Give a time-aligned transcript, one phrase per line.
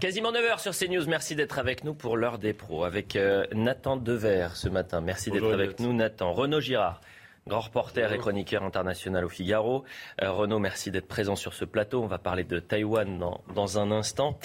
[0.00, 1.08] Quasiment 9h sur CNews.
[1.08, 5.00] Merci d'être avec nous pour l'heure des pros avec euh, Nathan Dever ce matin.
[5.00, 6.32] Merci d'être avec nous, Nathan.
[6.32, 7.00] Renaud Girard.
[7.48, 9.82] Grand reporter et chroniqueur international au Figaro.
[10.20, 12.02] Euh, Renaud, merci d'être présent sur ce plateau.
[12.02, 14.38] On va parler de Taïwan dans, dans un instant.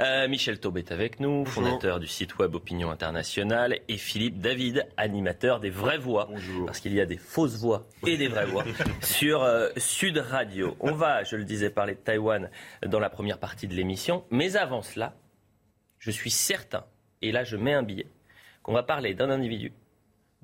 [0.00, 3.78] Euh, Michel Taube est avec nous, fondateur du site web Opinion Internationale.
[3.86, 6.28] Et Philippe David, animateur des vraies voix.
[6.66, 8.64] Parce qu'il y a des fausses voix et des vraies voix
[9.02, 10.76] sur euh, Sud Radio.
[10.80, 12.50] On va, je le disais, parler de Taïwan
[12.84, 14.24] dans la première partie de l'émission.
[14.30, 15.14] Mais avant cela,
[16.00, 16.84] je suis certain,
[17.22, 18.08] et là je mets un billet,
[18.64, 19.72] qu'on va parler d'un individu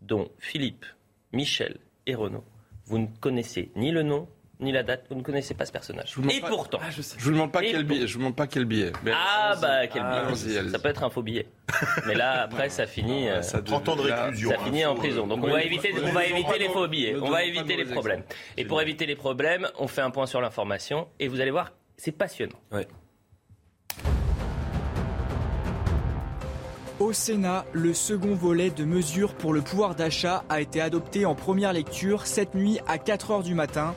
[0.01, 0.87] dont Philippe,
[1.33, 2.45] Michel et Renaud,
[2.87, 4.29] vous ne connaissez ni le nom,
[4.61, 6.15] ni la date, vous ne connaissez pas ce personnage.
[6.31, 6.79] Et pas- pourtant.
[6.81, 7.03] Ah, je.
[7.03, 8.07] Je vous demande pas Et quel billet.
[8.07, 8.93] Je vous demande pas quel billet.
[9.03, 10.69] Mais Ah bah quel billet.
[10.71, 11.47] Ça peut être un faux billet.
[12.07, 13.29] Mais là après ça finit.
[13.29, 14.51] euh, Ça 30 ans de réclusion.
[14.51, 15.25] ça hein, finit en faut, prison.
[15.25, 17.17] euh, Donc on va éviter, on va éviter les faux billets.
[17.21, 18.23] On va éviter les problèmes.
[18.57, 21.73] Et pour éviter les problèmes, on fait un point sur l'information et vous allez voir,
[21.97, 22.59] c'est passionnant.
[27.05, 31.35] Au Sénat, le second volet de mesures pour le pouvoir d'achat a été adopté en
[31.35, 33.95] première lecture cette nuit à 4 heures du matin.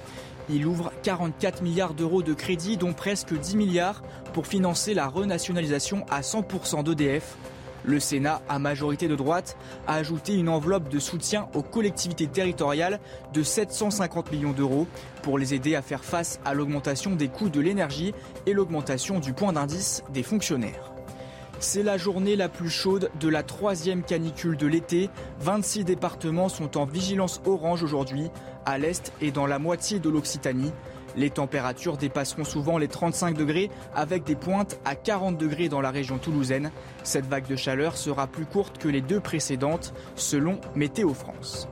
[0.50, 6.06] Il ouvre 44 milliards d'euros de crédit, dont presque 10 milliards pour financer la renationalisation
[6.10, 7.38] à 100% d'EDF.
[7.86, 9.56] Le Sénat, à majorité de droite,
[9.88, 13.00] a ajouté une enveloppe de soutien aux collectivités territoriales
[13.34, 14.86] de 750 millions d'euros
[15.22, 18.14] pour les aider à faire face à l'augmentation des coûts de l'énergie
[18.46, 20.97] et l'augmentation du point d'indice des fonctionnaires.
[21.60, 25.10] C'est la journée la plus chaude de la troisième canicule de l'été.
[25.40, 28.30] 26 départements sont en vigilance orange aujourd'hui,
[28.66, 30.72] à l'est et dans la moitié de l'Occitanie.
[31.16, 35.90] Les températures dépasseront souvent les 35 degrés avec des pointes à 40 degrés dans la
[35.90, 36.72] région toulousaine.
[37.04, 41.68] Cette vague de chaleur sera plus courte que les deux précédentes selon Météo France.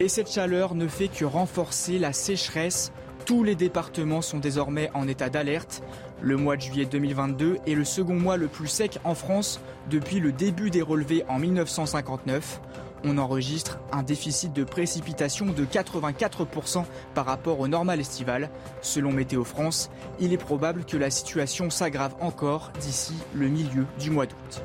[0.00, 2.90] Et cette chaleur ne fait que renforcer la sécheresse.
[3.26, 5.84] Tous les départements sont désormais en état d'alerte.
[6.20, 9.60] Le mois de juillet 2022 est le second mois le plus sec en France
[9.90, 12.60] depuis le début des relevés en 1959.
[13.04, 18.48] On enregistre un déficit de précipitation de 84% par rapport au normal estival.
[18.80, 24.10] Selon Météo France, il est probable que la situation s'aggrave encore d'ici le milieu du
[24.10, 24.62] mois d'août.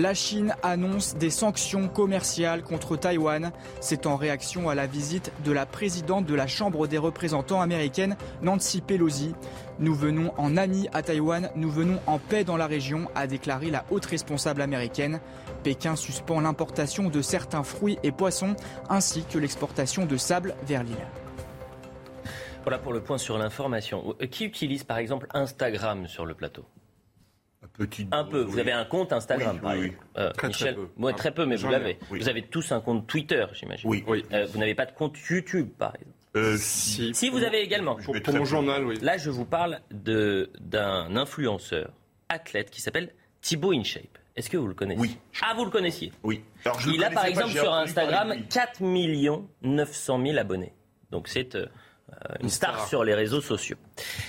[0.00, 3.50] La Chine annonce des sanctions commerciales contre Taïwan.
[3.80, 8.16] C'est en réaction à la visite de la présidente de la Chambre des représentants américaine,
[8.40, 9.34] Nancy Pelosi.
[9.80, 13.72] Nous venons en amis à Taïwan, nous venons en paix dans la région, a déclaré
[13.72, 15.18] la haute responsable américaine.
[15.64, 18.54] Pékin suspend l'importation de certains fruits et poissons,
[18.88, 20.94] ainsi que l'exportation de sable vers l'île.
[22.62, 24.14] Voilà pour le point sur l'information.
[24.20, 26.64] Euh, Qui utilise par exemple Instagram sur le plateau?
[28.12, 28.42] Un peu.
[28.42, 29.84] Vous avez un compte Instagram, Oui, par oui, oui.
[29.86, 30.06] exemple.
[30.18, 30.88] Euh, Très, très Michel, peu.
[30.98, 31.98] Ouais, très peu, mais vous l'avez.
[32.10, 32.18] oui.
[32.20, 33.88] Vous avez tous un compte Twitter, j'imagine.
[33.88, 34.04] Oui.
[34.06, 34.24] Oui.
[34.32, 36.12] Euh, vous n'avez pas de compte YouTube, par exemple.
[36.36, 37.14] Euh, Si.
[37.14, 37.96] Si vous avez également.
[37.96, 38.98] Pour, mon journal, oui.
[39.00, 41.90] Là, je vous parle de- d'un influenceur,
[42.28, 44.18] athlète, qui s'appelle Thibaut InShape.
[44.36, 45.00] Est-ce que vous le connaissez?
[45.00, 45.16] Oui.
[45.42, 46.42] Ah, vous le connaissiez Oui.
[46.64, 48.42] Alors, je le Il a par pas, exemple sur Instagram de lui.
[48.48, 50.72] 4 millions 900 000 abonnés.
[51.10, 51.66] Donc c'est euh,
[52.40, 53.76] une star, sur les réseaux sociaux.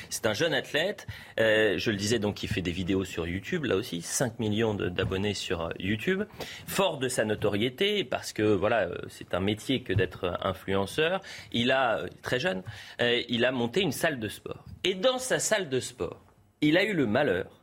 [0.09, 1.07] C'est un jeune athlète,
[1.39, 4.73] euh, je le disais donc qui fait des vidéos sur YouTube, là aussi 5 millions
[4.73, 6.23] d'abonnés sur euh, YouTube,
[6.67, 11.21] fort de sa notoriété parce que voilà, euh, c'est un métier que d'être euh, influenceur.
[11.51, 12.63] Il a euh, très jeune,
[13.01, 14.65] euh, il a monté une salle de sport.
[14.83, 16.21] Et dans sa salle de sport,
[16.61, 17.61] il a eu le malheur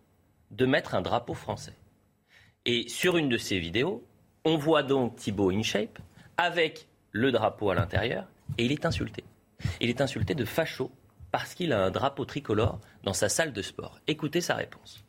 [0.51, 1.75] de mettre un drapeau français.
[2.65, 4.05] Et sur une de ces vidéos,
[4.45, 5.99] on voit donc Thibaut InShape
[6.37, 8.27] avec le drapeau à l'intérieur
[8.59, 9.25] et il est insulté.
[9.81, 10.91] Il est insulté de facho
[11.33, 14.01] parce qu'il a un drapeau tricolore dans sa salle de sport.
[14.07, 15.06] Écoutez sa réponse.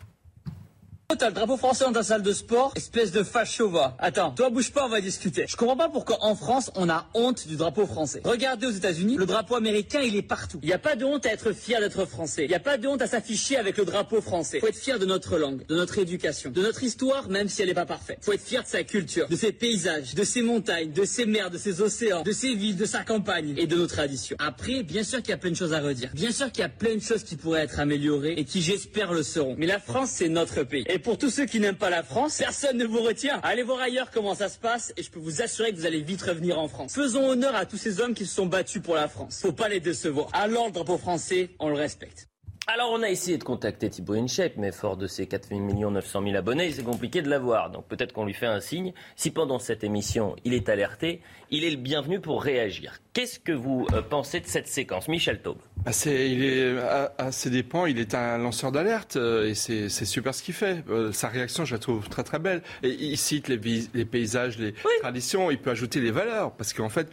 [1.18, 3.96] T'as le drapeau français dans ta salle de sport, espèce de facho va.
[3.98, 5.46] Attends, toi bouge pas, on va discuter.
[5.48, 8.20] Je comprends pas pourquoi en France on a honte du drapeau français.
[8.26, 10.60] Regardez aux États-Unis, le drapeau américain il est partout.
[10.64, 12.44] Il y a pas de honte à être fier d'être français.
[12.44, 14.60] Il y a pas de honte à s'afficher avec le drapeau français.
[14.60, 17.70] Faut être fier de notre langue, de notre éducation, de notre histoire même si elle
[17.70, 18.18] est pas parfaite.
[18.22, 21.50] Faut être fier de sa culture, de ses paysages, de ses montagnes, de ses mers,
[21.50, 24.36] de ses océans, de ses villes, de sa campagne et de nos traditions.
[24.40, 26.10] Après, bien sûr qu'il y a plein de choses à redire.
[26.14, 29.14] Bien sûr qu'il y a plein de choses qui pourraient être améliorées et qui j'espère
[29.14, 29.56] le seront.
[29.58, 30.84] Mais la France c'est notre pays.
[31.00, 33.40] Pour tous ceux qui n'aiment pas la France, personne ne vous retient.
[33.44, 36.02] Allez voir ailleurs comment ça se passe et je peux vous assurer que vous allez
[36.02, 36.94] vite revenir en France.
[36.94, 39.40] Faisons honneur à tous ces hommes qui se sont battus pour la France.
[39.42, 40.30] Faut pas les décevoir.
[40.34, 42.28] Alors le drapeau français, on le respecte.
[42.70, 46.36] Alors, on a essayé de contacter Thibaut InShape, mais fort de ses 4 900 000
[46.36, 47.70] abonnés, c'est compliqué de l'avoir.
[47.70, 48.92] Donc, peut-être qu'on lui fait un signe.
[49.16, 53.00] Si pendant cette émission, il est alerté, il est le bienvenu pour réagir.
[53.14, 55.60] Qu'est-ce que vous euh, pensez de cette séquence Michel Taube?
[55.78, 56.78] Bah, il est,
[57.18, 60.84] à, ses dépens, il est un lanceur d'alerte euh, et c'est super ce qu'il fait.
[60.90, 62.64] Euh, sa réaction, je la trouve très très belle.
[62.84, 63.62] Et il cite les,
[63.94, 66.52] les paysages, les traditions, il peut ajouter les valeurs.
[66.52, 67.08] Parce qu'en fait,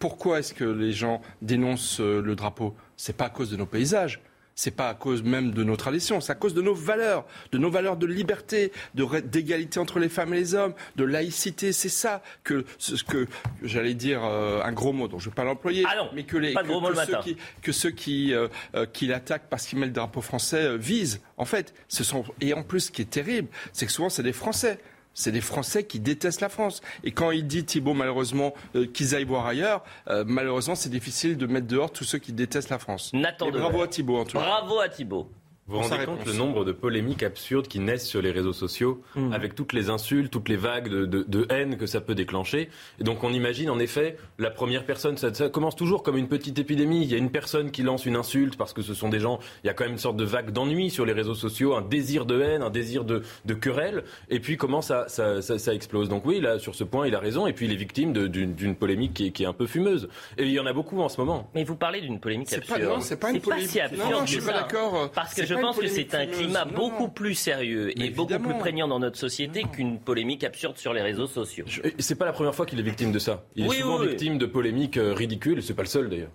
[0.00, 2.74] pourquoi est-ce que les gens dénoncent le drapeau?
[2.96, 4.20] C'est pas à cause de nos paysages
[4.60, 7.56] c'est pas à cause même de nos traditions, c'est à cause de nos valeurs, de
[7.56, 11.72] nos valeurs de liberté, d'égalité entre les femmes et les hommes, de laïcité.
[11.72, 13.26] C'est ça que ce que
[13.62, 16.36] j'allais dire euh, un gros mot dont je ne vais pas l'employer, ah mais que
[16.36, 20.20] les ceux qui, que ceux qui, euh, euh, qui l'attaquent parce qu'ils mettent le drapeau
[20.20, 21.22] français visent.
[21.38, 24.22] En fait, ce sont et en plus, ce qui est terrible, c'est que souvent c'est
[24.22, 24.78] des Français.
[25.14, 26.80] C'est des Français qui détestent la France.
[27.04, 31.36] Et quand il dit, Thibault, malheureusement, euh, qu'ils aillent voir ailleurs, euh, malheureusement, c'est difficile
[31.36, 33.10] de mettre dehors tous ceux qui détestent la France.
[33.50, 34.44] bravo à Thibault, en tout cas.
[34.44, 35.28] Bravo à Thibault.
[35.70, 39.02] Vous vous rendez compte le nombre de polémiques absurdes qui naissent sur les réseaux sociaux,
[39.14, 39.32] mmh.
[39.32, 42.70] avec toutes les insultes, toutes les vagues de, haine que ça peut déclencher.
[42.98, 46.58] Et donc on imagine en effet la première personne, ça, commence toujours comme une petite
[46.58, 47.02] épidémie.
[47.02, 49.38] Il y a une personne qui lance une insulte parce que ce sont des gens,
[49.62, 51.82] il y a quand même une sorte de vague d'ennui sur les réseaux sociaux, un
[51.82, 53.22] désir de haine, un désir de,
[53.54, 56.08] querelle, et puis comment ça, ça, explose?
[56.08, 58.74] Donc oui, là sur ce point il a raison, et puis il est victime d'une
[58.74, 60.08] polémique qui est, un peu fumeuse.
[60.36, 61.48] Et il y en a beaucoup en ce moment.
[61.54, 62.80] Mais vous parlez d'une polémique absurde.
[62.80, 63.78] Pas, non, c'est pas une polémique.
[63.96, 65.10] non, non, je suis pas d'accord.
[65.14, 68.88] Parce que je pense que c'est un climat beaucoup plus sérieux et beaucoup plus prégnant
[68.88, 71.64] dans notre société qu'une polémique absurde sur les réseaux sociaux.
[71.98, 73.44] C'est pas la première fois qu'il est victime de ça.
[73.56, 76.30] Il est souvent victime de polémiques euh, ridicules et c'est pas le seul d'ailleurs.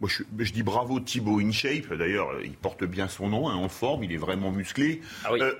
[0.00, 1.94] Moi, je, dis bravo Thibaut InShape.
[1.94, 5.00] D'ailleurs, il porte bien son nom, hein, en forme, il est vraiment musclé.
[5.24, 5.40] Ah oui.
[5.40, 5.52] Euh,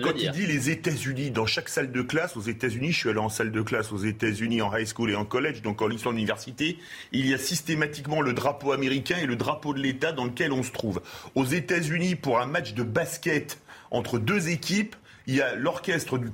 [0.00, 3.18] quand il dit les États-Unis, dans chaque salle de classe aux États-Unis, je suis allé
[3.18, 6.08] en salle de classe aux États-Unis en high school et en college, donc en lycée
[6.08, 6.78] d'université,
[7.12, 10.62] il y a systématiquement le drapeau américain et le drapeau de l'État dans lequel on
[10.62, 11.02] se trouve.
[11.34, 13.58] Aux États-Unis, pour un match de basket
[13.90, 14.96] entre deux équipes,
[15.26, 16.30] il y a l'orchestre du,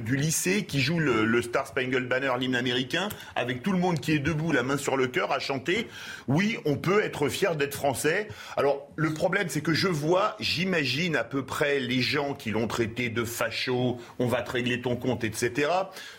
[0.00, 4.12] du, lycée qui joue le, Star Spangled Banner, l'hymne américain, avec tout le monde qui
[4.12, 5.88] est debout, la main sur le cœur, à chanter.
[6.28, 8.28] Oui, on peut être fier d'être français.
[8.56, 12.68] Alors, le problème, c'est que je vois, j'imagine à peu près les gens qui l'ont
[12.68, 15.70] traité de facho, on va te régler ton compte, etc.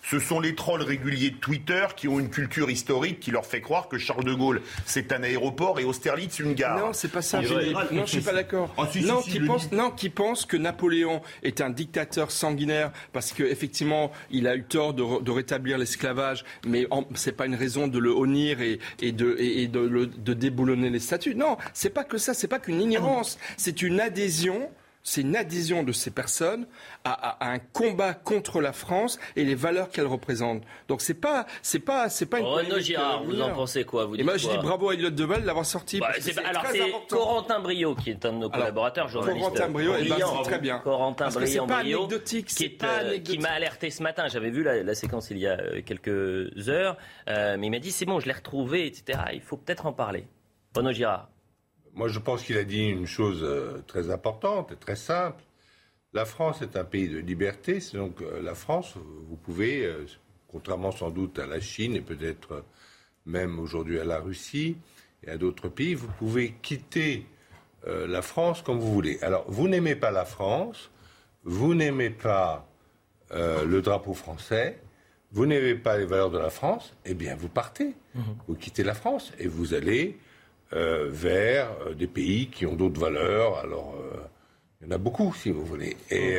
[0.03, 3.61] Ce sont les trolls réguliers de Twitter qui ont une culture historique qui leur fait
[3.61, 6.77] croire que Charles de Gaulle, c'est un aéroport et Austerlitz, une gare.
[6.77, 7.41] Non, c'est pas ça.
[7.41, 8.73] Non, je suis pas d'accord.
[8.77, 13.31] Ah, non, qui pense, non, qui pense que Napoléon est un dictateur dictateur sanguinaire parce
[13.31, 17.99] qu'effectivement, il a eu tort de, rétablir l'esclavage, mais ce n'est pas une raison de
[17.99, 18.79] le honnir et,
[19.11, 21.35] de, et de, de déboulonner les statuts.
[21.35, 24.71] Non, c'est pas que ça, c'est pas qu'une ignorance, c'est une adhésion
[25.03, 26.65] c'est une adhésion de ces personnes
[27.03, 30.63] à, un combat contre la France et les valeurs qu'elle représente.
[30.87, 34.15] Donc c'est pas c'est pas c'est pas une Renaud Girard, vous en pensez quoi vous
[34.15, 35.99] Et moi je dis bravo à Elliot Deval d'avoir sorti.
[35.99, 36.11] Bah,
[36.45, 39.11] alors c'est Corentin Brio qui est un de nos collaborateurs.
[39.11, 40.79] Corentin Brio, eh ben, c'est très bien.
[40.79, 44.27] Corentin Brio, pas anecdotique, qui, euh, qui m'a alerté ce matin.
[44.27, 46.97] J'avais vu la, séquence il y a euh, quelques heures,
[47.27, 49.19] euh, mais il m'a dit c'est bon, je l'ai retrouvé, etc.
[49.33, 50.27] Il faut peut-être en parler.
[50.75, 51.29] Renaud Girard.
[51.93, 55.43] Moi, je pense qu'il a dit une chose euh, très importante et très simple.
[56.11, 58.95] La France est un pays de liberté, c'est donc euh, la France,
[59.27, 60.05] vous pouvez, euh,
[60.47, 62.65] contrairement sans doute à la Chine et peut-être
[63.25, 64.77] même aujourd'hui à la Russie
[65.23, 67.25] et à d'autres pays, vous pouvez quitter
[67.85, 69.19] la France comme vous voulez.
[69.21, 70.89] Alors, vous n'aimez pas la France,
[71.43, 72.65] vous n'aimez pas
[73.31, 74.79] le drapeau français,
[75.31, 77.93] vous n'aimez pas les valeurs de la France, eh bien, vous partez.
[78.15, 78.21] Mmh.
[78.47, 80.17] Vous quittez la France et vous allez
[80.75, 83.59] euh, vers euh, des pays qui ont d'autres valeurs.
[83.59, 84.17] Alors, euh,
[84.81, 85.95] il y en a beaucoup, si vous voulez.
[86.09, 86.37] Et,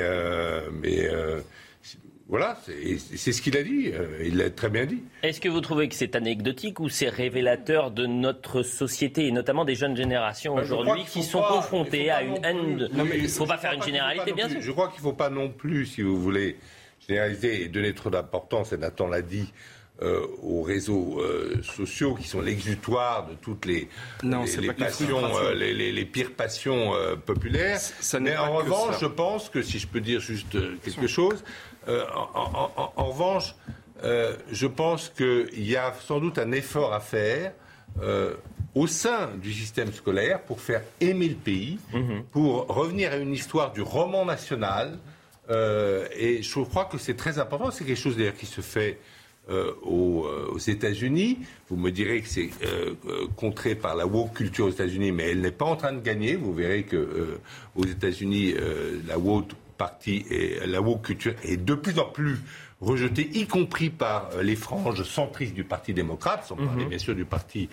[0.83, 1.09] mais
[2.29, 3.93] voilà, c'est ce qu'il a dit.
[4.23, 5.03] il l'a très bien dit.
[5.23, 9.65] Est-ce que vous trouvez que c'est anecdotique ou c'est révélateur de notre société et notamment
[9.65, 13.59] des jeunes générations ben, aujourd'hui qui sont confrontées à une haine Il ne faut pas
[13.59, 14.61] faire une généralité, bien sûr.
[14.61, 16.59] Je crois qu'il ne faut pas non plus, si vous voulez,
[17.09, 19.51] généraliser et donner trop d'importance, et Nathan l'a dit,
[20.03, 23.89] euh, aux réseaux euh, sociaux qui sont l'exutoire de toutes les,
[24.25, 27.79] les, passions, euh, les, pires passions populaires.
[28.21, 31.45] Mais en revanche, je pense que si je peux dire juste quelque chose,
[31.87, 33.55] en, revanche,
[34.03, 37.53] je pense qu'il y a sans doute un effort à faire.
[38.75, 42.25] au sein du système scolaire pour faire aimer le pays, mhm.
[42.33, 44.99] pour revenir à une histoire du roman national.
[45.49, 47.71] et je crois que c'est très important.
[47.71, 48.99] C'est quelque chose d'ailleurs qui se fait
[49.51, 51.39] euh, euh, aux, États-Unis.
[51.69, 52.95] Vous me direz que c'est euh,
[53.37, 56.37] contré par la woke culture aux États-Unis, mais elle n'est pas en train de gagner.
[56.37, 57.39] Vous verrez que
[57.77, 58.55] aux États-Unis,
[59.07, 62.39] la woke parti et la woke culture est de plus en plus
[62.81, 66.91] rejetée, y compris par euh, les franges centristes du Parti démocrate, sans parler mhm.
[66.91, 67.69] bien sûr du Parti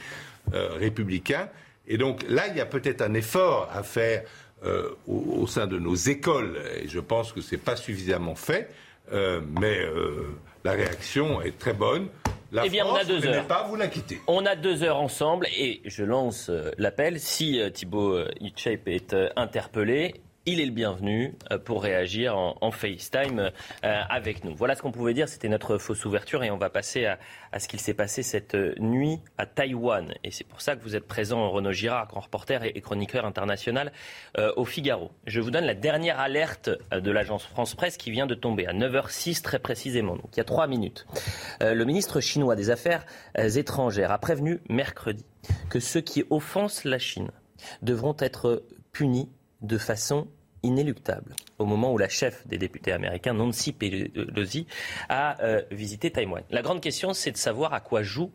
[0.54, 1.50] euh, républicain.
[1.88, 4.24] Et donc là, il y a peut-être un effort à faire
[4.64, 8.70] euh, au, sein de nos écoles, et je pense que ce n'est pas suffisamment fait,
[9.60, 9.80] mais
[10.64, 12.08] la réaction est très bonne.
[12.52, 13.48] La eh bien, on a deux heures.
[13.48, 14.20] pas vous la quitter.
[14.28, 17.20] On a deux heures ensemble et je lance l'appel.
[17.20, 23.52] Si Thibault Hitchep est interpellé, il est le bienvenu euh, pour réagir en, FaceTime
[23.84, 24.56] euh, avec nous.
[24.56, 27.68] Voilà ce qu'on pouvait dire, c'était notre fausse ouverture et on va passer à, ce
[27.68, 30.14] qu'il s'est passé cette nuit à Taïwan.
[30.24, 33.92] Et c'est pour ça que vous êtes présent, Renaud Girard, grand reporter et, chroniqueur international
[34.38, 35.12] euh, au Figaro.
[35.28, 38.74] Je vous donne la dernière alerte de l'agence France Presse qui vient de tomber à
[38.74, 41.06] 9h06 très précisément, donc il y a trois minutes.
[41.60, 43.06] le ministre chinois des Affaires
[43.38, 45.26] étrangères a prévenu mercredi
[45.70, 47.32] que ceux qui offensent la Chine
[47.82, 49.30] devront être punis
[49.62, 50.28] de façon
[50.64, 54.68] inéluctable au moment où la chef des députés américains, Nancy Pelosi,
[55.10, 56.44] a euh, visité Taïwan.
[56.50, 58.32] La grande question, c'est de savoir à quoi jouent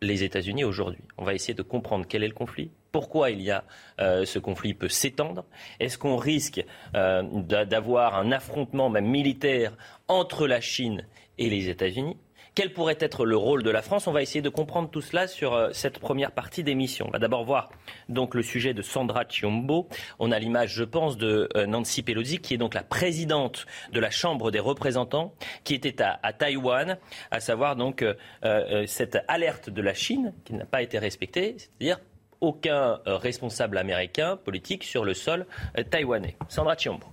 [0.00, 1.02] les États-Unis aujourd'hui.
[1.16, 3.64] On va essayer de comprendre quel est le conflit, pourquoi il y a
[4.00, 5.44] euh, ce conflit peut s'étendre.
[5.80, 11.04] Est-ce qu'on risque euh, d'avoir un affrontement même militaire entre la Chine
[11.36, 12.16] et les États-Unis?
[12.58, 15.28] Quel pourrait être le rôle de la France On va essayer de comprendre tout cela
[15.28, 17.06] sur euh, cette première partie d'émission.
[17.06, 17.70] On va d'abord voir
[18.08, 19.86] le sujet de Sandra Chiombo.
[20.18, 24.00] On a l'image, je pense, de euh, Nancy Pelosi, qui est donc la présidente de
[24.00, 26.98] la Chambre des représentants, qui était à, Taïwan,
[27.30, 32.00] à savoir donc euh, cette alerte de la Chine qui n'a pas été respectée, c'est-à-dire
[32.40, 35.46] aucun responsable américain politique sur le sol
[35.90, 36.34] taïwanais.
[36.48, 37.06] Sandra Chiombo.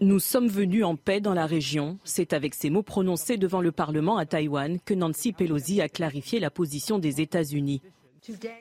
[0.00, 1.98] Nous sommes venus en paix dans la région.
[2.04, 6.40] C'est avec ces mots prononcés devant le Parlement à Taïwan que Nancy Pelosi a clarifié
[6.40, 7.82] la position des États-Unis.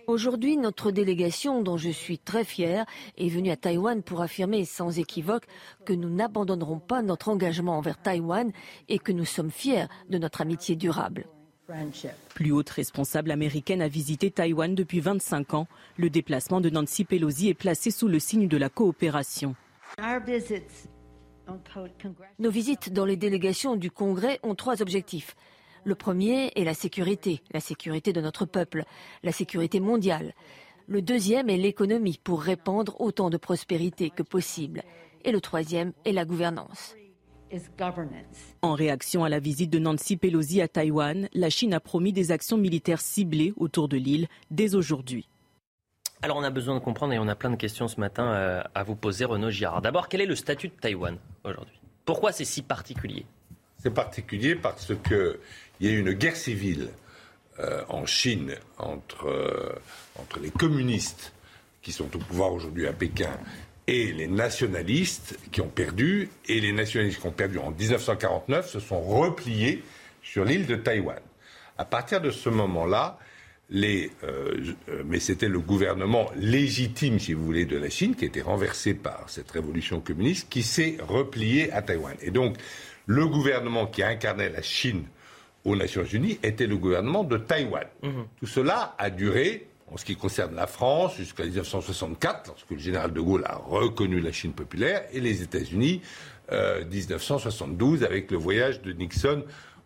[0.05, 2.85] Aujourd'hui, notre délégation, dont je suis très fière,
[3.17, 5.47] est venue à Taïwan pour affirmer sans équivoque
[5.85, 8.51] que nous n'abandonnerons pas notre engagement envers Taïwan
[8.89, 11.25] et que nous sommes fiers de notre amitié durable.
[12.35, 15.67] Plus haute responsable américaine a visité Taïwan depuis 25 ans.
[15.97, 19.55] Le déplacement de Nancy Pelosi est placé sous le signe de la coopération.
[22.39, 25.35] Nos visites dans les délégations du Congrès ont trois objectifs.
[25.83, 28.83] Le premier est la sécurité, la sécurité de notre peuple,
[29.23, 30.33] la sécurité mondiale.
[30.87, 34.83] Le deuxième est l'économie pour répandre autant de prospérité que possible.
[35.23, 36.95] Et le troisième est la gouvernance.
[38.61, 42.31] En réaction à la visite de Nancy Pelosi à Taïwan, la Chine a promis des
[42.31, 45.29] actions militaires ciblées autour de l'île dès aujourd'hui.
[46.21, 48.63] Alors on a besoin de comprendre et on a plein de questions ce matin euh,
[48.73, 49.81] à vous poser, Renaud Girard.
[49.81, 51.79] D'abord, quel est le statut de Taïwan aujourd'hui?
[52.05, 53.25] Pourquoi c'est si particulier?
[53.77, 55.37] C'est particulier parce qu'il
[55.81, 56.89] y a eu une guerre civile
[57.59, 59.79] euh, en Chine entre, euh,
[60.19, 61.33] entre les communistes
[61.81, 63.29] qui sont au pouvoir aujourd'hui à Pékin
[63.87, 66.29] et les nationalistes qui ont perdu.
[66.47, 69.83] Et les nationalistes qui ont perdu en 1949 se sont repliés
[70.23, 71.19] sur l'île de Taïwan.
[71.77, 73.19] À partir de ce moment-là,
[73.69, 78.25] les, euh, euh, mais c'était le gouvernement légitime, si vous voulez, de la Chine, qui
[78.25, 82.15] était renversé par cette révolution communiste, qui s'est replié à Taïwan.
[82.21, 82.57] Et donc,
[83.07, 85.03] le gouvernement qui incarnait la Chine
[85.63, 87.85] aux Nations Unies était le gouvernement de Taïwan.
[88.03, 88.25] Mhm.
[88.39, 93.13] Tout cela a duré, en ce qui concerne la France, jusqu'à 1964, lorsque le général
[93.13, 96.01] de Gaulle a reconnu la Chine populaire, et les États-Unis,
[96.51, 99.43] euh, 1972, avec le voyage de Nixon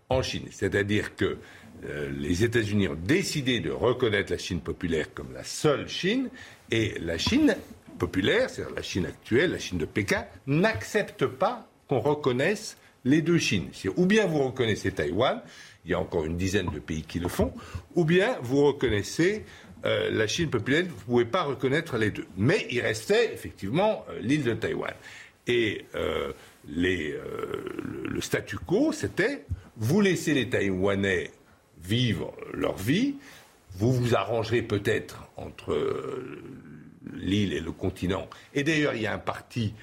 [0.09, 0.47] en Chine.
[0.51, 1.37] C'est-à-dire que
[1.85, 6.29] euh, les États-Unis ont décidé de reconnaître la Chine populaire comme la seule Chine,
[6.71, 7.55] et la Chine
[7.97, 13.37] populaire, c'est-à-dire la Chine actuelle, la Chine de Pékin, n'accepte pas qu'on reconnaisse les deux
[13.37, 13.69] Chines.
[13.95, 15.41] Ou bien vous reconnaissez Taïwan,
[15.85, 17.53] il y a encore une dizaine de pays qui le font,
[17.95, 19.45] ou bien vous reconnaissez
[19.85, 22.25] euh, la Chine populaire, vous ne pouvez pas reconnaître les deux.
[22.37, 24.93] Mais il restait effectivement euh, l'île de Taïwan.
[25.47, 25.85] Et
[26.67, 27.15] le,
[28.07, 29.45] le statu quo, c'était
[29.77, 31.31] vous laissez les Taïwanais
[31.83, 33.15] vivre leur vie.
[33.77, 35.77] Vous vous arrangerez peut-être entre
[37.13, 38.27] l'île et le continent.
[38.53, 39.73] Et d'ailleurs, il y a un parti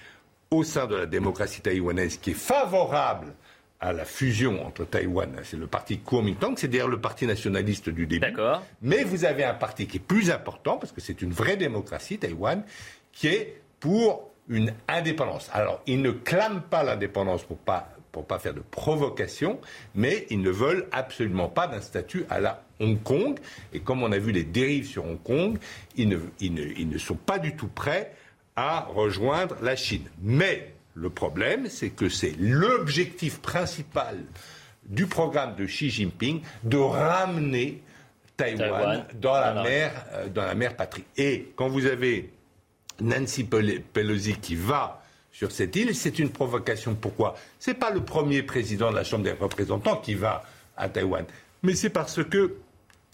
[0.50, 3.34] au sein de la démocratie taïwanaise qui est favorable
[3.80, 8.06] à la fusion entre Taïwan, c'est le parti Kuomintang, c'est d'ailleurs le parti nationaliste du
[8.06, 8.34] début.
[8.80, 12.18] Mais vous avez un parti qui est plus important, parce que c'est une vraie démocratie,
[12.18, 12.62] Taïwan,
[13.12, 15.50] qui est pour une indépendance.
[15.52, 19.61] Alors, ils ne clament pas l'indépendance pour pas pour pas faire de provocation,
[19.94, 23.38] mais ils ne veulent absolument pas d'un statut à la Hong Kong.
[23.75, 25.58] Et comme on a vu les dérives sur Hong Kong,
[25.96, 28.14] ils ne, ils ne, sont pas du tout prêts
[28.56, 30.04] à rejoindre la Chine.
[30.23, 34.16] Mais le problème, c'est que c'est l'objectif principal
[34.87, 37.82] du programme de Xi Jinping de ramener
[38.38, 41.04] Taïwan, dans, la mer, euh, dans la mer patrie.
[41.18, 42.30] Et quand vous avez
[42.99, 45.02] Nancy Pelosi qui va
[45.36, 45.94] sur cette île.
[45.94, 46.94] C'est une provocation.
[46.94, 47.34] Pourquoi?
[47.58, 50.42] C'est pas le premier président de la Chambre des représentants qui va
[50.76, 51.24] à Taïwan,
[51.62, 52.56] mais c'est parce que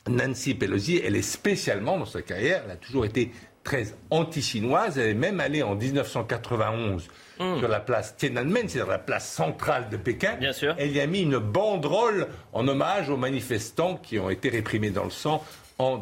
[0.08, 3.30] Nancy Pelosi, elle est spécialement dans sa carrière, elle a toujours été
[3.62, 4.98] très anti-chinoise.
[4.98, 7.58] Elle est même allée en 1991 hmm.
[7.58, 10.34] sur la place Tiananmen, c'est-à-dire la place centrale de Pékin.
[10.36, 10.74] Bien sûr.
[10.78, 15.04] Elle y a mis une banderole en hommage aux manifestants qui ont été réprimés dans
[15.04, 15.44] le sang
[15.78, 15.98] en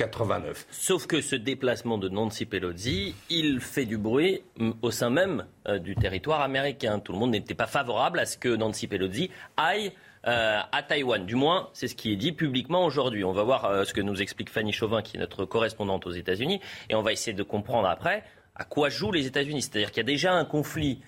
[0.00, 0.66] 1989.
[0.70, 4.42] Sauf que ce déplacement de Nancy Pelosi, il fait du bruit
[4.82, 6.98] au sein même euh, du territoire américain.
[7.00, 9.92] Tout le monde n'était pas favorable à ce que Nancy Pelosi aille
[10.26, 11.24] euh, à Taïwan.
[11.26, 13.24] Du moins, c'est ce qui est dit publiquement aujourd'hui.
[13.24, 16.12] On va voir euh, ce que nous explique Fanny Chauvin, qui est notre correspondante aux
[16.12, 19.62] États-Unis, et on va essayer de comprendre après à quoi jouent les États-Unis.
[19.62, 21.00] C'est-à-dire qu'il y a déjà un conflit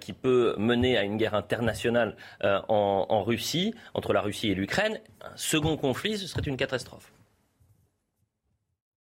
[0.00, 5.00] qui peut mener à une guerre internationale en Russie, entre la Russie et l'Ukraine.
[5.22, 7.10] Un second conflit, ce serait une catastrophe.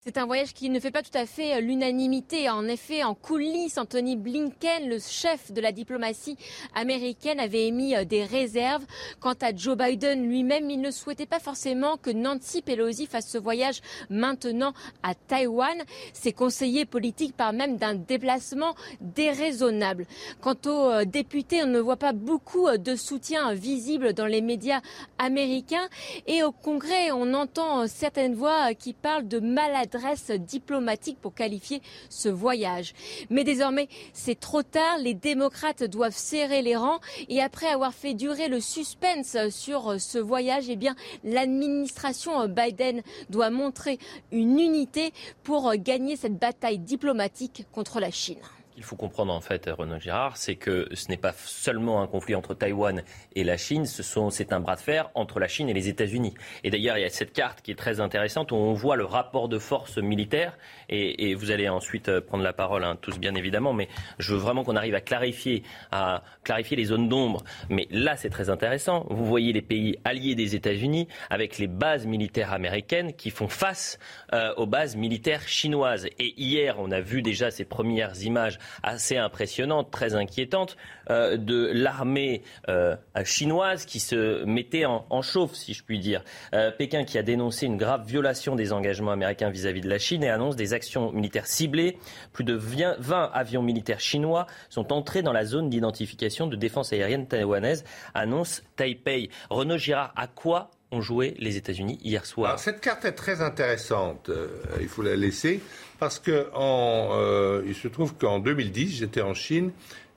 [0.08, 2.50] C'est un voyage qui ne fait pas tout à fait euh, l'unanimité.
[2.50, 6.38] En effet, en coulisses, Anthony Blinken, le chef de la diplomatie
[6.76, 8.86] américaine, avait émis euh, des réserves.
[9.20, 13.38] Quant à Joe Biden lui-même, il ne souhaitait pas forcément que Nancy Pelosi fasse ce
[13.38, 14.72] voyage maintenant
[15.04, 15.78] à Taïwan.
[16.14, 20.06] Ses conseillers politiques parlent même d'un déplacement déraisonnable.
[20.40, 24.80] Quant aux euh, députés, on ne voit pas beaucoup de soutien visible dans les médias
[25.18, 25.90] américains.
[26.28, 29.97] Et au Congrès, on entend certaines voix qui parlent de maladresse
[30.38, 32.94] diplomatique pour qualifier ce voyage.
[33.30, 34.98] Mais désormais, c'est trop tard.
[35.00, 37.00] Les démocrates doivent serrer les rangs.
[37.30, 43.50] Et après avoir fait durer le suspense sur ce voyage, eh bien, l'administration Biden doit
[43.50, 44.00] montrer
[44.32, 45.14] une unité
[45.44, 48.38] pour gagner cette bataille diplomatique contre la Chine
[48.78, 52.36] qu'il faut comprendre en fait, Renaud Girard, c'est que ce n'est pas seulement un conflit
[52.36, 53.02] entre Taïwan
[53.34, 56.36] et la Chine, c'est un bras de fer entre la Chine et les États-Unis.
[56.64, 59.04] Et d'ailleurs, il y a cette carte qui est très intéressante où on voit le
[59.04, 60.56] rapport de force militaire.
[60.90, 63.88] Et, vous allez ensuite euh, prendre la parole, hein, tous bien évidemment, mais
[64.20, 67.44] je veux vraiment qu'on arrive à clarifier, à clarifier les zones d'ombre.
[67.70, 69.08] Mais là, c'est très intéressant.
[69.10, 73.98] Vous voyez les pays alliés des États-Unis avec les bases militaires américaines qui font face
[74.34, 76.06] euh, aux bases militaires chinoises.
[76.20, 80.78] Et hier, on a vu déjà ces premières images assez impressionnante, très inquiétante,
[81.10, 86.24] euh, de l'armée euh, chinoise qui se mettait en, chauffe, si je puis dire.
[86.54, 90.24] Euh, Pékin qui a dénoncé une grave violation des engagements américains vis-à-vis de la Chine
[90.24, 91.98] et annonce des actions militaires ciblées.
[92.34, 97.28] Plus de 20 avions militaires chinois sont entrés dans la zone d'identification de défense aérienne
[97.28, 99.30] taïwanaise, annonce Taipei.
[99.50, 102.60] Renaud Girard, à quoi ont joué les États-Unis hier soir?
[102.60, 104.32] cette carte est très intéressante,
[104.80, 105.62] il faut la laisser
[106.00, 109.72] parce que euh, il se trouve qu'en 2010, j'étais en Chine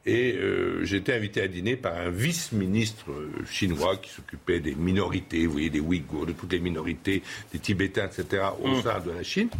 [0.07, 3.07] et euh, j'étais invité à dîner par un vice-ministre
[3.51, 8.07] chinois qui s'occupait des minorités, vous voyez, des Ouïghours, de toutes les minorités, des Tibétains,
[8.07, 8.83] etc., au mm.
[8.83, 9.51] sein de la Chine.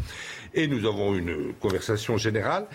[0.55, 2.67] Et nous avons une conversation générale.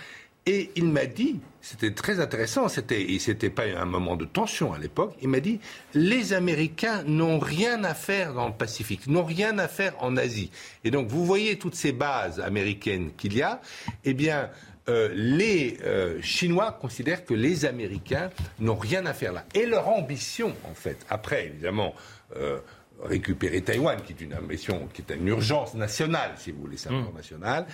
[0.47, 4.77] Et il m'a dit, c'était très intéressant, c'était, c'était pas un moment de tension à
[4.77, 5.59] l'époque, il m'a dit,
[5.95, 10.51] les Américains n'ont rien à faire dans le Pacifique, n'ont rien à faire en Asie.
[10.83, 13.59] Et donc, vous voyez toutes ces bases américaines qu'il y a,
[14.03, 14.51] eh bien,
[14.87, 18.29] euh, les euh, Chinois considèrent que les Américains
[18.59, 19.45] n'ont rien à faire là.
[19.55, 21.95] Et leur ambition, en fait, après, évidemment,
[22.35, 22.59] euh,
[23.03, 26.89] récupérer Taïwan, qui est une ambition, qui est une urgence nationale, si vous voulez, c'est
[26.89, 27.13] un mmh.
[27.15, 27.65] national,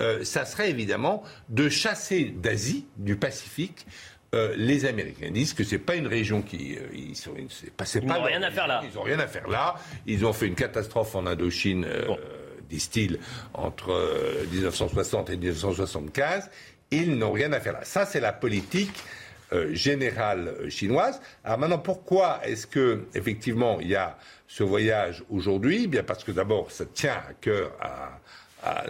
[0.00, 3.86] euh, ça serait évidemment de chasser d'Asie, du Pacifique,
[4.34, 8.22] euh, les Américains disent que c'est pas une région qui euh, ils sont ils n'ont
[8.22, 8.80] rien à faire là.
[8.84, 9.74] Ils ont rien à faire là.
[10.06, 11.84] Ils ont fait une catastrophe en Indochine,
[12.68, 13.18] disent-ils,
[13.54, 13.92] entre
[14.52, 16.48] 1960 et 1975.
[16.92, 17.80] Ils n'ont rien à faire là.
[17.82, 18.92] Ça, c'est la politique
[19.72, 21.20] générale chinoise.
[21.44, 25.86] Alors maintenant, pourquoi est-ce que effectivement il y a ce voyage aujourd'hui?
[25.86, 28.20] Bien parce que d'abord, ça tient à cœur à,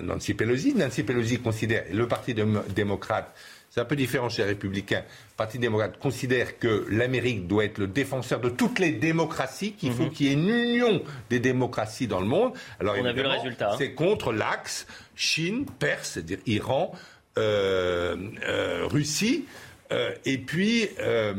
[0.02, 0.74] Nancy Pelosi.
[0.74, 3.32] Nancy Pelosi considère, et le Parti démocrate,
[3.70, 7.78] c'est un peu différent chez les républicains, le Parti démocrate considère que l'Amérique doit être
[7.78, 10.10] le défenseur de toutes les démocraties, qu'il faut mhm.
[10.10, 12.52] qu'il y ait une union des démocraties dans le monde.
[12.80, 13.70] Alors, On a vu le résultat.
[13.70, 13.76] Hein.
[13.78, 16.92] C'est contre l'axe Chine, Perse, c'est-à-dire Iran,
[17.38, 18.16] euh,
[18.48, 19.44] euh, Russie.
[19.92, 21.34] Euh, et puis, euh,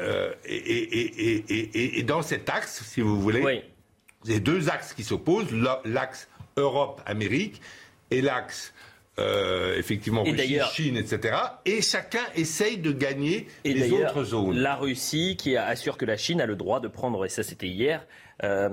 [0.00, 3.62] euh, et, dans cet axe, si vous voulez, oui.
[4.28, 5.52] avez deux axes qui s'opposent,
[5.84, 7.60] l'axe Europe-Amérique
[8.10, 8.72] et l'axe
[9.76, 11.36] effectivement Russie, Chine, etc.
[11.66, 14.56] Et chacun essaye de gagner les autres zones.
[14.56, 17.66] La Russie qui assure que la Chine a le droit de prendre, et ça c'était
[17.66, 18.06] hier,
[18.42, 18.70] euh,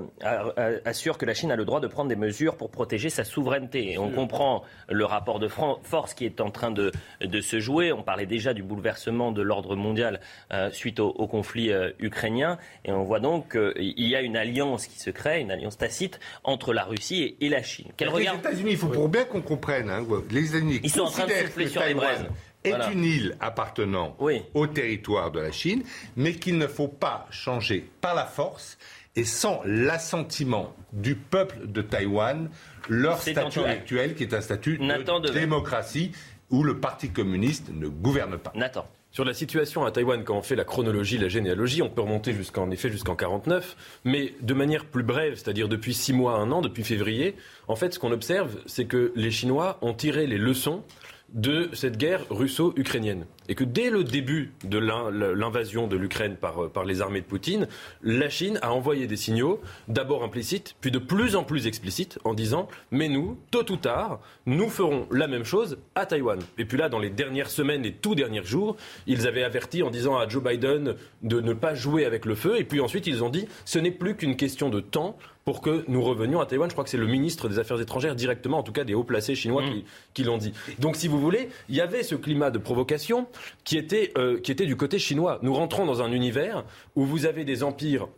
[0.84, 3.92] assure que la Chine a le droit de prendre des mesures pour protéger sa souveraineté.
[3.92, 7.92] Et on comprend le rapport de force qui est en train de, de se jouer.
[7.92, 10.20] On parlait déjà du bouleversement de l'ordre mondial
[10.52, 12.58] euh, suite au, conflit euh, ukrainien.
[12.84, 16.18] Et on voit donc qu'il y a une alliance qui se crée, une alliance tacite
[16.44, 17.88] entre la Russie et, la Chine.
[18.00, 21.26] les États-Unis, il faut pour bien qu'on comprenne, hein, les États-Unis ils sont en train
[21.26, 22.26] de souffler sur les braises.
[22.64, 24.16] est une île appartenant
[24.54, 25.82] au territoire de la Chine,
[26.16, 28.78] mais qu'il ne faut pas changer par la force
[29.16, 32.50] et sans l'assentiment du peuple de Taïwan,
[32.88, 36.12] leur statut actuel, qui est un statut de démocratie
[36.50, 38.52] où le Parti communiste ne gouverne pas.
[38.54, 38.88] Nathan.
[39.10, 42.34] Sur la situation à Taïwan, quand on fait la chronologie, la généalogie, on peut remonter
[42.34, 46.60] jusqu'en effet jusqu'en 49, mais de manière plus brève, c'est-à-dire depuis six mois, un an,
[46.60, 47.34] depuis février.
[47.68, 50.84] En fait, ce qu'on observe, c'est que les Chinois ont tiré les leçons
[51.30, 53.24] de cette guerre russo-ukrainienne.
[53.48, 57.66] Et que dès le début de l'invasion de l'Ukraine par, par, les armées de Poutine,
[58.02, 62.34] la Chine a envoyé des signaux, d'abord implicites, puis de plus en plus explicites, en
[62.34, 66.38] disant Mais nous, tôt ou tard, nous ferons la même chose à Taïwan.
[66.58, 69.90] Et puis là, dans les dernières semaines, les tout derniers jours, ils avaient averti en
[69.90, 72.58] disant à Joe Biden de ne pas jouer avec le feu.
[72.58, 75.16] Et puis ensuite, ils ont dit Ce n'est plus qu'une question de temps
[75.48, 76.68] pour que nous revenions à Taïwan.
[76.68, 79.02] Je crois que c'est le ministre des Affaires étrangères directement, en tout cas des hauts
[79.02, 79.82] placés chinois, mm.
[80.12, 80.52] qui, l'ont dit.
[80.78, 83.26] Donc, si vous voulez, il y avait ce climat de provocation
[83.64, 85.38] qui était, euh, qui était du côté chinois.
[85.42, 86.64] Nous rentrons dans un univers
[86.96, 88.08] où vous avez des empires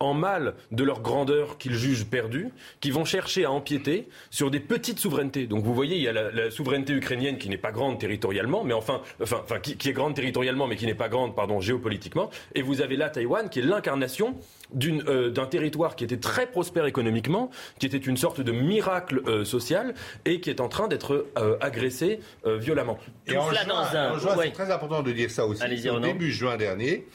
[0.00, 4.60] en mal de leur grandeur qu'ils jugent perdue, qui vont chercher à empiéter sur des
[4.60, 5.46] petites souverainetés.
[5.46, 8.74] Donc vous voyez, il y a la, souveraineté ukrainienne qui n'est pas grande territorialement, mais
[8.74, 12.30] enfin, enfin, enfin qui, est grande territorialement, mais qui n'est pas grande, pardon, géopolitiquement.
[12.54, 14.36] Et vous avez là Taïwan, qui est l'incarnation
[14.84, 19.44] euh, d'un territoire qui était très prospère économiquement, qui était une sorte de miracle euh,
[19.44, 22.98] social et qui est en train d'être euh, agressé violemment.
[23.26, 25.62] Et en juin, c'est très important de dire ça aussi.
[25.88, 27.06] Au début juin dernier,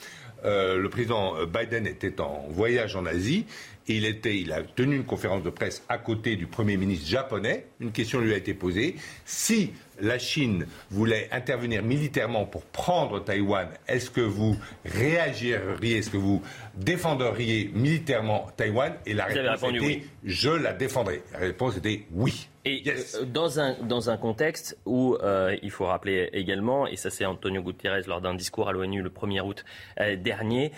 [0.46, 3.46] euh, le président Biden était en voyage en Asie
[3.88, 7.66] et il, il a tenu une conférence de presse à côté du Premier ministre japonais.
[7.80, 8.96] Une question lui a été posée.
[9.26, 9.72] Si
[10.04, 16.42] la Chine voulait intervenir militairement pour prendre Taïwan, est-ce que vous réagiriez, est-ce que vous
[16.76, 18.94] défendriez militairement Taïwan?
[19.06, 21.22] Et la réponse était je la défendrai.
[21.34, 22.48] La réponse était oui.
[22.66, 27.10] Et euh, dans, un, dans un contexte où euh, il faut rappeler également, et ça
[27.10, 29.66] c'est Antonio Guterres lors d'un discours à l'ONU le 1er août
[30.00, 30.72] euh, dernier,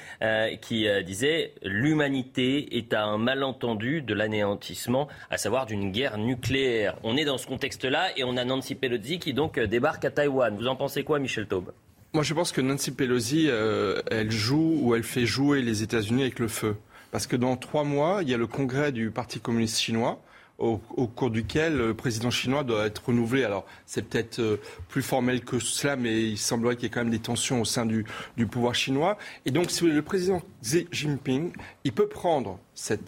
[0.62, 6.98] qui disait l'humanité est à un malentendu de l'anéantissement, à savoir d'une guerre nucléaire.
[7.04, 10.56] On est dans ce contexte-là et on a Nancy Pelosi qui donc débarque à Taïwan.
[10.56, 11.72] Vous en pensez quoi, Michel Taube?
[12.14, 16.40] Moi je pense que Nancy Pelosi, elle joue ou elle fait jouer les États-Unis avec
[16.40, 16.76] le feu.
[17.12, 20.22] Parce que dans trois mois, il y a le congrès du Parti communiste chinois
[20.58, 23.44] au, cours duquel le président chinois doit être renouvelé.
[23.44, 27.02] Alors, c'est peut-être euh, plus formel que cela, mais il semblerait qu'il y ait quand
[27.02, 28.06] même des tensions au sein du,
[28.50, 29.18] pouvoir chinois.
[29.46, 31.52] Et donc, si le président Xi Jinping,
[31.84, 32.60] il peut prendre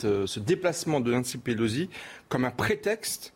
[0.04, 1.89] euh, ce déplacement de Nancy Pelosi
[2.30, 3.34] comme un prétexte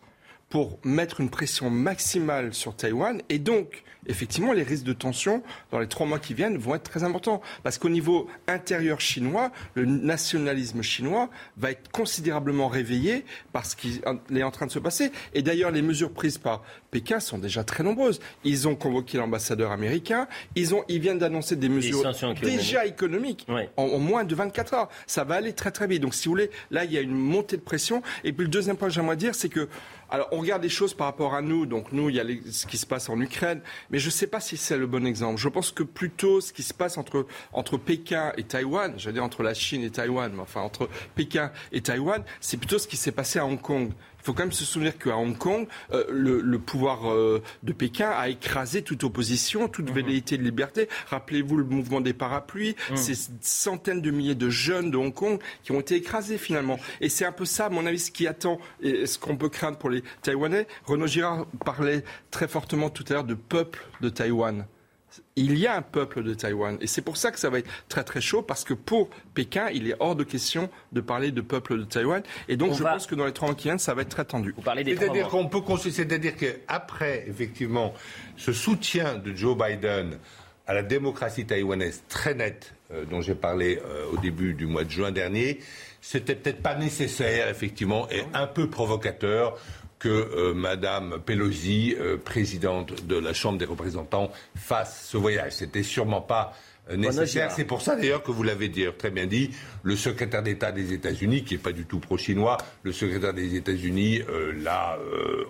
[0.51, 5.79] pour mettre une pression maximale sur Taïwan et donc effectivement, les risques de tension dans
[5.79, 7.41] les trois mois qui viennent vont être très importants.
[7.63, 14.01] Parce qu'au niveau intérieur chinois, le nationalisme chinois va être considérablement réveillé par ce qui
[14.33, 15.11] est en train de se passer.
[15.33, 18.19] Et d'ailleurs, les mesures prises par Pékin sont déjà très nombreuses.
[18.43, 20.27] Ils ont convoqué l'ambassadeur américain.
[20.55, 22.03] Ils, ont, ils viennent d'annoncer des mesures
[22.41, 24.89] déjà économiques en, en, moins de 24 heures.
[25.07, 26.01] Ça va aller très très vite.
[26.01, 28.01] Donc, si vous voulez, là, il y a une montée de pression.
[28.23, 29.69] Et puis, le deuxième point que j'aimerais dire, c'est que
[30.11, 31.65] alors, on regarde les choses par rapport à nous.
[31.65, 33.61] Donc, nous, il y a ce qui se passe en Ukraine.
[33.89, 35.39] Mais je ne sais pas si c'est le bon exemple.
[35.39, 39.23] Je pense que plutôt ce qui se passe entre, entre Pékin et Taïwan, j'allais dire
[39.23, 42.97] entre la Chine et Taïwan, mais enfin entre Pékin et Taïwan, c'est plutôt ce qui
[42.97, 43.91] s'est passé à Hong Kong.
[44.21, 48.09] Il faut quand même se souvenir qu'à Hong Kong, euh, le, pouvoir euh, de Pékin
[48.09, 49.95] a écrasé toute opposition, toute mhm.
[49.95, 50.87] velléité de liberté.
[51.07, 52.97] Rappelez-vous le mouvement des parapluies, mhm.
[52.97, 56.79] ces centaines de milliers de jeunes de Hong Kong qui ont été écrasés finalement.
[56.99, 59.49] Et c'est un peu ça, à mon avis, ce qui attend et ce qu'on peut
[59.49, 60.67] craindre pour les Taïwanais.
[60.85, 64.65] Renaud Girard parlait très fortement tout à l'heure de peuple de Taïwan
[65.35, 66.77] il y a un peuple de Taïwan.
[66.81, 69.69] Et c'est pour ça que ça va être très très chaud, parce que pour Pékin,
[69.73, 72.21] il est hors de question de parler de peuple de Taïwan.
[72.47, 74.25] Et donc je pense que dans les trois ans qui viennent, ça va être très
[74.25, 74.53] tendu.
[74.63, 77.93] C'est-à-dire qu'on peut c'est-à-dire qu'après, effectivement,
[78.35, 80.17] ce soutien de Joe Biden
[80.67, 84.83] à la démocratie taïwanaise très nette, euh, dont j'ai parlé euh, au début du mois
[84.83, 85.59] de juin dernier,
[86.01, 89.57] c'était peut-être pas nécessaire, effectivement, et un peu provocateur
[90.01, 95.51] que euh, Madame Pelosi, euh, présidente de la Chambre des représentants, fasse ce voyage.
[95.51, 96.53] C'était sûrement pas
[96.89, 97.51] euh, nécessaire.
[97.51, 99.51] C'est pour ça d'ailleurs que vous l'avez très bien dit,
[99.83, 104.21] le secrétaire d'État des États-Unis, qui n'est pas du tout pro-chinois, le secrétaire des États-Unis
[104.63, 104.97] l'a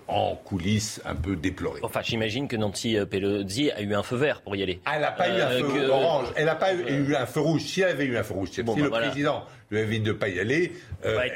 [0.10, 1.80] en coulisses un peu déploré.
[1.84, 4.82] Enfin, j'imagine que Nancy Pelosi a eu un feu vert pour y aller.
[4.94, 7.62] elle n'a pas eu un feu orange, elle n'a pas eu, un feu rouge.
[7.62, 10.12] Si elle avait eu un feu rouge, si le bah président lui avait dit de
[10.12, 10.74] ne pas y aller,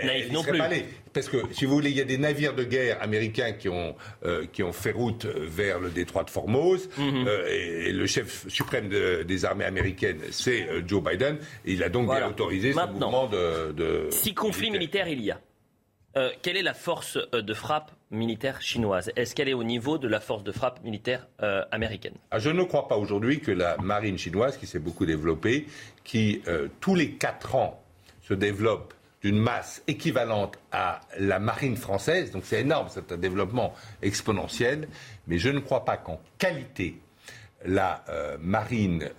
[0.03, 0.57] naïf non plus.
[0.57, 3.53] Pas allée parce que, si vous voulez, il y a des navires de guerre américains
[3.53, 7.25] qui ont, euh, qui ont fait route vers le détroit de Formose, mhm.
[7.27, 11.89] euh, et, le chef suprême des armées américaines, c'est euh, Joe Biden, et il a
[11.89, 15.07] donc bien autorisé ce mouvement de, Si conflit militaire.
[15.07, 15.39] il y a,
[16.41, 19.11] quelle est la force de frappe militaire chinoise?
[19.15, 22.15] Est-ce qu'elle est au niveau de la force de frappe militaire euh, américaine?
[22.31, 25.67] Ah, Je ne crois pas aujourd'hui que la marine chinoise, qui s'est beaucoup développée,
[26.03, 27.81] qui euh, tous les quatre ans
[28.21, 33.73] se développe d'une masse équivalente à la marine française, donc c'est énorme, c'est un développement
[34.01, 34.87] exponentiel,
[35.27, 36.99] mais je ne crois pas qu'en qualité,
[37.65, 39.09] la euh, marine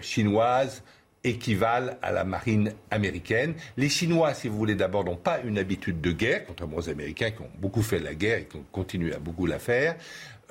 [0.00, 0.82] chinoise
[1.26, 3.54] équivalent à la marine américaine.
[3.76, 7.30] Les Chinois, si vous voulez, d'abord, n'ont pas une habitude de guerre, contrairement aux Américains
[7.30, 9.96] qui ont beaucoup fait la guerre et qui continuent à beaucoup la faire.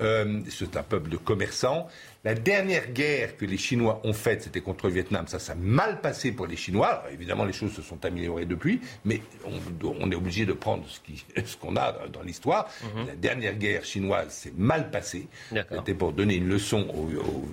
[0.00, 1.88] Euh, c'est un peuple de commerçants.
[2.24, 5.26] La dernière guerre que les Chinois ont faite, c'était contre le Vietnam.
[5.28, 7.04] Ça, ça a mal passé pour les Chinois.
[7.12, 11.76] évidemment, les choses se sont améliorées depuis, mais on, est obligé de prendre ce qu'on
[11.76, 12.68] a dans, l'histoire.
[12.82, 13.06] Mhm.
[13.06, 15.28] La dernière guerre chinoise s'est mal passée.
[15.70, 16.86] C'était pour donner une leçon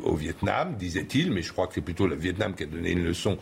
[0.04, 3.04] au, Vietnam, disait-il, mais je crois que c'est plutôt le Vietnam qui a donné une
[3.04, 3.38] leçon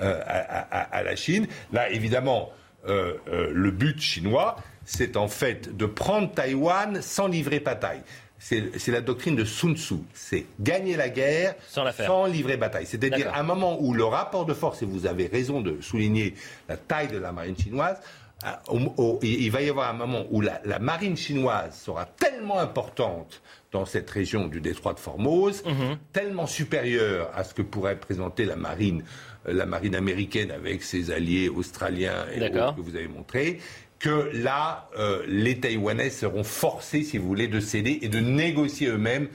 [0.00, 1.46] euh, à, la Chine.
[1.72, 2.52] Là, évidemment,
[2.86, 8.02] euh, le but chinois, c'est en fait de prendre Taïwan sans livrer bataille
[8.38, 9.96] c'est la doctrine de Sun Tzu.
[10.14, 12.86] C'est gagner la guerre sans, livrer bataille.
[12.86, 16.34] C'est-à-dire à un moment où le rapport de force, et vous avez raison de souligner
[16.68, 17.98] la taille de la marine chinoise,
[18.44, 23.40] euh, il va y avoir un moment où la, marine chinoise sera tellement importante
[23.72, 25.96] dans cette région du détroit de Formose, mhm.
[26.12, 29.04] tellement supérieure à ce que pourrait présenter la marine,
[29.48, 33.58] euh, la marine américaine avec ses alliés australiens et autres que vous avez montré,
[33.98, 38.88] que là, euh, les Taïwanais seront forcés, si vous voulez, de céder et de négocier
[38.88, 39.28] eux-mêmes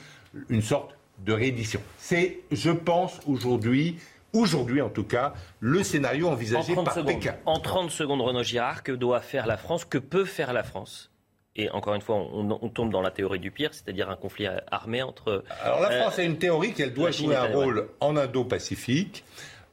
[0.49, 0.95] une sorte
[1.25, 1.81] de réédition.
[1.97, 3.97] C'est, je pense, aujourd'hui,
[4.33, 7.35] aujourd'hui en tout cas, le scénario envisagé par Pékin.
[7.45, 11.11] En 30 secondes, Renaud Girard, que doit faire la France Que peut faire la France?
[11.57, 15.01] Et encore une fois, on, tombe dans la théorie du pire, c'est-à-dire un conflit armé
[15.01, 15.43] entre.
[15.61, 19.25] Alors la France a une théorie qu'elle doit jouer un rôle en Indo-Pacifique.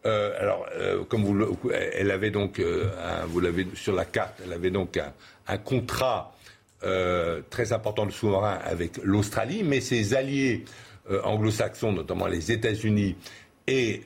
[0.08, 2.90] Euh, alors, euh, comme vous, elle avait donc, euh,
[3.26, 4.98] vous l'avez sur la carte, elle avait donc
[5.46, 6.34] un, contrat
[7.50, 10.64] très important de sous-marin avec l'Australie, mais ses alliés
[11.24, 13.16] anglo-saxons, notamment les États-Unis
[13.66, 14.02] et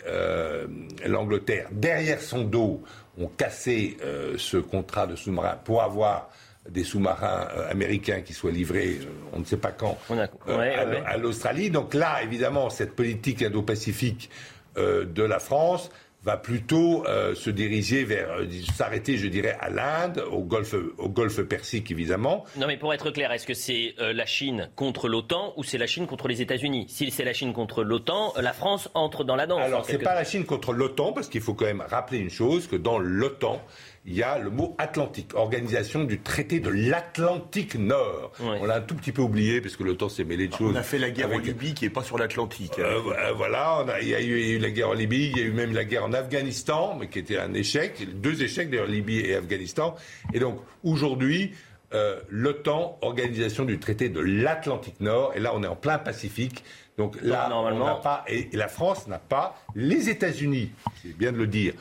[1.06, 2.82] l'Angleterre, derrière son dos,
[3.18, 3.98] ont cassé
[4.38, 6.30] ce contrat de sous-marin pour avoir
[6.70, 9.00] des sous-marins américains qui soient livrés,
[9.34, 9.98] on ne sait pas quand,
[10.48, 11.70] à l'Australie.
[11.70, 14.30] Donc là, évidemment, cette politique indo-pacifique
[14.76, 15.90] de la France
[16.24, 21.08] va plutôt euh, se diriger vers, euh, s'arrêter, je dirais, à l'Inde, au golfe, au
[21.08, 22.44] golfe Persique, évidemment.
[22.56, 25.86] Non, mais pour être clair, est-ce que c'est la Chine contre l'OTAN ou c'est la
[25.86, 26.86] Chine contre les États-Unis?
[26.88, 29.62] Si c'est la Chine contre l'OTAN, la France entre dans la danse.
[29.62, 32.68] Alors, c'est pas la Chine contre l'OTAN, parce qu'il faut quand même rappeler une chose,
[32.68, 33.60] que dans l'OTAN,
[34.04, 38.32] il y a le mot Atlantique, organisation du traité de l'Atlantique Nord.
[38.40, 40.72] On l'a un tout petit peu oublié parce que le temps s'est mêlé de choses.
[40.74, 42.78] On a fait la guerre en Libye qui n'est pas sur l'Atlantique.
[42.80, 45.52] Euh, euh, voilà, il, y a eu, la guerre en Libye, il y a eu
[45.52, 49.36] même la guerre en Afghanistan, mais qui était un échec, deux échecs d'ailleurs, Libye et
[49.36, 49.94] Afghanistan.
[50.34, 51.52] Et donc aujourd'hui,
[51.94, 56.64] euh, l'OTAN, organisation du traité de l'Atlantique Nord, et là on est en plein Pacifique.
[56.98, 57.84] Donc là, normalement...
[57.84, 61.74] on n'a pas, et la France n'a pas, les États-Unis, c'est bien de le dire,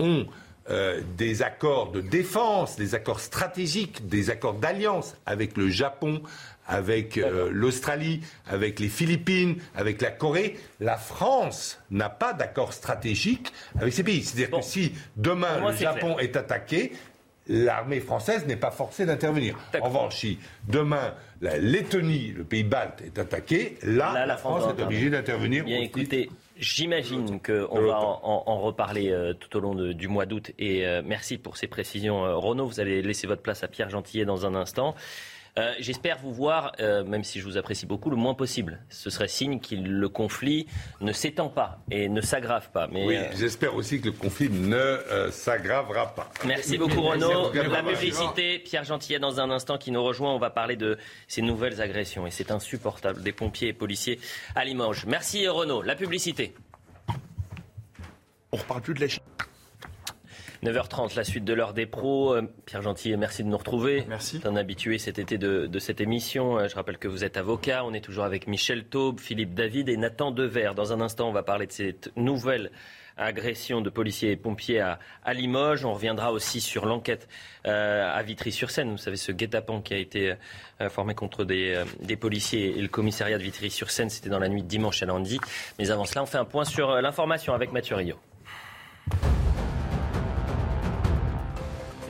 [0.00, 0.26] ont
[0.70, 6.22] euh, des accords de défense, des accords stratégiques, des accords d'alliance avec le Japon,
[6.66, 10.58] avec euh, l'Australie, avec les Philippines, avec la Corée.
[10.80, 13.50] La France n'a pas d'accord stratégique
[13.80, 14.22] avec ces pays.
[14.22, 16.92] C'est-à-dire que si demain le Japon est attaqué,
[17.48, 19.56] l'armée française n'est pas forcée d'intervenir.
[19.80, 24.82] En revanche, si demain la Lettonie, le pays balte, est attaqué, là, la, France, est
[24.82, 25.64] obligée d'intervenir.
[26.58, 30.50] J'imagine qu'on va en, reparler euh, tout au long du mois d'août.
[30.58, 32.66] Et euh, merci pour ces précisions, euh, Renaud.
[32.66, 34.96] Vous allez laisser votre place à Pierre Gentillet dans un instant.
[35.58, 38.80] Euh, j'espère vous voir, euh, même si je vous apprécie beaucoup, le moins possible.
[38.90, 40.66] Ce serait signe que le conflit
[41.00, 42.86] ne s'étend pas et ne s'aggrave pas.
[42.92, 44.98] Mais, oui, euh, j'espère aussi que le conflit ne
[45.30, 46.30] s'aggravera pas.
[46.46, 47.52] Merci beaucoup Renaud.
[47.52, 50.32] La publicité, Pierre Gentillet dans un instant qui nous rejoint.
[50.32, 54.20] On va parler de ces nouvelles agressions et c'est insupportable des pompiers et policiers
[54.54, 55.06] à Limoges.
[55.06, 55.82] Merci Renaud.
[55.82, 56.54] La publicité.
[58.52, 59.22] On reparle plus de la Chine.
[60.62, 62.34] 9h30, la suite de l'heure des pros.
[62.34, 64.04] Euh, Pierre Gentil, merci de nous retrouver.
[64.08, 64.40] Merci.
[64.44, 66.58] un habitué cet été de, cette émission.
[66.58, 67.84] Euh, je rappelle que vous êtes avocat.
[67.84, 70.72] On est toujours avec Michel Taube, Philippe David et Nathan Dever.
[70.74, 72.72] Dans un instant, on va parler de cette nouvelle
[73.16, 74.98] agression de policiers et pompiers à,
[75.32, 75.84] Limoges.
[75.84, 77.28] On reviendra aussi sur l'enquête
[77.66, 78.90] euh, à Vitry-sur-Seine.
[78.90, 80.34] Vous savez, ce guet-apens qui a été
[80.88, 84.68] formé contre des, des, policiers et le commissariat de Vitry-sur-Seine, c'était dans la nuit de
[84.68, 85.40] dimanche à lundi.
[85.80, 88.16] Mais avant cela, on fait un point sur l'information avec Mathieu Rio.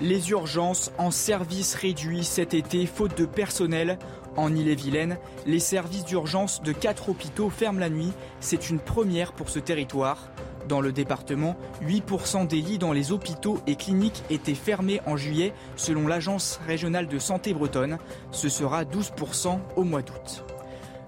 [0.00, 3.98] Les urgences en service réduit cet été faute de personnel.
[4.36, 8.12] En Ille-et-Vilaine, les services d'urgence de quatre hôpitaux ferment la nuit.
[8.38, 10.30] C'est une première pour ce territoire.
[10.68, 15.52] Dans le département, 8% des lits dans les hôpitaux et cliniques étaient fermés en juillet
[15.74, 17.98] selon l'Agence régionale de santé bretonne.
[18.30, 20.44] Ce sera 12% au mois d'août.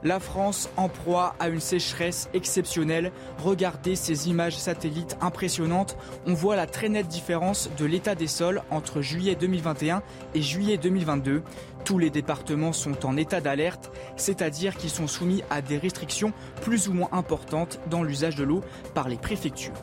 [0.02, 3.12] La France en proie à une sécheresse exceptionnelle.
[3.36, 5.98] Regardez ces images satellites impressionnantes.
[6.26, 10.02] On voit la très nette différence de l'état des sols entre juillet 2021
[10.34, 11.42] et juillet 2022.
[11.84, 16.32] Tous les départements sont en état d'alerte, c'est-à-dire qu'ils sont soumis à des restrictions
[16.62, 18.62] plus ou moins importantes dans l'usage de l'eau
[18.94, 19.74] par les préfectures.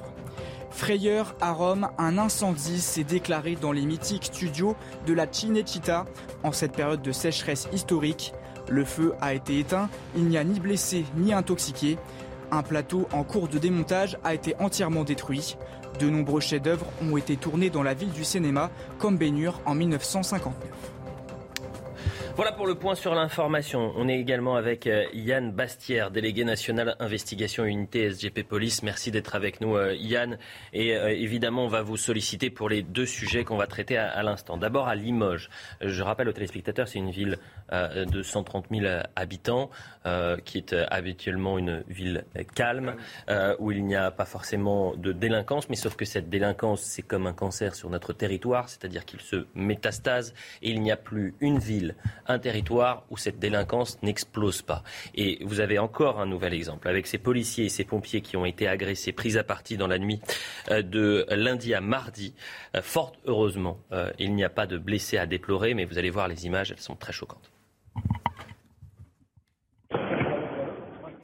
[0.71, 4.75] Frayeur à Rome, un incendie s'est déclaré dans les mythiques studios
[5.05, 6.05] de la Cinecittà
[6.43, 8.33] en cette période de sécheresse historique.
[8.69, 11.97] Le feu a été éteint, il n'y a ni blessé ni intoxiqué.
[12.51, 15.57] Un plateau en cours de démontage a été entièrement détruit.
[15.99, 20.96] De nombreux chefs-d'œuvre ont été tournés dans la ville du cinéma, comme Bénure en 1959.
[22.37, 23.93] Voilà pour le point sur l'information.
[23.95, 28.83] On est également avec euh, Yann Bastière, délégué national investigation unité SGP Police.
[28.83, 30.37] Merci d'être avec nous, euh, Yann.
[30.71, 34.21] Et euh, évidemment, on va vous solliciter pour les deux sujets qu'on va traiter à,
[34.21, 34.55] l'instant.
[34.55, 35.49] D'abord à Limoges.
[35.81, 37.39] Je rappelle aux téléspectateurs, c'est une ville
[37.71, 39.69] de 130 000 habitants,
[40.45, 42.23] qui est habituellement une ville
[42.55, 42.95] calme,
[43.59, 47.27] où il n'y a pas forcément de délinquance, mais sauf que cette délinquance, c'est comme
[47.27, 51.59] un cancer sur notre territoire, c'est-à-dire qu'il se métastase et il n'y a plus une
[51.59, 51.95] ville
[52.27, 54.83] un territoire où cette délinquance n'explose pas.
[55.15, 58.45] Et vous avez encore un nouvel exemple avec ces policiers et ces pompiers qui ont
[58.45, 60.19] été agressés, pris à partie dans la nuit
[60.71, 62.33] euh, de lundi à mardi.
[62.75, 66.09] Euh, fort heureusement, euh, il n'y a pas de blessés à déplorer, mais vous allez
[66.09, 67.51] voir les images, elles sont très choquantes.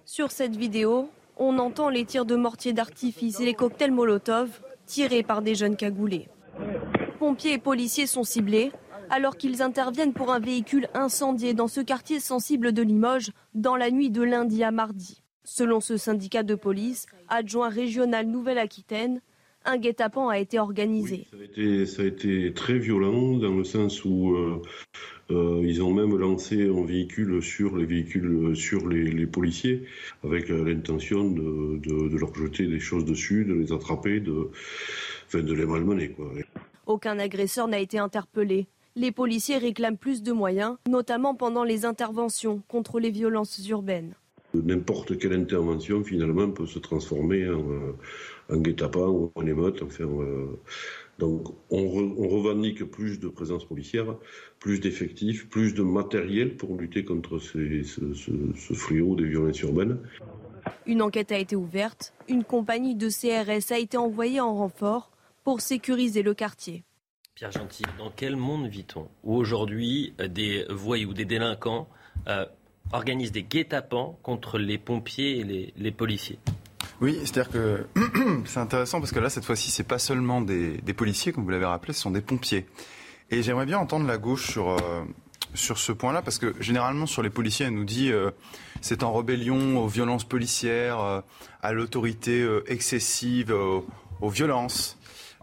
[0.06, 5.24] Sur cette vidéo, on entend les tirs de mortier d'artifice et les cocktails Molotov tirés
[5.24, 6.28] par des jeunes cagoulés.
[7.20, 8.72] Pompiers et policiers sont ciblés
[9.10, 13.92] alors qu'ils interviennent pour un véhicule incendié dans ce quartier sensible de Limoges dans la
[13.92, 15.22] nuit de lundi à mardi.
[15.44, 19.22] Selon ce syndicat de police, adjoint régional Nouvelle-Aquitaine,
[19.66, 21.26] un guet-apens a été organisé.
[21.86, 24.62] ça, a été, très violent dans le sens où euh,
[25.32, 29.84] euh, ils ont même lancé un véhicule sur les véhicules, sur les, policiers,
[30.24, 34.50] avec euh, l'intention de, leur jeter des choses dessus, de les attraper, de,
[35.34, 36.16] de les malmener.
[36.86, 38.68] Aucun agresseur n'a été interpellé.
[38.96, 44.14] Les policiers réclament plus de moyens, notamment pendant les interventions contre les violences urbaines.
[44.54, 47.64] N'importe quelle intervention, finalement, peut se transformer en,
[48.52, 49.82] euh, guet-apens ou en émeute.
[50.00, 50.46] Euh,
[51.18, 54.16] donc, on, revendique plus de présence policière,
[54.60, 59.98] plus d'effectifs, plus de matériel pour lutter contre ce, ce fléau des violences urbaines.
[60.86, 62.14] Une enquête a été ouverte.
[62.30, 65.10] Une compagnie de CRS a été envoyée en renfort
[65.44, 66.84] pour sécuriser le quartier.
[67.98, 71.90] Dans quel monde vit-on où aujourd'hui euh, des voyous, des délinquants
[72.28, 72.46] euh,
[72.92, 76.40] organisent des guet-apens contre les pompiers et les, policiers?
[77.02, 77.88] Oui, c'est-à-dire que
[78.46, 81.66] c'est intéressant parce que là, cette fois-ci, c'est pas seulement des, policiers, comme vous l'avez
[81.66, 82.66] rappelé, ce sont des pompiers.
[83.30, 85.04] Et j'aimerais bien entendre la gauche sur, euh,
[85.54, 88.12] sur ce point-là, parce que généralement, sur les policiers, elle nous dit
[88.80, 91.24] c'est en rébellion aux violences policières,
[91.62, 94.98] à l'autorité excessive, aux violences.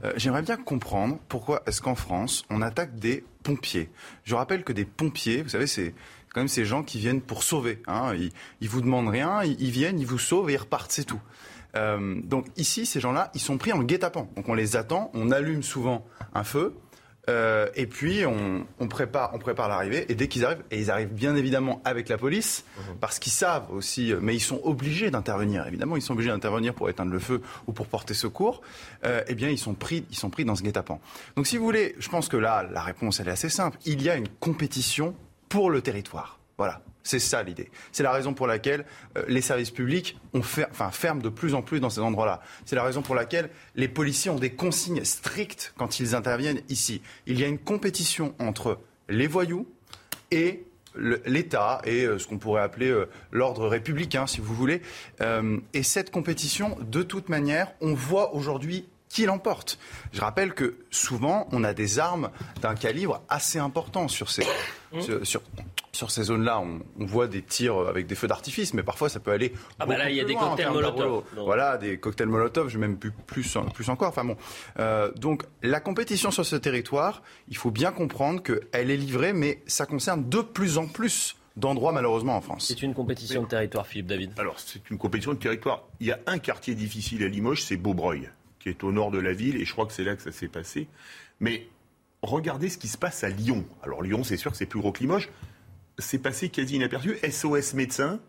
[0.04, 3.90] Euh, j'aimerais bien comprendre pourquoi est-ce qu'en France, on attaque des pompiers.
[4.24, 5.94] Je rappelle que des pompiers, vous savez, c'est
[6.32, 7.82] quand même ces gens qui viennent pour sauver.
[7.86, 8.14] Hein.
[8.14, 11.20] Ils, ils vous demandent rien, ils, viennent, ils vous sauvent et ils repartent, c'est tout.
[11.76, 14.28] Euh, donc ici, ces gens-là, ils sont pris en guet-apens.
[14.36, 16.74] Donc on les attend, on allume souvent un feu,
[17.28, 20.10] euh, et puis on, prépare, on prépare l'arrivée.
[20.10, 22.96] Et dès qu'ils arrivent, et ils arrivent bien évidemment avec la police, mhm.
[23.00, 25.66] parce qu'ils savent aussi, mais ils sont obligés d'intervenir.
[25.66, 28.62] Évidemment, ils sont obligés d'intervenir pour éteindre le feu ou pour porter secours.
[29.04, 31.00] Euh, eh bien, ils sont pris, ils sont pris dans ce guet-apens.
[31.36, 33.78] Donc, si vous voulez, je pense que là, la réponse elle est assez simple.
[33.84, 35.14] Il y a une compétition
[35.48, 36.38] pour le territoire.
[36.58, 36.80] Voilà.
[37.10, 37.72] C'est ça l'idée.
[37.90, 38.84] C'est la raison pour laquelle
[39.18, 42.40] euh, les services publics ont enfin, ferment de plus en plus dans ces endroits-là.
[42.66, 47.02] C'est la raison pour laquelle les policiers ont des consignes strictes quand ils interviennent ici.
[47.26, 49.66] Il y a une compétition entre les voyous
[50.30, 50.62] et
[50.94, 54.80] l'État et euh, ce qu'on pourrait appeler euh, l'ordre républicain, si vous voulez.
[55.72, 59.78] et cette compétition, de toute manière, on voit aujourd'hui qui l'emporte.
[60.12, 62.30] Je rappelle que souvent, on a des armes
[62.62, 64.46] d'un calibre assez important sur ces,
[64.92, 65.00] mmh.
[65.00, 65.42] sur, sur,
[65.92, 66.60] ces zones-là.
[66.60, 69.52] On, voit des tirs avec des feux d'artifice, mais parfois ça peut aller.
[69.78, 71.24] Ah bah là, il y a des cocktails Molotov.
[71.36, 74.08] Voilà, des cocktails Molotov, je même plus, plus, plus encore.
[74.08, 74.36] Enfin bon.
[74.78, 79.62] Euh, donc la compétition sur ce territoire, il faut bien comprendre qu'elle est livrée, mais
[79.66, 82.66] ça concerne de plus en plus d'endroits malheureusement en France.
[82.68, 84.32] C'est une compétition de territoire, Philippe David.
[84.38, 85.84] Alors c'est une compétition de territoire.
[85.98, 88.30] Il y a un quartier difficile à Limoges, c'est Beaubreuil
[88.60, 90.30] qui est au nord de la ville, et je crois que c'est là que ça
[90.30, 90.86] s'est passé.
[91.40, 91.66] Mais
[92.22, 93.64] regardez ce qui se passe à Lyon.
[93.82, 95.30] Alors Lyon, c'est sûr que c'est plus gros que Limoges.
[96.00, 97.16] C'est passé quasi inaperçu.
[97.28, 98.20] SOS Médecins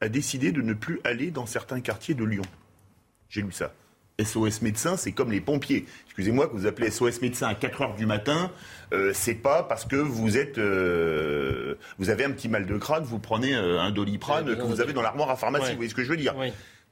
[0.00, 2.42] a décidé de ne plus aller dans certains quartiers de Lyon.
[3.28, 3.72] J'ai lu ça.
[4.22, 5.86] SOS médecin, c'est comme les pompiers.
[6.06, 8.50] Excusez-moi que vous appelez SOS médecin à 4 heures du matin,
[8.92, 13.04] euh, c'est pas parce que vous êtes, euh, vous avez un petit mal de crâne,
[13.04, 15.70] vous prenez euh, un doliprane que vous avez dans l'armoire à pharmacie.
[15.70, 16.34] Vous voyez ce que je veux dire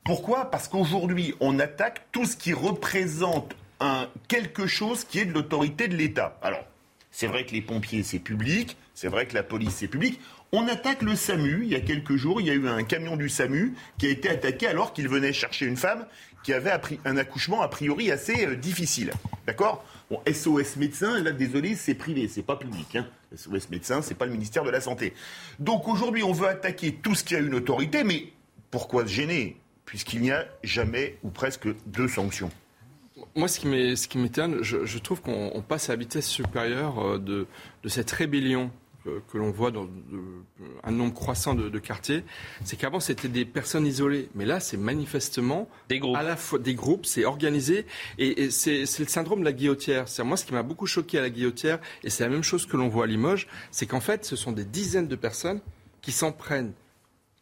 [0.04, 0.50] Pourquoi?
[0.50, 5.88] Parce qu'aujourd'hui, on attaque tout ce qui représente un, quelque chose qui est de l'autorité
[5.88, 6.38] de l'État.
[6.42, 6.64] Alors,
[7.10, 10.18] c'est vrai que les pompiers, c'est public, c'est vrai que la police, c'est public.
[10.50, 11.60] On attaque le SAMU.
[11.62, 14.08] Il y a quelques jours, il y a eu un camion du SAMU qui a
[14.08, 16.04] été attaqué alors qu'il venait chercher une femme
[16.42, 16.72] qui avait
[17.04, 19.12] un accouchement a priori assez euh, difficile.
[19.46, 19.84] D'accord?
[20.10, 22.96] Bon, SOS médecin, là, désolé, c'est privé, c'est pas public.
[22.96, 23.06] Hein.
[23.36, 25.14] SOS médecin, c'est pas le ministère de la Santé.
[25.60, 28.32] Donc aujourd'hui, on veut attaquer tout ce qui a une autorité, mais
[28.72, 29.60] pourquoi se gêner?
[29.84, 32.50] Puisqu'il n'y a jamais ou presque de sanctions.
[33.36, 37.46] Moi, ce qui m'étonne, je, trouve qu'on passe à la vitesse supérieure euh, de
[37.86, 38.72] cette rébellion
[39.04, 39.88] que, l'on voit dans
[40.84, 42.24] un nombre croissant de, quartiers,
[42.64, 46.16] c'est qu'avant c'était des personnes isolées, mais là c'est manifestement des groupes.
[46.16, 47.86] À la fois des groupes, c'est organisé
[48.18, 50.08] et, c'est le syndrome de la guillotière.
[50.08, 52.66] C'est moi ce qui m'a beaucoup choqué à la guillotière et c'est la même chose
[52.66, 55.60] que l'on voit à Limoges, c'est qu'en fait ce sont des dizaines de personnes
[56.02, 56.72] qui s'en prennent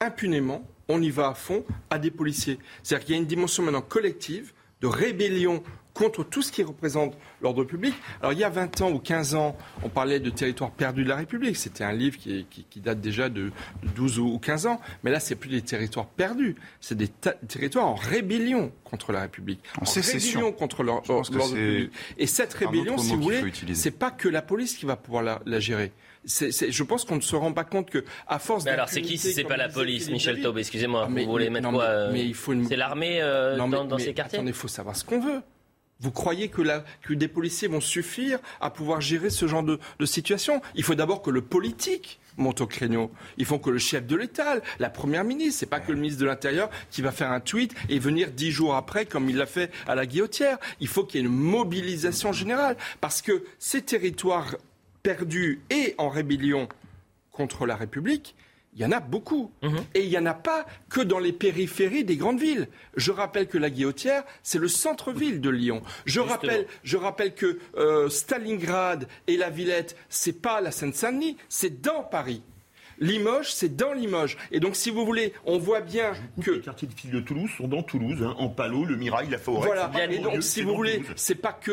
[0.00, 2.58] impunément, on y va à fond, à des policiers.
[2.82, 5.62] C'est-à-dire qu'il y a une dimension maintenant collective de rébellion
[5.96, 7.94] contre tout ce qui représente l'ordre public.
[8.20, 11.08] Alors il y a 20 ans ou 15 ans, on parlait de territoire perdu de
[11.08, 11.56] la République.
[11.56, 12.46] C'était un livre qui,
[12.80, 13.50] date déjà de,
[13.94, 14.80] 12 ou 15 ans.
[15.02, 16.56] Mais là, c'est plus des territoires perdus.
[16.80, 19.60] C'est des territoires en rébellion contre la République.
[19.80, 21.90] En, rébellion contre l'ordre public.
[22.18, 25.60] Et cette rébellion, si vous voulez, c'est pas que la police qui va pouvoir la,
[25.60, 25.92] gérer.
[26.26, 28.64] Je pense qu'on ne se rend pas compte que, à force.
[28.64, 31.70] Mais alors, c'est qui si c'est pas la police, Michel Taube Excusez-moi, vous voulez mettre
[31.70, 32.32] quoi euh,
[32.68, 34.40] C'est l'armée euh, dans, ces quartiers?
[34.44, 35.42] il faut savoir ce qu'on veut.
[35.98, 36.60] Vous croyez que,
[37.02, 40.60] que, des policiers vont suffire à pouvoir gérer ce genre de, situation?
[40.74, 43.10] Il faut d'abord que le politique monte au créneau.
[43.38, 46.20] Il faut que le chef de l'État, la première ministre, c'est pas que le ministre
[46.20, 49.46] de l'Intérieur qui va faire un tweet et venir dix jours après, comme il l'a
[49.46, 50.58] fait à la guillotière.
[50.80, 54.54] Il faut qu'il y ait une mobilisation générale, parce que ces territoires
[55.06, 56.68] perdus et en rébellion
[57.30, 58.34] contre la République,
[58.74, 59.52] il y en a beaucoup.
[59.62, 59.84] Mhm.
[59.94, 62.66] Et il n'y en a pas que dans les périphéries des grandes villes.
[62.96, 65.82] Je rappelle que la Guillotière, c'est le centre-ville de Lyon.
[66.06, 71.80] Je rappelle, je rappelle que euh, Stalingrad et la Villette, c'est pas la Seine-Saint-Denis, c'est
[71.80, 72.42] dans Paris.
[72.98, 74.36] Limoges, c'est dans Limoges.
[74.50, 76.52] Et donc, si vous voulez, on voit bien que.
[76.52, 79.38] Les quartiers de filles de Toulouse sont dans Toulouse, hein, en Palo, le Mirail, la
[79.38, 79.66] Forêt.
[79.66, 79.90] Voilà.
[80.10, 81.72] Et donc, si vous voulez, c'est pas que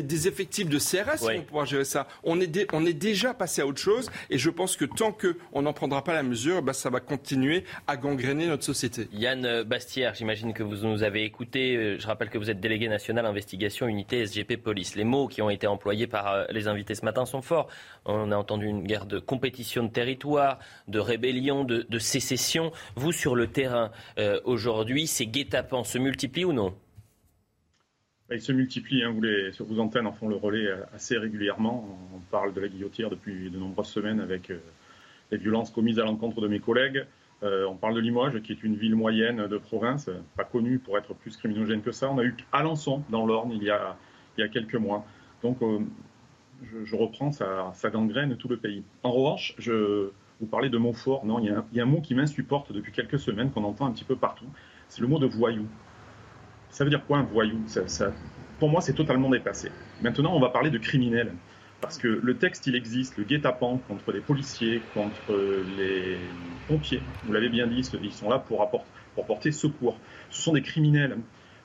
[0.00, 2.06] des, effectifs de CRS qui vont pouvoir gérer ça.
[2.22, 4.10] On est, on est déjà passé à autre chose.
[4.30, 7.64] Et je pense que tant qu'on n'en prendra pas la mesure, bah, ça va continuer
[7.86, 9.08] à gangréner notre société.
[9.12, 11.76] Yann Bastière, j'imagine que vous nous avez écouté.
[11.76, 14.94] Euh, je rappelle que vous êtes délégué national investigation unité SGP Police.
[14.94, 17.68] Les mots qui ont été employés par euh, les invités ce matin sont forts.
[18.04, 20.33] On a entendu une guerre de compétition de territoire,
[20.88, 22.72] de rébellion, de, sécession.
[22.96, 26.74] Vous, sur le terrain, euh, aujourd'hui, ces guet-apens se multiplient ou non?
[28.30, 29.10] Ils se multiplient, hein.
[29.10, 31.86] vous les, sur vos antennes en font le relais euh, assez régulièrement.
[32.14, 34.58] On parle de la guillotière depuis de nombreuses semaines avec euh,
[35.30, 37.04] les violences commises à l'encontre de mes collègues.
[37.42, 41.14] on parle de Limoges, qui est une ville moyenne de province, pas connue pour être
[41.14, 42.10] plus criminogène que ça.
[42.10, 43.96] On a eu Alençon, dans l'Orne, il, y a,
[44.36, 45.04] il y a quelques mois.
[45.42, 45.58] Donc,
[46.84, 48.82] je, reprends, ça, ça, gangrène tout le pays.
[49.02, 50.10] En revanche, je,
[50.40, 51.24] vous parlez de mots forts.
[51.24, 54.04] Non, il y, a un, mot qui m'insupporte depuis quelques semaines, qu'on entend un petit
[54.04, 54.46] peu partout.
[54.88, 55.66] C'est le mot de voyou.
[56.70, 57.58] Ça veut dire quoi un voyou?
[57.66, 58.12] Ça,
[58.58, 59.70] Pour moi, c'est totalement dépassé.
[60.02, 61.32] Maintenant, on va parler de criminel.
[61.80, 65.34] Parce que le texte, il existe, le guet-apens contre les policiers, contre
[65.76, 66.16] les
[66.66, 67.02] pompiers.
[67.24, 69.98] Vous l'avez bien dit, ils sont là pour, apporter, pour porter secours.
[70.30, 71.18] Ce sont des criminels.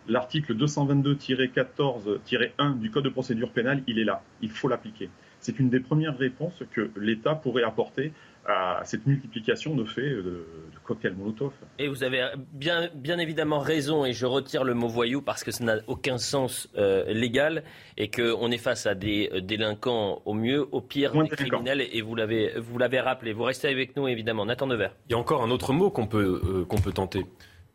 [0.07, 4.21] L'article 222-14-1 du Code de procédure pénale, il est là.
[4.41, 5.09] Il faut l'appliquer.
[5.39, 8.11] C'est une des premières réponses que l'État pourrait apporter
[8.49, 10.45] à cette multiplication de faits de,
[10.83, 11.51] cocktails Molotov.
[11.77, 15.51] Et vous avez bien, bien évidemment raison, et je retire le mot voyou parce que
[15.51, 17.63] ça n'a aucun sens euh, légal,
[17.97, 22.01] et qu'on est face à des euh, délinquants au mieux, au pire des criminels, et
[22.01, 23.33] vous l'avez, vous l'avez rappelé.
[23.33, 24.45] Vous restez avec nous, évidemment.
[24.45, 24.95] Nathan Devers.
[25.09, 27.25] Il y a encore un autre mot qu'on peut, euh, qu'on peut tenter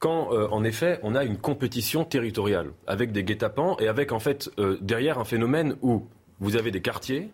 [0.01, 4.51] quand, en effet, on a une compétition territoriale avec des guet-apens et avec, en fait,
[4.83, 6.07] derrière un phénomène où
[6.41, 7.31] vous avez des quartiers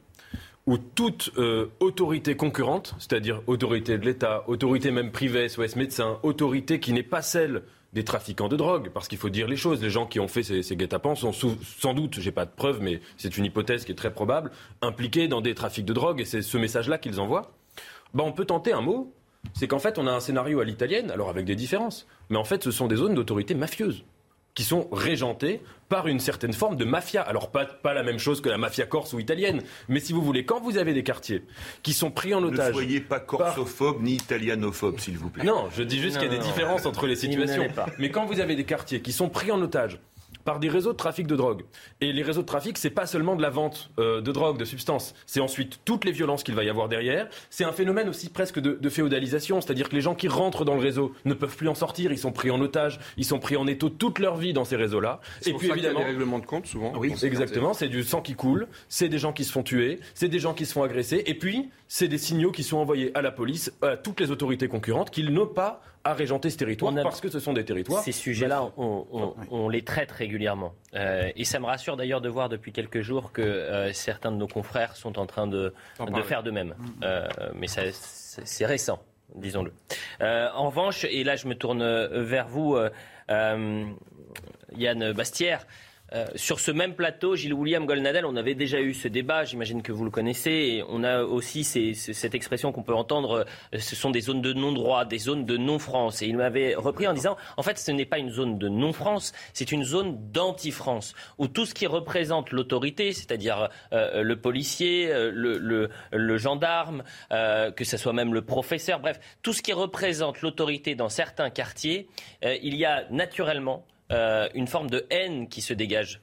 [0.70, 6.78] où toute euh, autorité concurrente, c'est-à-dire autorité de l'État, autorité même privée, SOS médecin, autorité
[6.78, 9.82] qui n'est pas celle des trafiquants de drogue, parce qu'il faut dire les choses.
[9.82, 13.00] Les gens qui ont fait ces, guet-apens sont sans doute, j'ai pas de preuves, mais
[13.16, 16.40] c'est une hypothèse qui est très probable, impliqués dans des trafics de drogue, et c'est
[16.40, 17.50] ce message-là qu'ils envoient.
[18.14, 19.12] Ben, on peut tenter un mot,
[19.54, 22.44] c'est qu'en fait, on a un scénario à l'italienne, alors avec des différences, mais en
[22.44, 24.04] fait, ce sont des zones d'autorité mafieuses
[24.54, 27.22] qui sont régentées par une certaine forme de mafia.
[27.22, 30.22] Alors pas, pas la même chose que la mafia corse ou italienne, mais si vous
[30.22, 31.42] voulez, quand vous avez des quartiers
[31.82, 32.68] qui sont pris en otage...
[32.68, 35.44] Ne soyez pas corsophobe ni italianophobe, s'il vous plaît.
[35.44, 37.66] Non, je dis juste qu'il y a des différences entre les situations.
[37.98, 39.98] Mais quand vous avez des quartiers qui sont pris en otage
[40.44, 41.62] par des réseaux de trafic de drogue.
[42.00, 44.64] Et les réseaux de trafic, c'est pas seulement de la vente euh, de drogue, de
[44.64, 45.14] substances.
[45.26, 47.28] C'est ensuite toutes les violences qu'il va y avoir derrière.
[47.50, 50.80] C'est un phénomène aussi presque de, féodalisation, c'est-à-dire que les gens qui rentrent dans le
[50.80, 52.10] réseau ne peuvent plus en sortir.
[52.10, 54.76] Ils sont pris en otage, ils sont pris en étau toute leur vie dans ces
[54.76, 55.20] réseaux-là.
[55.46, 56.92] Et puis évidemment, des règlements de compte souvent.
[56.96, 57.72] Oui, exactement.
[57.72, 58.66] C'est du sang qui coule.
[58.88, 60.00] C'est des gens qui se font tuer.
[60.14, 61.22] C'est des gens qui se font agresser.
[61.26, 64.68] Et puis c'est des signaux qui sont envoyés à la police, à toutes les autorités
[64.68, 68.02] concurrentes, qu'ils n'ont pas à régenter ce territoire parce que ce sont des territoires.
[68.02, 70.74] Ces sujets-là, on, les traite régulièrement.
[70.94, 74.36] Euh, et ça me rassure d'ailleurs de voir depuis quelques jours que euh, certains de
[74.36, 76.74] nos confrères sont en train de, de faire de même.
[76.78, 76.90] Mm.
[77.04, 79.02] Euh, mais c'est récent,
[79.34, 79.72] disons-le.
[80.20, 81.84] en revanche, et là je me tourne
[82.22, 82.78] vers vous,
[83.28, 85.66] Yann Bastière.
[86.12, 89.82] Euh, sur ce même plateau, Gilles William Golnadel, on avait déjà eu ce débat, j'imagine
[89.82, 93.94] que vous le connaissez, et on a aussi cette expression qu'on peut entendre, euh, ce
[93.94, 96.22] sont des zones de non-droit, des zones de non-France.
[96.22, 99.32] Et il m'avait repris en disant, en fait, ce n'est pas une zone de non-France,
[99.52, 105.88] c'est une zone d'anti-France, où tout ce qui représente l'autorité, c'est-à-dire euh, le policier, le,
[106.38, 111.50] gendarme, que ce soit même le professeur, bref, tout ce qui représente l'autorité dans certains
[111.50, 112.08] quartiers,
[112.42, 116.20] il y a naturellement euh, une forme de haine qui se dégage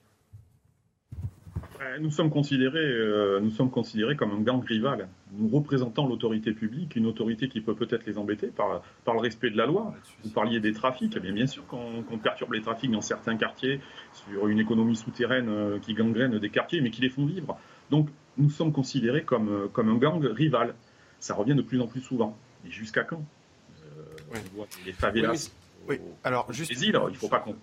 [2.00, 5.08] nous sommes, considérés, euh, nous sommes considérés comme un gang rival.
[5.32, 9.50] Nous représentons l'autorité publique, une autorité qui peut peut-être les embêter par, par le respect
[9.50, 9.94] de la loi.
[10.24, 11.14] Vous parliez des trafics.
[11.16, 13.82] Eh bien, bien sûr qu'on perturbe les trafics dans certains quartiers,
[14.14, 17.58] sur une économie souterraine euh, qui gangrène des quartiers, mais qui les font vivre.
[17.90, 20.76] Donc, nous sommes considérés comme, comme un gang rival.
[21.20, 22.38] Ça revient de plus en plus souvent.
[22.66, 23.24] Et jusqu'à quand?
[24.86, 25.52] Les favelas.
[25.88, 26.72] Oui, Alors, juste...
[26.82, 27.56] il ne faut pas qu'on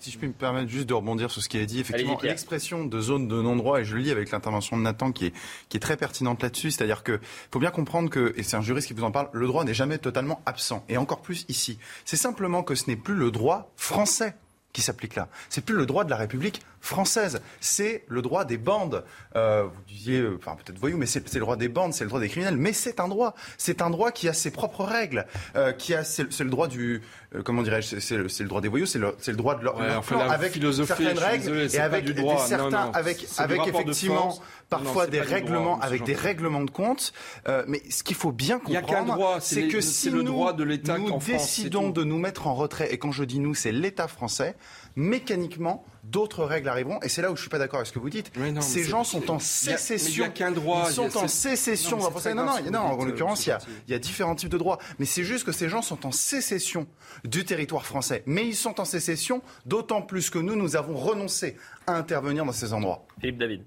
[0.00, 2.86] Si je puis me permettre juste de rebondir sur ce qui a dit, effectivement, l'expression
[2.86, 5.34] de zone de non-droit, et je le lis avec l'intervention de Nathan qui est,
[5.68, 7.20] qui est très pertinente là-dessus, c'est-à-dire qu'il
[7.52, 9.74] faut bien comprendre que, et c'est un juriste qui vous en parle, le droit n'est
[9.74, 11.78] jamais totalement absent, et encore plus ici.
[12.06, 14.34] C'est simplement que ce n'est plus le droit français
[14.72, 15.28] qui s'applique là.
[15.48, 19.04] C'est plus le droit de la République française, c'est le droit des bandes.
[19.36, 22.08] Euh, vous disiez, euh, enfin peut-être voyou, mais c'est le droit des bandes, c'est le
[22.08, 22.56] droit des criminels.
[22.56, 25.26] Mais c'est un droit, c'est un droit qui a ses propres règles,
[25.56, 27.02] euh, qui a c'est le droit du,
[27.34, 29.78] euh, comment dirais-je, c'est le, le, droit des voyous, c'est le, le, droit de leur,
[29.78, 29.86] ouais,
[30.28, 32.44] avec certaines règles et avec droit.
[32.44, 32.92] certains, non, non.
[32.92, 34.36] avec avec effectivement
[34.68, 37.12] parfois des règlements, avec des règlements de compte.
[37.48, 41.18] Euh, mais ce qu'il faut bien comprendre, c'est que si le droit de l'État nous
[41.18, 44.56] décidons de nous mettre en retrait, et quand je dis nous, c'est l'État français,
[44.96, 47.00] mécaniquement, d'autres règles arriveront.
[47.02, 48.32] Et c'est là où je suis pas d'accord avec ce que vous dites.
[48.60, 50.26] Ces gens sont en sécession.
[50.26, 50.86] Il qu'un droit.
[50.88, 51.98] Ils sont en sécession.
[51.98, 54.78] Non, non, non, en l'occurrence, il y, a, il y a différents types de droits.
[54.98, 56.86] Mais c'est juste que ces gens sont en sécession
[57.24, 58.22] du territoire français.
[58.26, 62.52] Mais ils sont en sécession d'autant plus que nous, nous avons renoncé à intervenir dans
[62.52, 63.06] ces endroits.
[63.20, 63.64] Philippe David.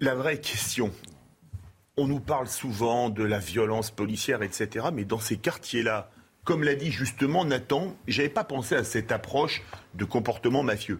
[0.00, 0.90] La vraie question,
[1.96, 4.86] on nous parle souvent de la violence policière, etc.
[4.92, 6.10] Mais dans ces quartiers-là,
[6.50, 9.62] comme l'a dit justement Nathan, j'avais pas pensé à cette approche
[9.94, 10.98] de comportement mafieux.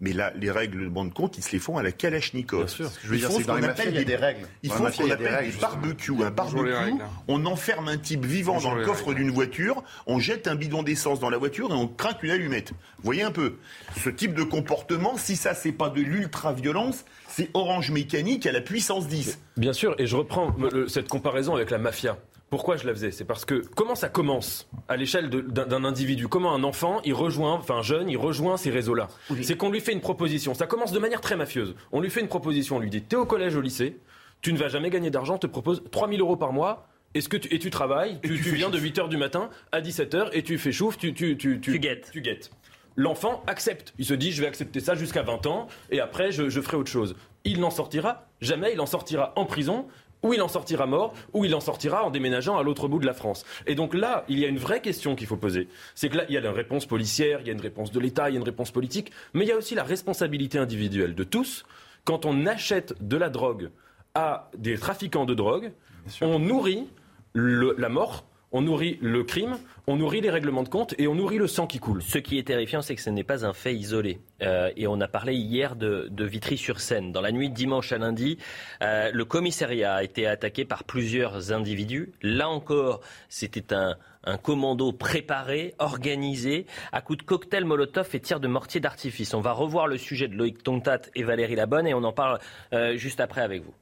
[0.00, 2.60] Mais là, les règlements de compte, ils se les font à la Kalachnikov.
[2.60, 2.88] Bien sûr.
[2.88, 4.46] Ce que je veux dire, c'est que dans les il y a des règles.
[4.62, 6.12] Ils font ce qu'on appelle du barbecue.
[6.22, 6.94] Un barbecue,
[7.28, 11.20] on enferme un type vivant dans le coffre d'une voiture, on jette un bidon d'essence
[11.20, 12.70] dans la voiture et on craque une allumette.
[12.70, 13.56] Vous voyez un peu
[14.02, 18.62] Ce type de comportement, si ça, c'est pas de l'ultra-violence, c'est Orange Mécanique à la
[18.62, 19.38] puissance 10.
[19.58, 20.56] Bien sûr, et je reprends
[20.88, 22.16] cette comparaison avec la mafia.
[22.48, 23.10] Pourquoi je la faisais?
[23.10, 24.68] C'est parce que comment ça commence?
[24.88, 28.70] À l'échelle d'un individu Comment un enfant, il rejoint, enfin un jeune, il rejoint ces
[28.70, 29.08] réseaux-là?
[29.42, 30.54] C'est qu'on lui fait une proposition.
[30.54, 31.74] Ça commence de manière très mafieuse.
[31.90, 33.98] On lui fait une proposition, on lui dit T'es au collège, au lycée,
[34.42, 36.86] tu ne vas jamais gagner d'argent, te propose 3000 euros par mois.
[37.14, 40.42] Est-ce que tu, et tu travailles, tu, viens de 8h du matin à 17h et
[40.42, 42.10] tu fais chouf, tu, tu, tu, tu, guettes.
[42.12, 42.50] Tu guettes.
[42.94, 43.92] L'enfant accepte.
[43.98, 46.76] Il se dit je vais accepter ça jusqu'à 20 ans et après je, je ferai
[46.76, 47.16] autre chose.
[47.44, 49.86] Il n'en sortira jamais, il en sortira en prison
[50.22, 53.06] ou il en sortira mort, ou il en sortira en déménageant à l'autre bout de
[53.06, 53.44] la France.
[53.66, 55.68] Et donc là, il y a une vraie question qu'il faut poser.
[55.94, 58.00] C'est que là, il y a une réponse policière, il y a une réponse de
[58.00, 61.14] l'État, il y a une réponse politique, mais il y a aussi la responsabilité individuelle
[61.14, 61.64] de tous.
[62.04, 63.70] Quand on achète de la drogue
[64.14, 65.72] à des trafiquants de drogue,
[66.20, 66.86] on nourrit
[67.34, 68.24] la mort
[68.56, 71.66] on nourrit le crime, on nourrit les règlements de compte et on nourrit le sang
[71.66, 72.02] qui coule.
[72.02, 74.18] Ce qui est terrifiant, c'est que ce n'est pas un fait isolé.
[74.40, 77.12] Euh, et on a parlé hier de, Vitry-sur-Seine.
[77.12, 78.38] Dans la nuit de dimanche à lundi,
[78.82, 82.12] euh, le commissariat a été attaqué par plusieurs individus.
[82.22, 83.98] Là encore, c'était un,
[84.42, 89.34] commando préparé, organisé, à coups de cocktail Molotov et tirs de mortier d'artifice.
[89.34, 92.38] On va revoir le sujet de Loïc Tongtat et Valérie Labonne et on en parle
[92.72, 93.74] euh, juste après avec vous.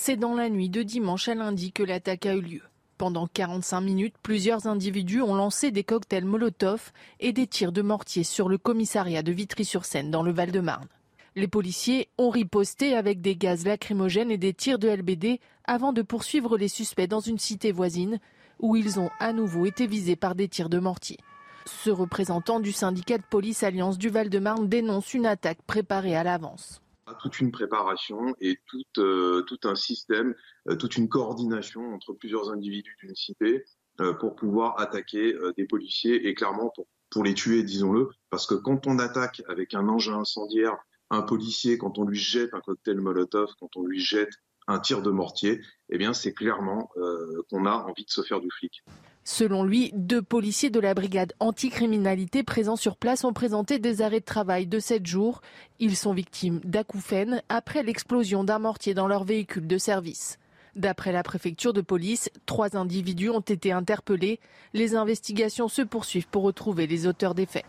[0.00, 2.62] C'est dans la nuit de dimanche à lundi que l'attaque a eu lieu.
[2.98, 8.22] Pendant 45 minutes, plusieurs individus ont lancé des cocktails Molotov et des tirs de mortier
[8.22, 10.86] sur le commissariat de Vitry-sur-Seine dans le Val-de-Marne.
[11.34, 16.02] Les policiers ont riposté avec des gaz lacrymogènes et des tirs de LBD avant de
[16.02, 18.20] poursuivre les suspects dans une cité voisine
[18.60, 21.18] où ils ont à nouveau été visés par des tirs de mortier.
[21.66, 26.80] Ce représentant du syndicat de police Alliance du Val-de-Marne dénonce une attaque préparée à l'avance
[27.14, 30.34] toute une préparation et tout, euh, un système,
[30.68, 33.64] euh, toute une coordination entre plusieurs individus d'une cité
[34.00, 36.72] euh, pour pouvoir attaquer des policiers et clairement
[37.10, 40.76] pour les tuer, disons-le, parce que quand on attaque avec un engin incendiaire
[41.10, 44.34] un policier, quand on lui jette un cocktail Molotov, quand on lui jette
[44.68, 45.60] un tir de mortier,
[45.90, 48.84] eh bien c'est clairement euh, qu'on a envie de se faire du flic.
[49.24, 54.20] Selon lui, deux policiers de la brigade anticriminalité présents sur place ont présenté des arrêts
[54.20, 55.42] de travail de 7 jours.
[55.80, 60.38] Ils sont victimes d'acouphènes après l'explosion d'un mortier dans leur véhicule de service.
[60.76, 64.40] D'après la préfecture de police, trois individus ont été interpellés.
[64.72, 67.66] Les investigations se poursuivent pour retrouver les auteurs des faits.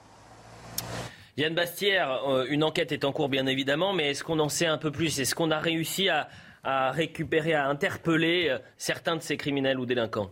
[1.35, 4.65] Yann Bastière, euh, une enquête est en cours bien évidemment, mais est-ce qu'on en sait
[4.65, 5.19] un peu plus?
[5.19, 6.29] Est-ce qu'on a réussi à,
[6.63, 10.31] récupérer, à interpeller euh, certains de ces criminels ou délinquants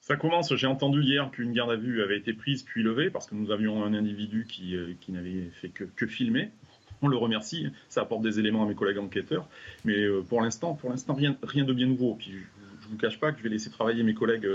[0.00, 3.26] ça commence, j'ai entendu hier qu'une garde à vue avait été prise puis levée parce
[3.26, 6.50] que nous avions un individu qui, euh, n'avait fait que, filmer.
[7.02, 9.46] On le remercie, ça apporte des éléments à mes collègues enquêteurs.
[9.84, 12.16] Mais pour l'instant, pour l'instant, rien, de bien nouveau.
[12.22, 14.48] Je ne vous cache pas que je vais laisser travailler mes collègues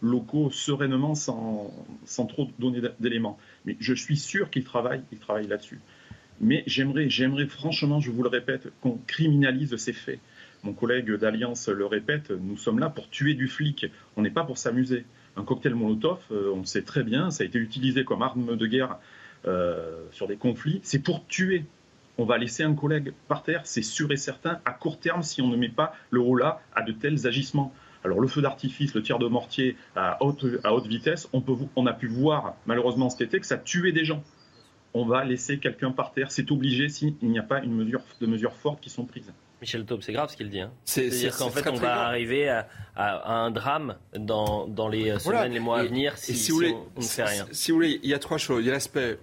[0.00, 1.70] locaux sereinement sans,
[2.06, 3.38] sans trop donner d'éléments.
[3.66, 5.80] Mais je suis sûr qu'ils travaillent, ils travaillent là-dessus.
[6.40, 10.18] Mais j'aimerais, j'aimerais franchement, je vous le répète, qu'on criminalise ces faits.
[10.62, 14.44] Mon collègue d'Alliance le répète, nous sommes là pour tuer du flic, on n'est pas
[14.44, 15.04] pour s'amuser.
[15.36, 18.56] Un cocktail Molotov, euh, on le sait très bien, ça a été utilisé comme arme
[18.56, 18.98] de guerre
[19.46, 21.64] euh, sur des conflits, c'est pour tuer.
[22.16, 25.42] On va laisser un collègue par terre, c'est sûr et certain, à court terme, si
[25.42, 27.74] on ne met pas le là à de tels agissements.
[28.04, 30.44] Alors le feu d'artifice, le tir de mortier à haute,
[30.86, 31.42] vitesse, on,
[31.74, 34.22] on a pu voir malheureusement cet été que ça tuait des gens.
[34.94, 38.26] On va laisser quelqu'un par terre, c'est obligé s'il n'y a pas une mesure, de
[38.26, 39.32] mesures fortes qui sont prises.
[39.60, 40.60] Michel Taube, c'est grave ce qu'il dit.
[40.60, 40.72] Hein.
[40.84, 45.80] C'est-à-dire qu'en fait, on va arriver à, un drame dans, dans les semaines, les mois
[45.80, 47.46] à venir si, on, ne fait rien.
[47.50, 48.62] Si vous voulez, il y a trois choses.
[48.62, 49.18] Il y a l'aspect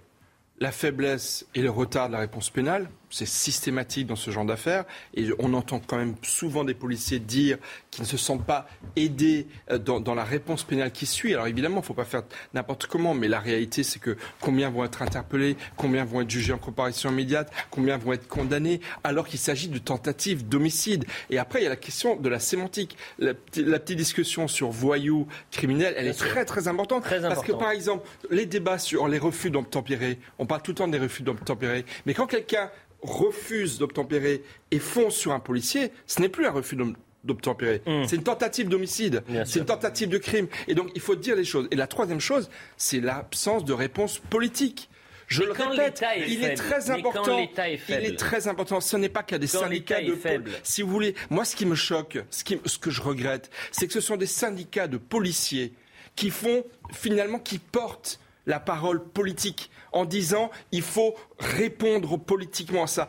[0.60, 4.86] la faiblesse et le retard de la réponse pénale c'est systématique dans ce genre d'affaires.
[5.14, 7.57] Et on entend quand même souvent des policiers dire
[7.91, 11.34] qu'ils ne se sentent pas aidés euh, dans, la réponse pénale qui suit.
[11.34, 14.70] Alors évidemment, il ne faut pas faire n'importe comment, mais la réalité, c'est que combien
[14.70, 19.28] vont être interpellés, combien vont être jugés en comparaison immédiate, combien vont être condamnés, alors
[19.28, 21.05] qu'il s'agit de tentatives d'homicide.
[21.30, 22.97] Et après, il y a la question de la sémantique.
[23.20, 27.03] La, petite discussion sur voyous criminels, elle est très très importante.
[27.03, 30.88] parce que par exemple, les débats sur les refus d'obtempérer, on parle tout le temps
[30.88, 32.70] des refus d'obtempérer, mais quand quelqu'un
[33.02, 36.78] refuse d'obtempérer et fonce sur un policier, ce n'est plus un refus
[37.24, 37.82] d'obtempérer.
[37.86, 38.04] Hmm.
[38.08, 40.47] C'est une tentative d'homicide, c'est une tentative de crime.
[40.68, 41.68] Et donc il faut dire les choses.
[41.72, 44.89] Et la troisième chose, c'est l'absence de réponse politique.
[45.28, 47.39] Je le répète, il est très important.
[47.88, 48.82] il est très important.
[48.82, 50.14] Ce n'est pas qu'il y a des syndicats de
[50.62, 53.93] Si vous voulez, moi, ce qui me choque, ce, ce que je regrette, c'est que
[53.93, 55.74] ce sont des syndicats de policiers
[56.18, 62.88] qui font finalement, qui portent la parole politique en disant il faut répondre politiquement à
[62.88, 63.08] ça.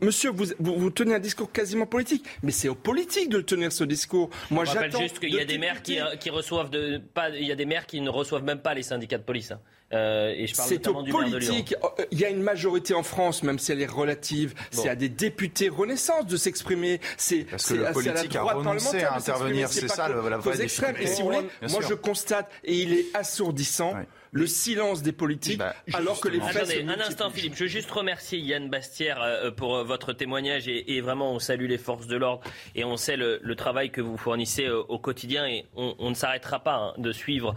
[0.00, 3.84] monsieur, vous, vous, tenez un discours quasiment politique, mais c'est aux politiques de tenir ce
[3.84, 4.30] discours.
[4.50, 5.00] Moi, j'attends.
[5.00, 7.66] juste qu'il y a des maires qui, qui, reçoivent de, pas, il y a des
[7.66, 9.50] maires qui ne reçoivent même pas les syndicats de police.
[9.50, 9.60] Hein.
[9.92, 11.74] Euh, et je parle c'est aux politiques.
[11.80, 14.54] Oh, euh, il y a une majorité en France, même si elle est relative.
[14.72, 17.00] C'est à des députés Renaissance de s'exprimer.
[17.16, 19.68] C'est parce que le politique a renoncé à intervenir.
[19.68, 21.02] C'est ça la vraie difficulté.
[21.02, 23.94] Et si vous voulez, moi je constate et il est assourdissant
[24.36, 27.54] le silence des politiques, bah, alors que les faits Attendez, un instant, Philippe.
[27.54, 31.66] Je veux juste remercier Yann Bastière euh, pour euh, votre témoignage et, vraiment, on salue
[31.66, 32.42] les forces de l'ordre
[32.74, 36.60] et on sait le, travail que vous fournissez euh, au quotidien et on, ne s'arrêtera
[36.60, 37.54] pas hein, de suivre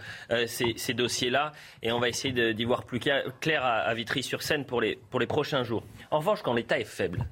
[0.47, 1.51] ces, dossiers-là
[1.83, 5.63] et on va essayer d'y voir plus clair, à, Vitry-sur-Seine pour les, pour les prochains
[5.63, 5.83] jours.
[6.11, 7.27] En revanche, quand l'État est faible,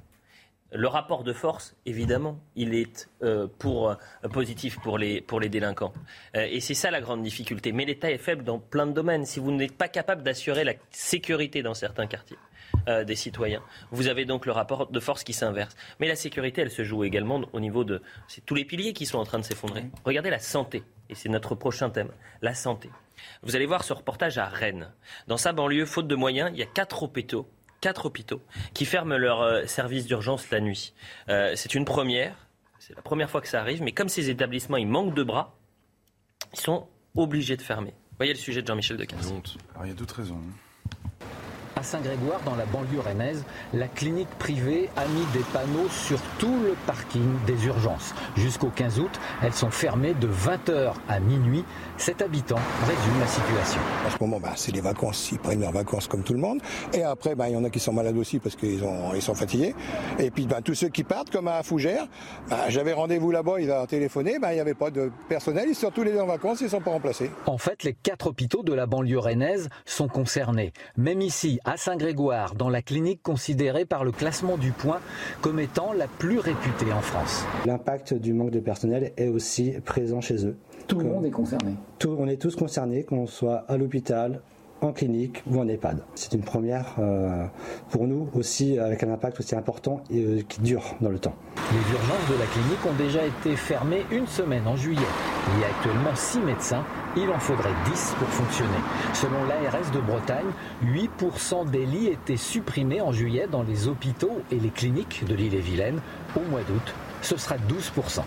[0.71, 3.95] le rapport de force, évidemment, il est euh, pour, euh,
[4.31, 5.93] positif pour les, pour les délinquants.
[6.35, 7.71] Euh, et c'est ça la grande difficulté.
[7.71, 9.25] Mais l'État est faible dans plein de domaines.
[9.25, 12.37] Si vous n'êtes pas capable d'assurer la sécurité dans certains quartiers
[13.05, 13.61] des citoyens,
[13.91, 15.75] vous avez donc le rapport de force qui s'inverse.
[15.99, 18.01] Mais la sécurité, elle se joue également au niveau de...
[18.27, 19.85] C'est tous les piliers qui sont en train de s'effondrer.
[20.05, 20.83] Regardez la santé.
[21.09, 22.11] Et c'est notre prochain thème.
[22.41, 22.89] La santé.
[23.43, 24.91] Vous allez voir ce reportage à Rennes.
[25.27, 27.47] Dans sa banlieue, faute de moyens, il y a quatre hôpitaux
[27.81, 28.41] quatre hôpitaux
[28.73, 30.93] qui ferment leur euh, service d'urgence la nuit.
[31.29, 32.35] Euh, c'est une première,
[32.79, 35.55] c'est la première fois que ça arrive, mais comme ces établissements, ils manquent de bras,
[36.53, 37.93] ils sont obligés de fermer.
[38.17, 38.97] Voyez le sujet de Jean-Michel.
[39.73, 40.37] Alors il y a d'autres raisons.
[40.37, 40.66] Hein.
[41.77, 46.59] À Saint-Grégoire, dans la banlieue rennaise, la clinique privée a mis des panneaux sur tout
[46.63, 48.15] le parking des urgences.
[48.35, 49.11] Jusqu'au 15 août,
[49.43, 51.63] elles sont fermées de 20h à minuit.
[51.97, 52.57] Cet habitant
[52.87, 53.79] résume la situation.
[54.07, 55.31] En ce moment, bah, c'est les vacances.
[55.31, 56.61] Ils prennent leurs vacances comme tout le monde.
[56.93, 59.35] Et après, bah, il y en a qui sont malades aussi parce qu'ils ils sont
[59.35, 59.75] fatigués.
[60.17, 62.07] Et puis bah, tous ceux qui partent, comme à Fougères,
[62.69, 66.01] j'avais rendez-vous là-bas, ils ont téléphoné, il n'y avait pas de personnel, ils sont tous
[66.01, 67.29] les deux en vacances, ils ne sont pas remplacés.
[67.45, 70.73] En fait, les quatre hôpitaux de la banlieue rennaise sont concernés.
[70.95, 75.01] Même ici, à Saint-Grégoire, dans la clinique considérée par le classement du point
[75.41, 77.45] comme étant la plus réputée en France.
[77.65, 80.55] L'impact du manque de personnel est aussi présent chez eux.
[80.87, 81.73] Tout le monde est concerné.
[82.05, 84.39] on est tous concernés, qu'on soit à l'hôpital,
[84.81, 86.03] en clinique ou en EHPAD.
[86.15, 87.45] C'est une première euh,
[87.89, 91.35] pour nous aussi avec un impact aussi important et euh, qui dure dans le temps.
[91.71, 95.01] Les urgences de la clinique ont déjà été fermées une semaine en juillet.
[95.55, 96.83] Il y a actuellement 6 médecins,
[97.15, 98.77] il en faudrait 10 pour fonctionner.
[99.13, 100.47] Selon l'ARS de Bretagne,
[100.85, 105.99] 8% des lits étaient supprimés en juillet dans les hôpitaux et les cliniques de l'île-et-Vilaine.
[106.35, 108.21] Au mois d'août, ce sera 12%.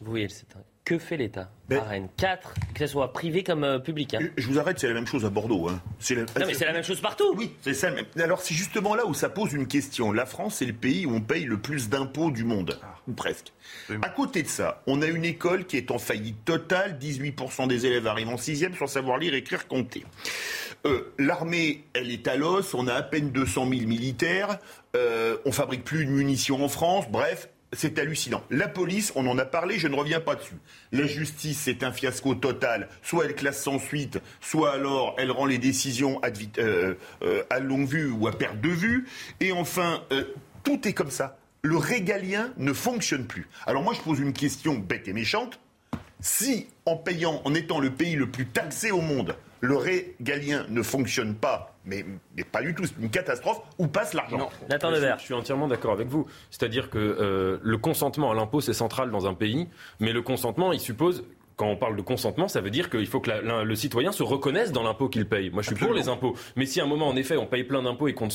[0.00, 0.28] Vous voyez,
[0.84, 1.50] que fait l'État?
[1.68, 4.14] Ben, à Rennes 4, que ce soit privé comme euh, public.
[4.14, 4.20] Hein.
[4.36, 5.68] Je vous arrête, c'est la même chose à Bordeaux.
[5.68, 5.80] Hein.
[5.98, 7.34] C'est Non, mais c'est la même chose partout.
[7.36, 7.90] Oui, c'est ça.
[8.18, 10.12] Alors, c'est justement là où ça pose une question.
[10.12, 13.52] La France, c'est le pays où on paye le plus d'impôts du monde, ou presque.
[14.02, 16.98] À côté de ça, on a une école qui est en faillite totale.
[17.00, 20.04] 18% des élèves arrivent en sixième sans savoir lire, écrire, compter.
[20.86, 22.74] Euh, l'armée, elle est à l'os.
[22.74, 24.58] On a à peine 200 000 militaires.
[24.96, 27.06] Euh, on fabrique plus de munitions en France.
[27.10, 28.42] Bref, c'est hallucinant.
[28.50, 30.56] La police, on en a parlé, je ne reviens pas dessus.
[30.92, 32.88] La justice, c'est un fiasco total.
[33.02, 36.20] Soit elle classe sans suite, soit alors elle rend les décisions
[36.58, 39.06] euh, euh, à longue vue ou à perte de vue.
[39.40, 40.24] Et enfin, euh,
[40.62, 41.38] tout est comme ça.
[41.62, 43.48] Le régalien ne fonctionne plus.
[43.66, 45.58] Alors moi, je pose une question bête et méchante.
[46.20, 50.82] Si, en payant, en étant le pays le plus taxé au monde, le régalien ne
[50.82, 52.04] fonctionne pas, mais,
[52.52, 56.08] pas du tout, c'est une catastrophe, où passe l'argent Nathan Je, suis entièrement d'accord avec
[56.08, 56.26] vous.
[56.50, 59.68] C'est-à-dire que euh, le consentement à l'impôt, c'est central dans un pays,
[60.00, 61.24] mais le consentement, il suppose
[61.56, 64.72] quand on parle de consentement, ça veut dire qu'il faut que le citoyen se reconnaisse
[64.72, 65.50] dans l'impôt qu'il paye.
[65.50, 66.34] Moi, je suis pour les impôts.
[66.56, 68.28] Mais si à un moment, en effet, on paye plein d'impôts et qu'on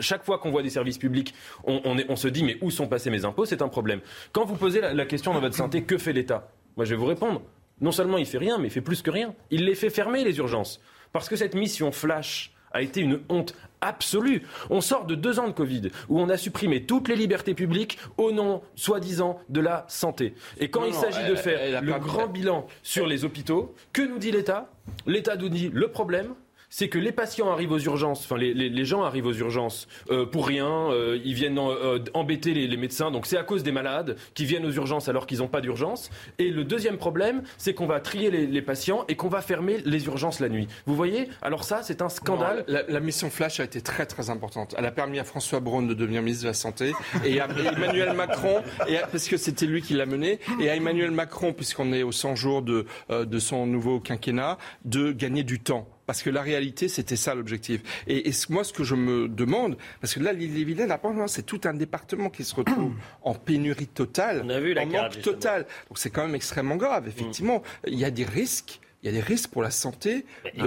[0.00, 1.34] chaque fois qu'on voit des services publics,
[1.64, 4.00] on, se dit mais où sont passés mes impôts C'est un problème.
[4.32, 6.48] Quand vous posez la question dans votre santé, que fait l'État?
[6.76, 7.42] Moi, je vais vous répondre.
[7.80, 9.34] Non seulement il fait rien, mais il fait plus que rien.
[9.50, 10.80] Il les fait fermer, les urgences.
[11.12, 14.42] Parce que cette mission flash a été une honte absolue.
[14.68, 17.98] On sort de deux ans de Covid où on a supprimé toutes les libertés publiques
[18.18, 20.34] au nom, soi-disant, de la santé.
[20.58, 24.32] Et quand il s'agit de faire le grand bilan sur les hôpitaux, que nous dit
[24.32, 24.72] l'État?
[25.06, 26.34] L'État nous dit le problème,
[26.76, 30.48] c'est que les patients arrivent aux urgences, enfin les, gens arrivent aux urgences euh, pour
[30.48, 34.44] rien, euh, ils viennent euh, embêter les, médecins, donc c'est à cause des malades qui
[34.44, 36.10] viennent aux urgences alors qu'ils n'ont pas d'urgence.
[36.38, 40.06] Et le deuxième problème, c'est qu'on va trier les, patients et qu'on va fermer les
[40.06, 40.66] urgences la nuit.
[40.84, 41.28] Vous voyez?
[41.42, 42.64] Alors ça, c'est un scandale.
[42.66, 44.74] la, mission Flash a été très très importante.
[44.76, 46.92] Elle a permis à François Braun de devenir ministre de la Santé
[47.24, 47.46] et à
[47.76, 51.92] Emmanuel Macron, et parce que c'était lui qui l'a mené, et à Emmanuel Macron, puisqu'on
[51.92, 55.86] est aux 100 jours de, de son nouveau quinquennat, de gagner du temps.
[56.06, 57.80] Parce que la réalité, c'était ça l'objectif.
[58.06, 60.94] Et, moi, ce que je me demande, parce que là, l'île-et-Vilaine,
[61.26, 64.86] c'est tout un département qui se retrouve en pénurie totale, On a vu la en
[64.86, 65.66] manque total.
[65.88, 67.08] Donc c'est quand même extrêmement grave.
[67.08, 70.24] Effectivement, il y a des risques il y a des risques pour la santé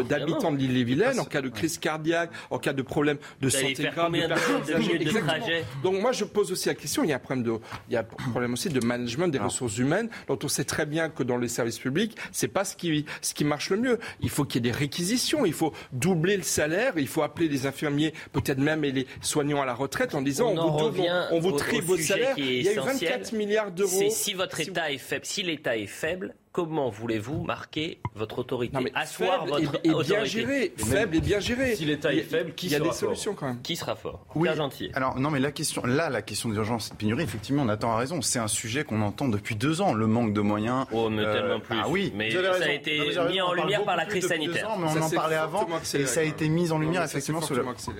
[0.07, 4.11] d'habitants de l'île-et-Vilaine en cas de crise cardiaque, en cas de problème de santé grave.
[4.11, 7.59] De Donc moi je pose aussi la question, il y a un problème, de,
[7.89, 10.85] il y a un problème aussi de management des ressources humaines dont on sait très
[10.85, 13.99] bien que dans les services publics, c'est pas ce qui, ce qui marche le mieux.
[14.21, 17.47] Il faut qu'il y ait des réquisitions, il faut doubler le salaire, il faut appeler
[17.47, 21.01] les infirmiers, peut-être même et les soignants à la retraite en disant on, vous, double,
[21.31, 22.35] on, vous triple votre salaire.
[22.37, 24.09] Il y a eu 24 milliards d'euros.
[24.11, 29.45] Si votre État est faible, si l'État est faible, comment voulez-vous marquer votre autorité Asseoir
[29.45, 31.75] votre et, bien géré, faible et bien géré.
[31.75, 33.61] Si l'État est faible, qui sera Il y a des solutions quand même.
[33.61, 34.25] Qui sera fort?
[34.35, 34.49] Oui.
[34.55, 34.89] Gentil.
[34.93, 37.91] Alors non, mais la question, là, la question d'urgence et de pénurie, effectivement, on attend
[37.91, 38.21] à raison.
[38.21, 40.85] C'est un sujet qu'on entend depuis deux ans, le manque de moyens.
[40.91, 41.77] Oh, mais tellement plus.
[41.79, 44.69] Ah oui, mais ça a été mis en lumière par la crise sanitaire.
[44.79, 47.41] mais on en parlait avant et ça a été mis en lumière effectivement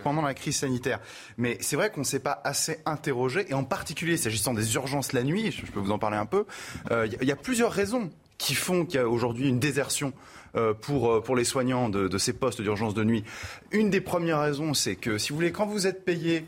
[0.04, 1.00] pendant la crise sanitaire.
[1.38, 5.14] Mais c'est vrai qu'on ne s'est pas assez interrogé et en particulier s'agissant des urgences
[5.14, 6.45] la nuit, je peux vous en parler un peu.
[6.91, 10.13] Euh, il y a plusieurs raisons qui font qu'il y a aujourd'hui une désertion
[10.55, 13.23] euh, pour, euh, pour les soignants de, ces postes d'urgence de nuit.
[13.71, 16.45] Une des premières raisons, c'est que si vous voulez, quand vous êtes payé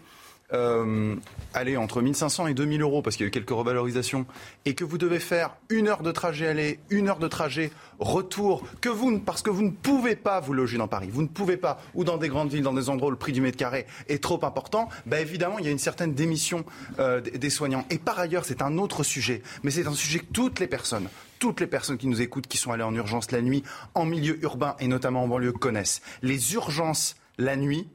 [0.54, 1.16] euh,
[1.54, 4.26] allez, entre 1500 et 2000 euros, parce qu'il y a eu quelques revalorisations,
[4.66, 8.64] et que vous devez faire une heure de trajet aller, une heure de trajet retour,
[8.82, 11.58] que vous, parce que vous ne pouvez pas vous loger dans Paris, vous ne pouvez
[11.58, 13.86] pas, ou dans des grandes villes, dans des endroits où le prix du mètre carré
[14.08, 16.66] est trop important, bah évidemment, il y a une certaine démission
[17.00, 17.86] euh, des soignants.
[17.90, 21.10] Et par ailleurs, c'est un autre sujet, mais c'est un sujet que toutes les personnes,
[21.40, 23.64] toutes les personnes qui nous écoutent, qui sont allées en urgence la nuit,
[23.96, 26.02] en milieu urbain et notamment en banlieue, connaissent.
[26.22, 27.88] Les urgences la nuit,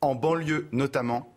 [0.00, 1.33] en banlieue notamment,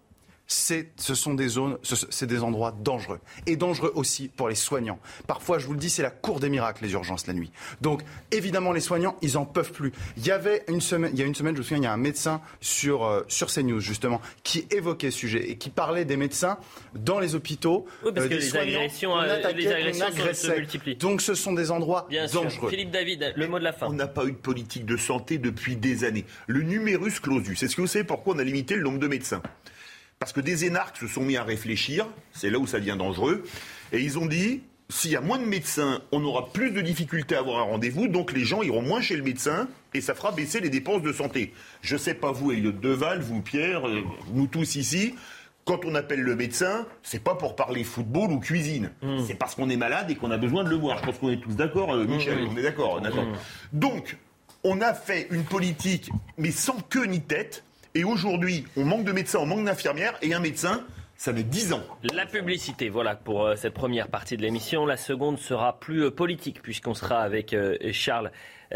[0.47, 3.19] ce sont des zones, c'est des endroits dangereux.
[3.45, 4.99] Et dangereux aussi pour les soignants.
[5.27, 7.51] Parfois, je vous le dis, c'est la cour des miracles, les urgences la nuit.
[7.81, 9.91] Donc, évidemment, les soignants, ils en peuvent plus.
[10.17, 11.87] Il y avait une semaine, il y a une semaine, je me souviens, il y
[11.87, 16.05] a un médecin sur, euh, sur CNews, justement, qui évoquait ce sujet et qui parlait
[16.05, 16.57] des médecins
[16.95, 17.85] dans les hôpitaux.
[18.05, 19.67] Oui, parce euh, que les agressions, euh, les
[20.01, 20.95] agressions se multiplient.
[20.95, 22.69] Donc, ce sont des endroits dangereux.
[22.69, 23.87] Philippe David, le mot de la fin.
[23.87, 26.25] On n'a pas eu de politique de santé depuis des années.
[26.47, 29.41] Le numerus clausus, est-ce que vous savez pourquoi on a limité le nombre de médecins?
[30.19, 33.43] Parce que des énarques se sont mis à réfléchir, c'est là où ça devient dangereux,
[33.91, 37.35] et ils ont dit, s'il y a moins de médecins, on aura plus de difficultés
[37.35, 40.31] à avoir un rendez-vous, donc les gens iront moins chez le médecin et ça fera
[40.31, 41.53] baisser les dépenses de santé.
[41.81, 44.01] Je ne sais pas vous, Elliot Deval, vous, Pierre, euh,
[44.33, 45.13] nous tous ici,
[45.65, 48.91] quand on appelle le médecin, c'est pas pour parler football ou cuisine.
[49.01, 49.25] Hmm.
[49.27, 50.97] C'est parce qu'on est malade et qu'on a besoin de le voir.
[50.99, 52.49] Je pense qu'on est tous d'accord, euh, Michel, hmm.
[52.53, 53.01] on est d'accord.
[53.01, 53.33] Hmm.
[53.73, 54.17] Donc,
[54.63, 57.63] on a fait une politique, mais sans queue ni tête,
[57.97, 60.85] et aujourd'hui, on manque de médecins, on manque d'infirmières, et un médecin,
[61.15, 61.81] ça met 10 ans.
[62.03, 64.85] La publicité, voilà pour euh, cette première partie de l'émission.
[64.85, 68.31] La seconde sera plus euh, politique, puisqu'on sera avec euh, Charles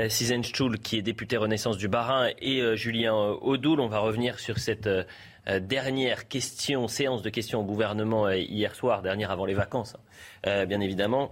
[0.07, 3.81] Sizenstuhl, qui est député Renaissance du Bas-Rhin, et Julien Audoul.
[3.81, 4.87] On va revenir sur cette
[5.45, 9.97] dernière question, séance de questions au gouvernement hier soir, dernière avant les vacances,
[10.45, 11.29] hein, bien évidemment,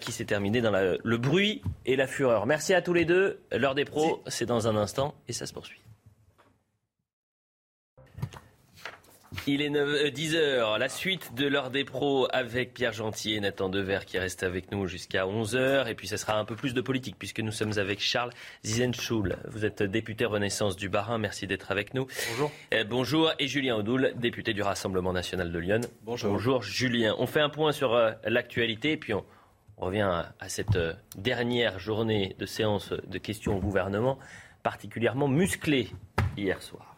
[0.00, 2.46] qui s'est terminée dans le bruit et la fureur.
[2.46, 3.38] Merci à tous les deux.
[3.52, 5.83] L'heure des pros, c'est dans un instant, et ça se poursuit.
[9.46, 13.68] Il est 10h, euh, la suite de l'heure des pros avec Pierre Gentil et Nathan
[13.68, 15.88] Dever qui reste avec nous jusqu'à 11h.
[15.88, 18.30] Et puis ce sera un peu plus de politique puisque nous sommes avec Charles
[18.64, 19.36] Zizenschul.
[19.48, 22.06] Vous êtes député Renaissance du Bas-Rhin, merci d'être avec nous.
[22.30, 22.52] Bonjour.
[22.72, 23.32] Euh, bonjour.
[23.38, 25.80] Et Julien Audoul, député du Rassemblement national de Lyon.
[26.02, 26.32] Bonjour.
[26.32, 27.14] Bonjour Julien.
[27.18, 29.24] On fait un point sur euh, l'actualité et puis on,
[29.76, 30.78] revient à cette
[31.16, 34.18] dernière journée de séance de questions au gouvernement
[34.62, 35.90] particulièrement musclée
[36.36, 36.93] hier soir.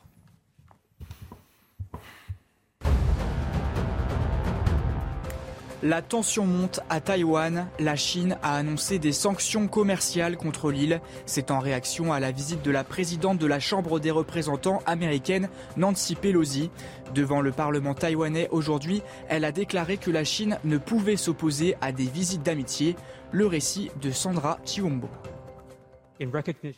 [5.82, 7.68] La tension monte à Taïwan.
[7.78, 11.02] La Chine a annoncé des sanctions commerciales contre l'île.
[11.26, 15.50] C'est en réaction à la visite de la présidente de la Chambre des représentants américaine,
[15.76, 16.70] Nancy Pelosi.
[17.14, 21.92] Devant le Parlement taïwanais aujourd'hui, elle a déclaré que la Chine ne pouvait s'opposer à
[21.92, 22.96] des visites d'amitié.
[23.30, 25.08] Le récit de Sandra Chiwombo.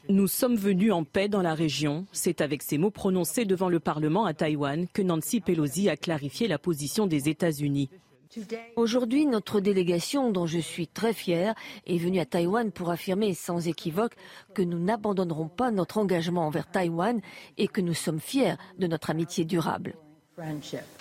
[0.08, 2.06] Nous sommes venus en paix dans la région.
[2.10, 6.48] C'est avec ces mots prononcés devant le Parlement à Taïwan que Nancy Pelosi a clarifié
[6.48, 7.90] la position des États-Unis.
[8.76, 11.54] Aujourd'hui, notre délégation, dont je suis très fière,
[11.86, 14.14] est venue à Taïwan pour affirmer sans équivoque
[14.54, 17.20] que nous n'abandonnerons pas notre engagement envers Taïwan
[17.56, 19.94] et que nous sommes fiers de notre amitié durable.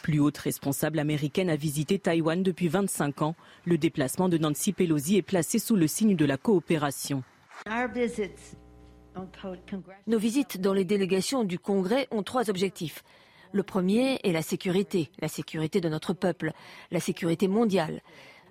[0.01, 3.36] Plus haute responsable américaine a visité Taïwan depuis 25 ans.
[3.65, 7.23] Le déplacement de Nancy Pelosi est placé sous le signe de la coopération.
[10.07, 13.03] Nos visites dans les délégations du Congrès ont trois objectifs
[13.51, 16.51] le premier est la sécurité, la sécurité de notre peuple,
[16.91, 18.01] la sécurité mondiale.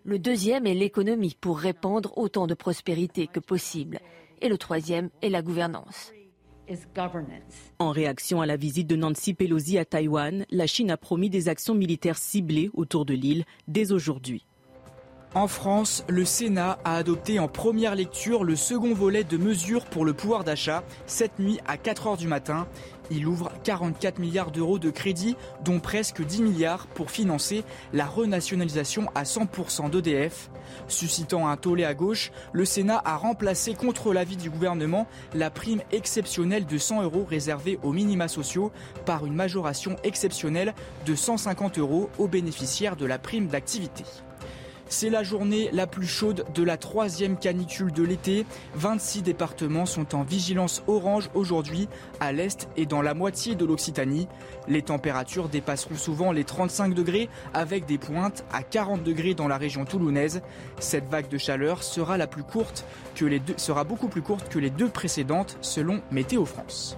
[0.05, 4.01] Le deuxième est l'économie pour répandre autant de prospérité que possible.
[4.41, 6.13] Et le troisième est la gouvernance.
[7.79, 11.49] En réaction à la visite de Nancy Pelosi à Taïwan, la Chine a promis des
[11.49, 14.45] actions militaires ciblées autour de l'île dès aujourd'hui.
[15.37, 20.07] En France, le Sénat a adopté en première lecture le second volet de mesures pour
[20.07, 22.67] le pouvoir d'achat cette nuit à 4 heures du matin.
[23.11, 29.11] Il ouvre 44 milliards d'euros de crédit, dont presque 10 milliards pour financer la renationalisation
[29.15, 30.49] à 100% d'EDF.
[30.89, 35.83] Suscitant un tollé à gauche, le Sénat a remplacé contre l'avis du gouvernement la prime
[35.93, 38.73] exceptionnelle de 100 euros réservée aux minima sociaux
[39.05, 40.75] par une majoration exceptionnelle
[41.05, 44.05] de 150 euros aux bénéficiaires de la prime d'activité.
[44.89, 48.47] C'est la journée la plus chaude de la troisième canicule de l'été.
[48.75, 51.89] 26 départements sont en vigilance orange aujourd'hui
[52.21, 54.29] à l'est et dans la moitié de l'Occitanie.
[54.69, 59.59] Les températures dépasseront souvent les 35 degrés avec des pointes à 40 degrés dans la
[59.59, 60.41] région toulounaise.
[60.79, 62.17] Cette vague de chaleur sera,
[63.57, 66.97] sera beaucoup plus courte que les deux précédentes selon Météo France.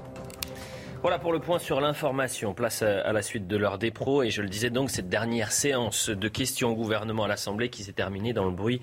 [1.01, 2.55] Voilà pour le point sur l'information.
[2.55, 3.93] Place à la suite de l'heure des.
[4.25, 7.85] Et je le disais donc, cette dernière séance de questions au gouvernement à l'Assemblée qui
[7.85, 8.81] s'est terminée dans le bruit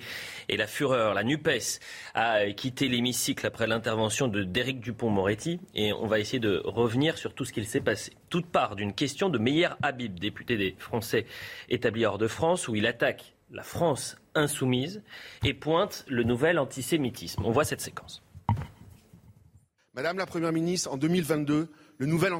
[0.48, 1.14] et la fureur.
[1.14, 1.82] La NUPES
[2.14, 5.60] a quitté l'hémicycle après l'intervention de Déric Dupont-Moretti.
[5.74, 8.14] Et on va essayer de revenir sur tout ce qu'il s'est passé.
[8.30, 11.26] Toute part d'une question de Meyer Habib, député des Français
[11.68, 15.04] établis hors de France, où il attaque la France insoumise
[15.44, 17.44] et pointe le nouvel antisémitisme.
[17.46, 18.24] On voit cette séquence.
[19.96, 22.34] Madame la Première ministre, en 2022, le nouvel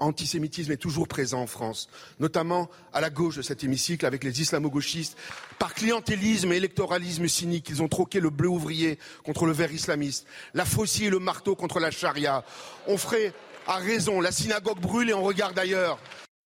[0.00, 1.88] antisémitisme est toujours présent en France,
[2.20, 5.16] notamment à la gauche de cet hémicycle avec les islamo-gauchistes.
[5.58, 10.26] Par clientélisme et électoralisme cynique, ils ont troqué le bleu ouvrier contre le vert islamiste,
[10.54, 12.44] la faucille et le marteau contre la charia.
[12.86, 13.32] On ferait
[13.66, 14.20] a raison.
[14.20, 15.98] La synagogue brûle et on regarde ailleurs.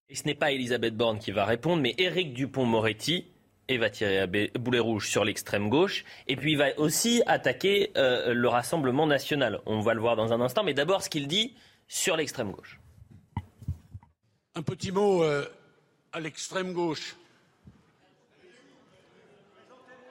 [0.09, 3.27] Et ce n'est pas Elisabeth Borne qui va répondre, mais Éric Dupont-Moretti
[3.71, 6.05] et va tirer à boulet rouge sur l'extrême gauche.
[6.27, 9.61] Et puis il va aussi attaquer euh, le Rassemblement national.
[9.67, 11.55] On va le voir dans un instant, mais d'abord ce qu'il dit
[11.89, 12.79] sur l'extrême gauche.
[14.55, 15.47] Un petit mot euh,
[16.13, 17.17] à l'extrême gauche.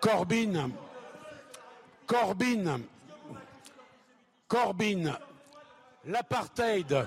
[0.01, 0.71] Corbyn,
[2.05, 2.81] Corbyn,
[4.47, 5.19] Corbyn,
[6.05, 7.05] l'apartheid,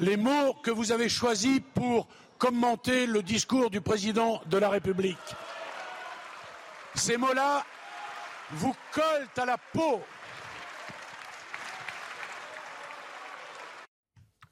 [0.00, 5.16] les mots que vous avez choisis pour commenter le discours du président de la République.
[6.94, 7.64] Ces mots-là
[8.52, 10.02] vous collent à la peau.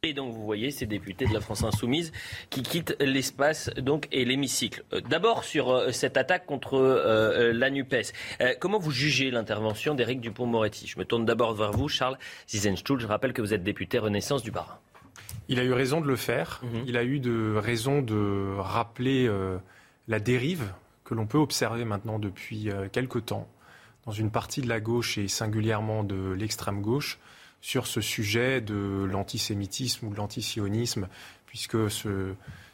[0.04, 2.12] Et donc vous voyez ces députés de la France insoumise
[2.50, 4.84] qui quittent l'espace donc et l'hémicycle.
[4.92, 8.12] Euh, d'abord sur euh, cette attaque contre euh, la Nupes.
[8.60, 10.86] comment vous jugez l'intervention d'Éric Dupont-Moretti?
[10.86, 13.00] Je me tourne d'abord vers vous, Charles Zizenstuhl.
[13.00, 14.82] Je rappelle que vous êtes député Renaissance du Bas.
[15.48, 16.60] Il a eu raison de le faire.
[16.62, 16.84] Mhm.
[16.86, 19.30] Il a eu de raison de rappeler
[20.08, 20.70] la dérive
[21.04, 23.48] que l'on peut observer maintenant depuis quelque temps
[24.04, 27.18] dans une partie de la gauche et singulièrement de l'extrême gauche
[27.64, 31.08] sur ce sujet de l'antisémitisme ou de l'antisionisme,
[31.46, 31.78] puisque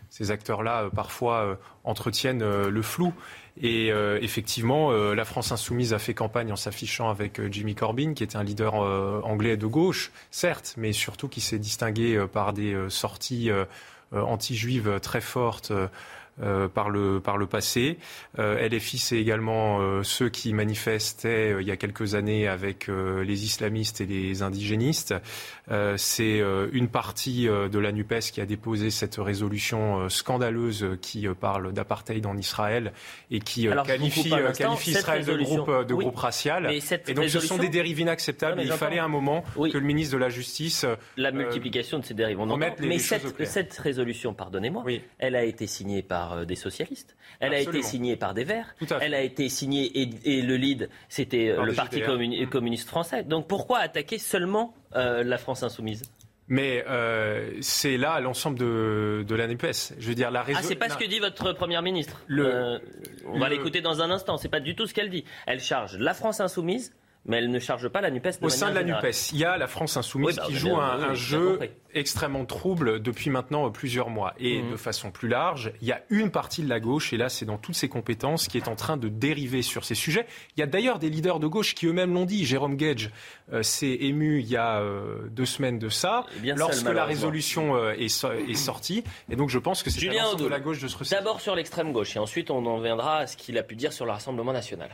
[0.09, 3.15] ces acteurs-là, euh, parfois, euh, entretiennent euh, le flou.
[3.63, 3.89] Et
[4.23, 8.45] effectivement, la France insoumise a fait campagne en s'affichant avec Jimmy Corbyn, qui était un
[8.45, 13.51] leader anglais de gauche, certes, mais surtout qui s'est distingué par des sorties
[14.13, 15.73] anti-juives très fortes
[16.43, 17.99] euh, par, le, par le passé.
[18.39, 23.45] Euh, LFI, c'est également euh, ceux qui manifestaient il y a quelques années avec les
[23.45, 25.15] islamistes et les indigénistes.
[25.97, 32.25] c'est une partie de la NUPES qui a déposé cette résolution scandaleuse qui parle d'apartheid
[32.27, 32.93] en Israël
[33.31, 36.73] et qui qualifie, qualifie Israël de groupe, de groupe racial.
[37.07, 38.63] Et donc ce sont des dérives inacceptables.
[38.63, 40.87] il fallait un moment que le ministre de la Justice...
[41.17, 44.85] La multiplication de ces dérives, on Mais cette, cette, résolution, pardonnez-moi,
[45.19, 47.17] elle a été signée par euh, des socialistes.
[47.41, 48.75] Elle a été signée par des Verts.
[49.01, 52.03] Elle a été signée et, le lead, c'était euh, le Parti
[52.51, 53.25] communiste français.
[53.25, 56.03] Donc pourquoi attaquer seulement euh, la France insoumise?
[56.49, 56.85] Mais
[57.61, 59.95] c'est là l'ensemble de, de la NUPES.
[59.99, 62.25] Je veux dire, la Ah, c'est pas ce que dit votre première ministre.
[62.29, 64.37] on va l'écouter dans un instant.
[64.37, 65.25] C'est pas du tout ce qu'elle dit.
[65.47, 66.93] Elle charge la France insoumise
[67.27, 68.39] mais elle ne charge pas la NUPES.
[68.41, 71.15] Au sein de la NUPES, il y a la France insoumise bah, qui joue un,
[71.15, 71.59] jeu
[71.93, 74.35] extrêmement trouble depuis maintenant plusieurs mois.
[74.39, 74.73] Et mhm.
[74.73, 77.45] de façon plus large, il y a une partie de la gauche, et là c'est
[77.45, 80.27] dans toutes ses compétences, qui est en train de dériver sur ces sujets.
[80.57, 82.45] Il y a d'ailleurs des leaders de gauche qui eux-mêmes l'ont dit.
[82.45, 83.11] Jérôme Gage
[83.53, 87.93] euh, s'est ému il y a euh, deux semaines de ça, lorsque la résolution euh,
[87.93, 89.05] est, est, sortie.
[89.31, 91.11] Et donc je pense que c'est à de la gauche de se.
[91.11, 93.93] D'abord sur l'extrême gauche, et ensuite on en viendra à ce qu'il a pu dire
[93.93, 94.91] sur le Rassemblement national.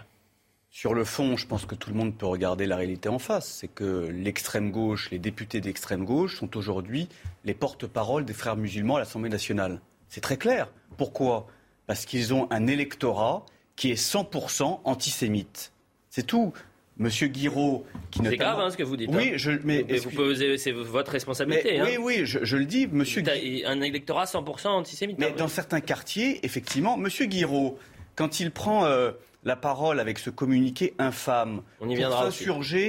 [0.79, 3.49] Sur le fond, je pense que tout le monde peut regarder la réalité en face.
[3.49, 7.09] C'est que l'extrême gauche, les députés d'extrême gauche sont aujourd'hui
[7.47, 9.81] les porte-parole des frères musulmans à l'Assemblée nationale.
[10.11, 10.69] C'est très clair.
[10.99, 11.47] Pourquoi?
[11.87, 15.73] Parce qu'ils ont un électorat qui est 100% antisémite.
[16.11, 16.53] C'est tout.
[16.99, 19.09] Monsieur Guiraud, qui C'est grave hein, ce que vous dites.
[19.15, 19.37] Oui, hein.
[19.37, 21.81] je, mais vous c'est votre responsabilité.
[21.81, 22.01] Oui, hein.
[22.03, 23.23] oui, je, le dis, Monsieur.
[23.65, 25.19] Un électorat 100% antisémite.
[25.19, 27.79] Mais dans certains quartiers, effectivement, Monsieur Guiraud,
[28.17, 29.13] quand il prend euh,
[29.45, 32.29] la parole avec ce communiqué infâme On y viendra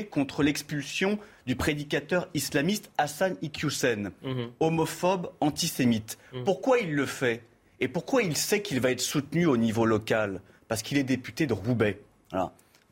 [0.10, 4.50] contre l'expulsion du prédicateur islamiste Hassan Iqiyoussen, mhm.
[4.60, 6.18] homophobe, antisémite.
[6.34, 6.44] Mhm.
[6.44, 7.44] Pourquoi il le fait
[7.80, 10.42] Et pourquoi il sait qu'il va être soutenu au niveau local?
[10.68, 12.00] Parce qu'il est député de Roubaix.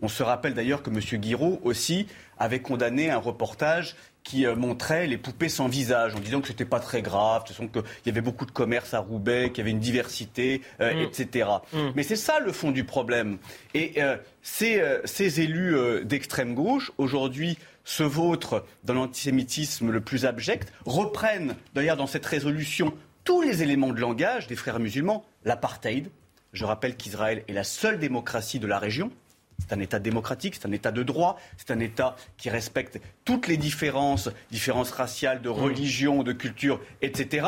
[0.02, 1.00] On se rappelle d'ailleurs que M.
[1.00, 2.08] Guiraud aussi
[2.38, 3.96] avait condamné un reportage
[4.26, 7.84] qui euh, montrait les poupées sans visage, en disant que c'était pas très grave, qu'il
[8.08, 11.02] y avait beaucoup de commerce à Roubaix, qu'il y avait une diversité, euh, mm.
[11.04, 11.50] etc.
[11.72, 11.78] Mm.
[11.96, 13.38] Mais c'est ça le fond du problème.
[13.76, 20.74] Et euh, ces, ces, élus d'extrême gauche, aujourd'hui, se vautrent dans l'antisémitisme le plus abject,
[20.86, 26.10] reprennent d'ailleurs dans cette résolution tous les éléments de langage des frères musulmans, l'apartheid.
[26.52, 29.12] Je rappelle qu'Israël est la seule démocratie de la région,
[29.60, 33.48] c'est un État démocratique, c'est un État de droit, c'est un État qui respecte toutes
[33.48, 37.48] les différences, différences raciales, de religion, de culture, etc.,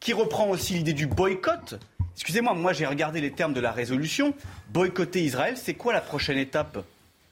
[0.00, 1.78] qui reprend aussi l'idée du boycott.
[2.14, 4.34] Excusez-moi, moi, j'ai regardé les termes de la résolution.
[4.70, 6.84] Boycotter Israël, c'est quoi la prochaine étape?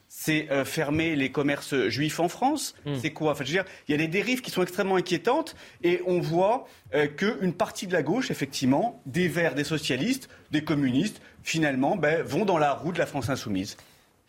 [0.09, 2.75] C'est euh, fermer les commerces juifs en France?
[2.85, 2.95] Hmm.
[3.01, 3.33] C'est quoi?
[3.33, 6.21] Enfin, je veux dire, Il y a des dérives qui sont extrêmement inquiétantes et on
[6.21, 11.97] voit euh, qu'une partie de la gauche, effectivement, des Verts, des socialistes, des communistes, finalement,
[11.97, 13.77] ben, vont dans la roue de la France insoumise.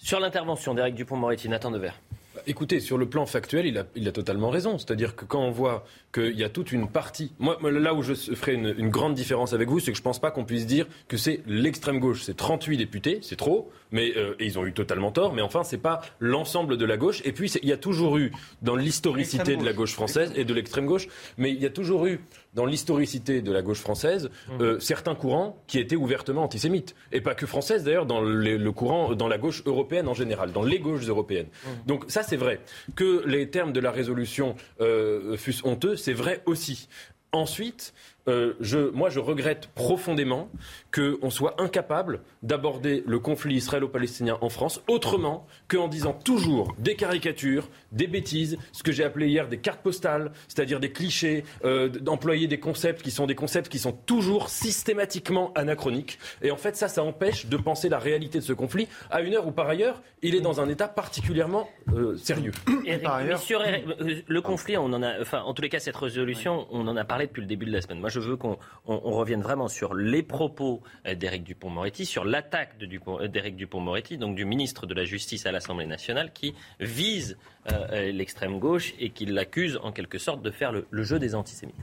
[0.05, 1.99] Sur l'intervention d'Éric Dupont-Moretti, Nathan Devers.
[2.45, 4.77] écoutez, sur le plan factuel, il a, il a totalement raison.
[4.77, 5.83] C'est-à-dire que quand on voit
[6.13, 7.33] qu'il y a toute une partie.
[7.39, 10.19] Moi, là où je ferai une, grande différence avec vous, c'est que je ne pense
[10.19, 12.21] pas qu'on puisse dire que c'est l'extrême gauche.
[12.21, 15.33] C'est 38 députés, c'est trop, mais euh, et ils ont eu totalement tort.
[15.33, 17.23] Mais enfin, c'est pas l'ensemble de la gauche.
[17.25, 18.31] Et puis, il y a toujours eu
[18.61, 21.07] dans l'historicité de la gauche française et de l'extrême gauche,
[21.39, 22.21] mais il y a toujours eu
[22.55, 24.61] dans l'historicité de la gauche française mmh.
[24.61, 26.95] euh, certains courants qui étaient ouvertement antisémites.
[27.11, 30.63] Et pas que française d'ailleurs, dans le, courant, dans la gauche européenne en général, dans
[30.63, 31.47] les gauches européennes.
[31.47, 31.69] Mmh.
[31.85, 32.61] Donc ça c'est vrai.
[32.95, 36.87] Que les termes de la résolution euh, fussent honteux, c'est vrai aussi.
[37.31, 37.93] Ensuite,
[38.27, 40.49] euh, je, moi, je regrette profondément
[40.93, 47.69] qu'on soit incapable d'aborder le conflit israélo-palestinien en France autrement qu'en disant toujours des caricatures,
[47.91, 52.47] des bêtises, ce que j'ai appelé hier des cartes postales, c'est-à-dire des clichés, euh, d'employer
[52.47, 56.17] des concepts qui sont des concepts qui sont toujours systématiquement anachroniques.
[56.41, 59.35] Et en fait, ça, ça empêche de penser la réalité de ce conflit à une
[59.35, 62.51] heure où, par ailleurs, il est dans un état particulièrement euh, sérieux.
[63.03, 63.39] par ailleurs...
[63.39, 63.61] sur
[64.27, 67.03] le conflit, on en a, enfin, en tous les cas, cette résolution, on en a
[67.03, 67.99] parlé depuis le début de la semaine.
[67.99, 73.27] Moi, je veux qu'on revienne vraiment sur les propos euh, d'Éric Dupont-Moretti, sur l'attaque euh,
[73.27, 77.37] d'Éric Dupont-Moretti, donc du ministre de la Justice à l'Assemblée nationale, qui vise
[77.71, 81.75] euh, l'extrême gauche et qui l'accuse en quelque sorte de faire le jeu des antisémites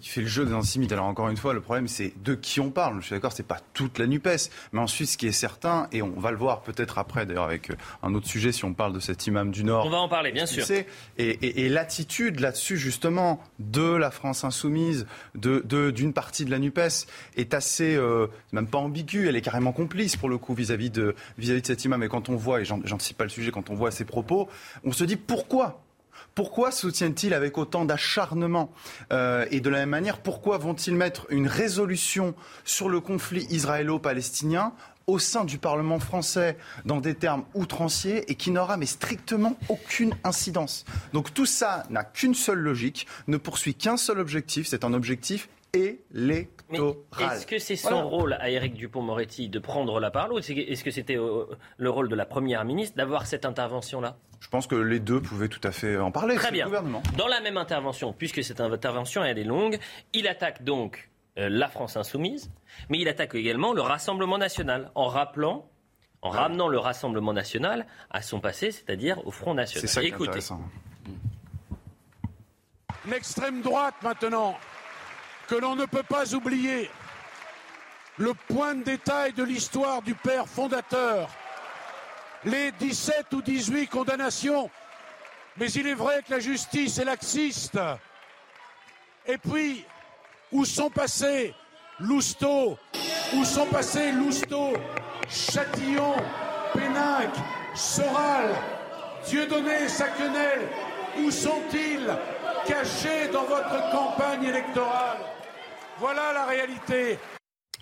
[0.00, 0.92] il fait le jeu des antisémites.
[0.92, 3.00] Alors encore une fois, le problème c'est de qui on parle.
[3.00, 4.28] Je suis d'accord, c'est pas toute la Nupes,
[4.72, 7.70] mais ensuite ce qui est certain, et on va le voir peut-être après d'ailleurs avec
[7.70, 9.86] euh, un autre sujet si on parle de cet imam du Nord.
[9.86, 10.64] On va en parler, bien sûr.
[11.18, 16.80] Et, l'attitude là-dessus justement de la France insoumise, de, d'une partie de la Nupes,
[17.36, 21.14] est assez, euh, même pas ambiguë, elle est carrément complice pour le coup vis-à-vis de
[21.36, 22.02] vis-à-vis de cet imam.
[22.02, 24.48] Et quand on voit, et j'anticipe pas le sujet, quand on voit ses propos,
[24.84, 25.82] on se dit pourquoi
[26.38, 28.70] pourquoi soutiennent-ils avec autant d'acharnement
[29.12, 32.32] euh, Et de la même manière, pourquoi vont-ils mettre une résolution
[32.64, 34.72] sur le conflit israélo-palestinien
[35.08, 40.14] au sein du Parlement français dans des termes outranciers et qui n'aura mais strictement aucune
[40.22, 40.84] incidence?
[41.12, 45.48] Donc tout ça n'a qu'une seule logique, ne poursuit qu'un seul objectif, c'est un objectif
[45.74, 50.90] Est-ce que c'est son rôle à Éric Dupont-Moretti de prendre la parole ou est-ce que
[50.90, 51.46] c'était euh,
[51.76, 54.16] le rôle de la Première ministre d'avoir cette intervention-là?
[54.40, 56.36] Je pense que les deux pouvaient tout à fait en parler.
[56.36, 56.66] Très bien.
[56.66, 57.02] gouvernement.
[57.16, 59.78] Dans la même intervention, puisque cette intervention elle est longue,
[60.12, 62.50] il attaque donc euh, la France insoumise,
[62.88, 65.68] mais il attaque également le Rassemblement national en rappelant,
[66.22, 69.88] en ramenant le Rassemblement national à son passé, c'est-à-dire au Front national.
[69.88, 70.60] C'est ça qui est intéressant.
[73.08, 74.56] L'extrême droite maintenant,
[75.48, 76.90] que l'on ne peut pas oublier,
[78.18, 81.28] le point de détail de l'histoire du père fondateur
[82.44, 84.70] les 17 ou 18 condamnations.
[85.56, 87.78] Mais il est vrai que la justice est laxiste.
[89.26, 89.84] Et puis,
[90.52, 91.54] où sont passés
[91.98, 92.78] Lousteau?
[93.34, 94.74] Où sont passés Lousteau,
[95.28, 96.14] Châtillon,
[96.72, 97.30] Pénac,
[97.74, 98.50] Soral,
[99.26, 100.68] Dieudonné, Saquenel?
[101.18, 102.08] Où sont-ils
[102.66, 105.18] cachés dans votre campagne électorale?
[106.00, 107.18] Voilà la réalité.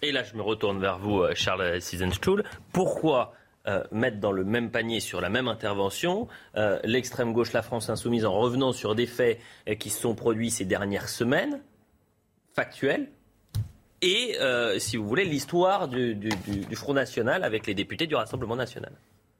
[0.00, 2.44] Et là, je me retourne vers vous, euh, Charles Siesenstuhl.
[2.72, 3.34] Pourquoi
[3.66, 7.90] euh, mettre dans le même panier sur la même intervention euh, l'extrême gauche, la France
[7.90, 9.38] insoumise, en revenant sur des faits
[9.78, 11.60] qui se sont produits ces dernières semaines,
[12.54, 13.10] factuels,
[14.02, 14.36] et,
[14.78, 16.30] si vous voulez, l'histoire du,
[16.74, 18.92] Front National avec les députés du Rassemblement National?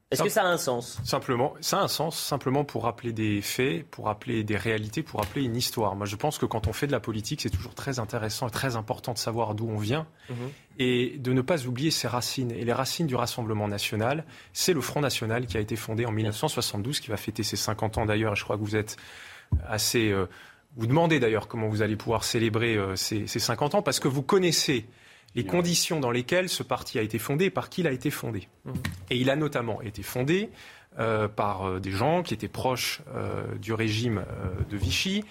[0.09, 1.01] Est-ce que ça a un sens?
[1.03, 5.19] Simplement, ça a un sens simplement pour rappeler des faits, pour rappeler des réalités, pour
[5.19, 5.97] rappeler une histoire.
[5.97, 8.51] Moi, je pense que quand on fait de la politique, c'est toujours très intéressant et
[8.51, 10.49] très important de savoir d'où on vient mhm.
[10.79, 12.51] et de ne pas oublier ses racines.
[12.51, 16.13] Et les racines du Rassemblement national, c'est le Front national qui a été fondé en
[16.13, 18.31] 1972, qui va fêter ses 50 ans d'ailleurs.
[18.31, 18.95] Et je crois que vous êtes
[19.67, 20.09] assez.
[20.09, 20.27] Euh,
[20.77, 24.07] vous demandez d'ailleurs comment vous allez pouvoir célébrer euh, ces, ces 50 ans parce que
[24.07, 24.85] vous connaissez
[25.37, 28.49] les conditions dans lesquelles ce parti a été fondé par qui il a été fondé.
[28.65, 28.71] Mmh.
[29.11, 30.49] Et il a notamment été fondé
[30.99, 34.23] euh, par euh, des gens qui étaient proches euh, du régime
[34.69, 35.23] de Vichy,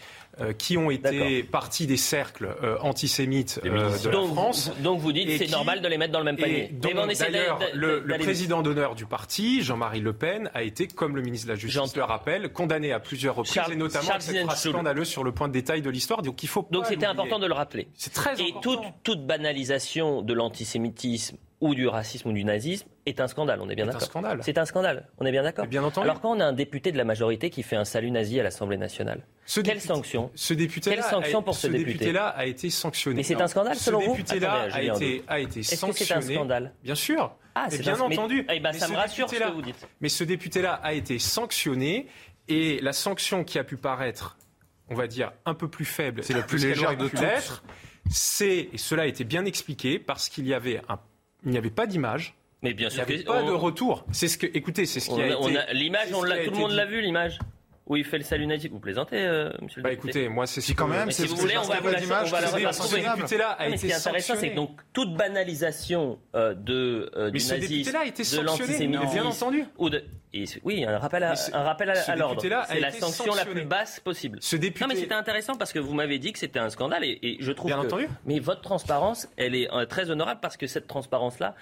[0.59, 3.89] qui ont été partis des cercles antisémites de la
[4.29, 4.71] France.
[4.83, 6.71] Donc vous dites c'est normal de les mettre dans le même panier.
[6.73, 11.47] D'ailleurs, le, le, président d'honneur du parti, Jean-Marie Le Pen, a été, comme le ministre
[11.47, 15.25] de la Justice le rappelle, condamné à plusieurs reprises, et notamment Charles cette scandaleuse sur
[15.25, 16.21] le point de détail de l'histoire.
[16.21, 17.89] Donc il faut Donc c'était important de le rappeler.
[17.95, 18.73] C'est très et important.
[18.73, 23.61] Et toute, toute banalisation de l'antisémitisme ou du racisme ou du nazisme est un scandale,
[23.63, 24.01] on est bien d'accord.
[24.01, 24.41] C'est un scandale.
[24.43, 25.67] C'est un scandale, on est bien d'accord.
[25.67, 26.09] Bien entendu.
[26.09, 28.43] Alors quand on a un député de la majorité qui fait un salut nazi à
[28.43, 29.23] l'Assemblée nationale,
[29.65, 33.17] quelle sanction Ce député Quelle sanction pour ce, député là a été sanctionné.
[33.17, 35.91] Mais c'est un scandale selon vous Ce député-là a, été, a été sanctionné.
[35.93, 37.37] Est-ce que c'est un scandale Bien sûr.
[37.55, 38.47] Ah, c'est bien entendu.
[38.53, 39.87] Eh ben, ça me rassure ce que vous dites.
[40.01, 42.07] Mais ce député-là a été sanctionné
[42.49, 44.37] et la sanction qui a pu paraître,
[44.89, 47.63] on va dire, un peu plus faible, c'est la plus légère de toutes.
[48.09, 51.01] C'est, et cela a été bien expliqué, parce qu'il y avait un
[51.47, 52.35] il n'y avait pas d'image.
[52.63, 54.05] Mais bien sûr, il n'y avait pas de retour.
[54.13, 55.73] C'est ce que, écoutez, c'est ce qui a, été.
[55.73, 57.39] L'image, tout le monde l'a vu, l'image
[57.87, 58.71] où il fait le salut natif.
[58.71, 61.11] Vous plaisantez, euh, monsieur le Bah écoutez, moi c'est si quand même.
[61.11, 63.87] Si vous voulez, on va vous la, on va la Ce député-là a été Ce
[63.87, 69.13] qui est intéressant, c'est que donc toute banalisation euh, de euh, du nazisme, de l'antisémitisme,
[69.13, 69.65] bien entendu.
[69.79, 70.03] Ou de,
[70.65, 72.43] oui, un rappel à, un rappel à, l'ordre.
[72.43, 74.39] C'est la sanction la plus basse possible.
[74.43, 74.85] Ce député...
[74.85, 77.53] Non, mais c'était intéressant parce que vous m'avez dit que c'était un scandale et, je
[77.53, 77.87] trouve bien que.
[77.87, 78.09] Entendu.
[78.25, 81.55] Mais votre transparence, elle est très honorable parce que cette transparence-là,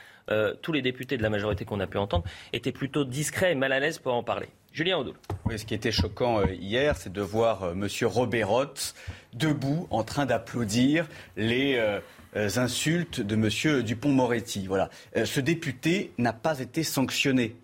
[0.62, 3.72] tous les députés de la majorité qu'on a pu entendre étaient plutôt discrets et mal
[3.72, 4.48] à l'aise pour en parler.
[4.74, 5.14] Julien Audoul.
[5.44, 7.86] Oui, ce qui était choquant euh, hier, c'est de voir euh, M.
[8.02, 8.66] Robert
[9.32, 12.00] debout en train d'applaudir les euh,
[12.56, 13.82] insultes de M.
[13.84, 14.66] Dupont-Moretti.
[14.66, 14.90] Voilà.
[15.24, 17.54] ce député n'a pas été sanctionné.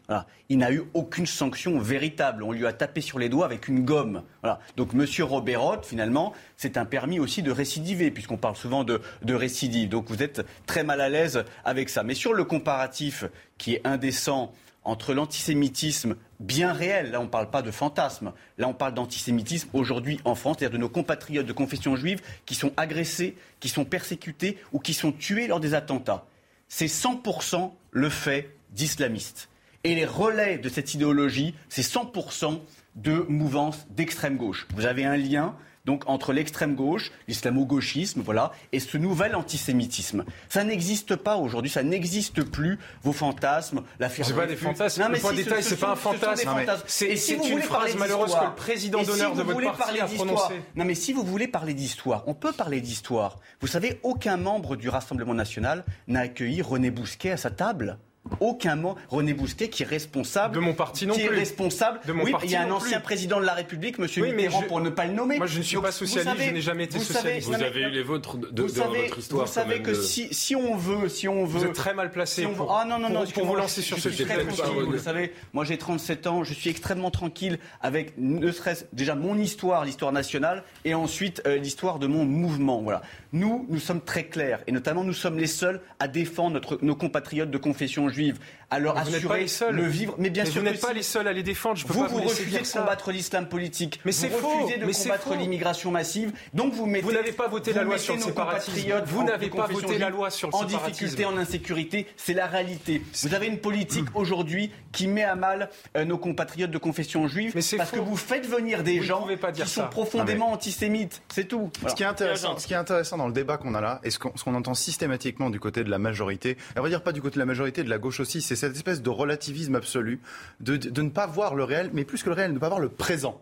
[0.49, 2.45] Il n'a eu aucune sanction véritable.
[2.45, 4.23] On lui a tapé sur les doigts avec une gomme.
[4.45, 4.61] Voilà.
[4.77, 5.05] Donc M.
[5.27, 9.89] Robert finalement, c'est un permis aussi de récidiver, puisqu'on parle souvent de, de récidive.
[9.89, 12.05] Donc vous êtes très mal à l'aise avec ça.
[12.05, 13.25] Mais sur le comparatif
[13.59, 14.53] qui est indécent
[14.85, 19.69] entre l'antisémitisme bien réel, là on ne parle pas de fantasme, là on parle d'antisémitisme
[19.73, 23.85] aujourd'hui en France, c'est-à-dire de nos compatriotes de confession juive qui sont agressés, qui sont
[23.85, 26.27] persécutés ou qui sont tués lors des attentats.
[26.69, 29.49] C'est 100% le fait d'islamistes.
[29.85, 32.61] Et les relais de cette idéologie, c'est 100%
[32.97, 34.67] de mouvances d'extrême gauche.
[34.75, 35.55] Vous avez un lien
[35.91, 40.25] donc entre l'extrême gauche, l'islamo-gauchisme, voilà, et ce nouvel antisémitisme.
[40.49, 42.79] Ça n'existe pas aujourd'hui, ça n'existe plus.
[43.03, 44.37] Vos fantasmes, l'affirmation.
[44.37, 45.03] C'est pas des fantasmes.
[45.03, 46.49] Non, mais point si, détail, c'est pas un fantasme.
[46.87, 50.63] C'est si une phrase malheureuse que le président d'honneur de votre parti a prononcée.
[50.77, 53.41] Non, mais si vous voulez parler d'histoire, on peut parler d'histoire.
[53.61, 57.99] Vous savez, aucun membre du Rassemblement national n'a accueilli René Bousquet à sa table
[58.41, 58.97] aucun mot.
[59.09, 60.55] René Bousquet, qui est responsable.
[60.55, 61.37] De mon parti non qui plus.
[61.37, 62.01] Est responsable.
[62.07, 64.07] De mon oui, parti il y a un ancien président de la République, M.
[64.07, 65.39] Mitterrand, pour ne pas le nommer.
[65.39, 67.49] Moi, je ne suis pas socialiste, je n'ai jamais été vous socialiste.
[67.49, 69.47] vous avez eu les vôtres de, votre histoire.
[69.47, 71.61] Vous savez que si, si, on veut, si on veut.
[71.61, 74.11] Vous êtes très mal placé pour, ah, non, non, non, pour, vous lancer sur ce
[74.11, 74.45] sujet.
[74.45, 79.37] Vous savez, moi j'ai 37 ans, je suis extrêmement tranquille avec ne serait-ce déjà mon
[79.39, 82.83] histoire, l'histoire nationale, et ensuite euh, l'histoire de mon mouvement.
[82.83, 83.03] Voilà.
[83.33, 87.51] Nous, nous sommes très clairs, et notamment nous sommes les seuls à défendre nos compatriotes
[87.51, 88.39] de confession juive
[88.71, 90.15] à leur vous assurer pas le vivre.
[90.19, 91.77] Mais bien mais sûr, vous n'êtes pas les seuls à les défendre.
[91.77, 92.81] Je peux vous pas vous, vous refusez de ça.
[92.81, 94.01] combattre l'islam politique.
[94.05, 94.49] Mais c'est faux.
[94.49, 96.33] Vous refusez de mais combattre l'immigration massive.
[96.55, 97.05] Donc vous mettez.
[97.05, 99.03] Vous n'avez pas voté la loi sur le séparatisme.
[99.07, 102.07] Vous n'avez pas voté la loi sur le en difficulté, en insécurité.
[102.17, 103.03] C'est la réalité.
[103.23, 107.53] Vous avez une politique aujourd'hui qui met à mal euh, nos compatriotes de confession juive
[107.55, 107.97] mais parce faux.
[107.97, 109.83] que vous faites venir des vous gens pas dire qui ça.
[109.83, 111.23] sont profondément antisémites.
[111.29, 111.71] C'est tout.
[111.81, 111.91] Voilà.
[111.91, 114.11] Ce, qui est intéressant, ce qui est intéressant dans le débat qu'on a là, et
[114.11, 117.35] ce qu'on entend systématiquement du côté de la majorité, à vrai dire pas du côté
[117.35, 120.21] de la majorité, de la gauche aussi, c'est cette espèce de relativisme absolu,
[120.61, 122.81] de, de, ne pas voir le réel, mais plus que le réel, ne pas voir
[122.81, 123.41] le présent.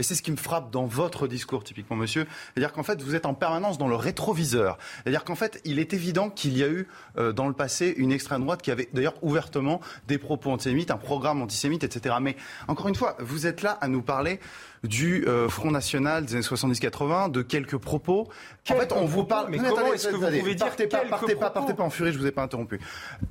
[0.00, 2.26] Et c'est ce qui me frappe dans votre discours, typiquement, monsieur.
[2.54, 4.78] C'est-à-dire qu'en fait, vous êtes en permanence dans le rétroviseur.
[5.02, 8.10] C'est-à-dire qu'en fait, il est évident qu'il y a eu, euh, dans le passé, une
[8.10, 12.14] extrême droite qui avait d'ailleurs ouvertement des propos antisémites, un programme antisémite, etc.
[12.18, 12.36] Mais
[12.66, 14.40] encore une fois, vous êtes là à nous parler
[14.84, 18.26] du euh, Front National des années 70-80, de quelques propos.
[18.64, 19.50] Quel en fait, on vous parle.
[19.50, 22.14] Mais comment est-ce que vous pouvez dire partez pas, partez pas, partez pas en furie,
[22.14, 22.80] je vous ai pas interrompu.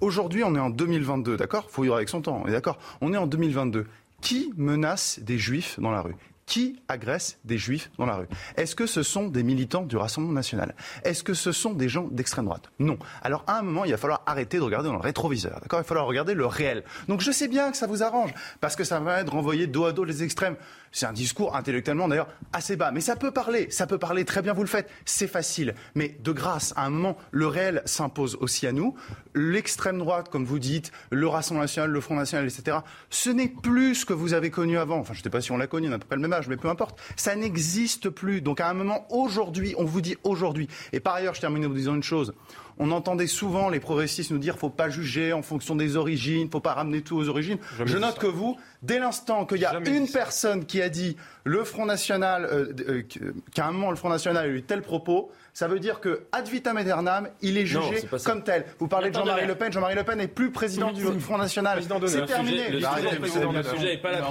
[0.01, 1.65] Aujourd'hui, on est en 2022, d'accord?
[1.71, 2.77] Faut vivre avec son temps, on est d'accord?
[3.01, 3.87] On est en 2022.
[4.21, 6.15] Qui menace des juifs dans la rue?
[6.49, 8.27] Qui agresse des juifs dans la rue
[8.57, 10.75] Est-ce que ce sont des militants du Rassemblement national?
[11.03, 12.71] Est-ce que ce sont des gens d'extrême droite?
[12.79, 12.97] Non.
[13.21, 15.59] Alors à un moment, il va falloir arrêter de regarder dans le rétroviseur.
[15.61, 15.79] D'accord?
[15.79, 16.83] Il va falloir regarder le réel.
[17.07, 19.85] Donc je sais bien que ça vous arrange parce que ça va être renvoyer dos
[19.85, 20.55] à dos les extrêmes.
[20.91, 24.41] C'est un discours intellectuellement d'ailleurs assez bas, mais ça peut parler, ça peut parler très
[24.41, 25.75] bien, vous le faites, c'est facile.
[25.95, 28.95] Mais de grâce, à un moment, le réel s'impose aussi à nous.
[29.35, 32.77] L'extrême droite, comme vous dites, le Rassemblement national, le Front national, etc.,
[33.09, 34.97] ce n'est plus ce que vous avez connu avant.
[34.97, 36.47] Enfin, je ne sais pas si on l'a connu, on n'a pas le même âge,
[36.47, 36.99] mais peu importe.
[37.15, 38.41] Ça n'existe plus.
[38.41, 40.67] Donc à un moment, aujourd'hui, on vous dit aujourd'hui.
[40.93, 42.33] Et par ailleurs, je termine en vous disant une chose.
[42.79, 46.61] On entendait souvent les progressistes nous dire faut pas juger en fonction des origines, faut
[46.61, 47.57] pas ramener tout aux origines.
[47.77, 48.21] Jamais Je note ça.
[48.21, 51.85] que vous, dès l'instant qu'il y a Jamais une personne qui a dit le Front
[51.85, 53.03] National, euh, euh,
[53.53, 56.47] qu'à un moment le Front National a eu tel propos, ça veut dire que ad
[56.47, 58.65] vitam aeternam, il est jugé comme tel.
[58.79, 59.45] Vous parlez de Jean-Marie.
[59.45, 61.81] Le Pen, Jean-Marie Le Pen n'est plus président du Front National.
[62.05, 62.69] C'est terminé.
[62.69, 64.21] Le sujet, n'est pas là.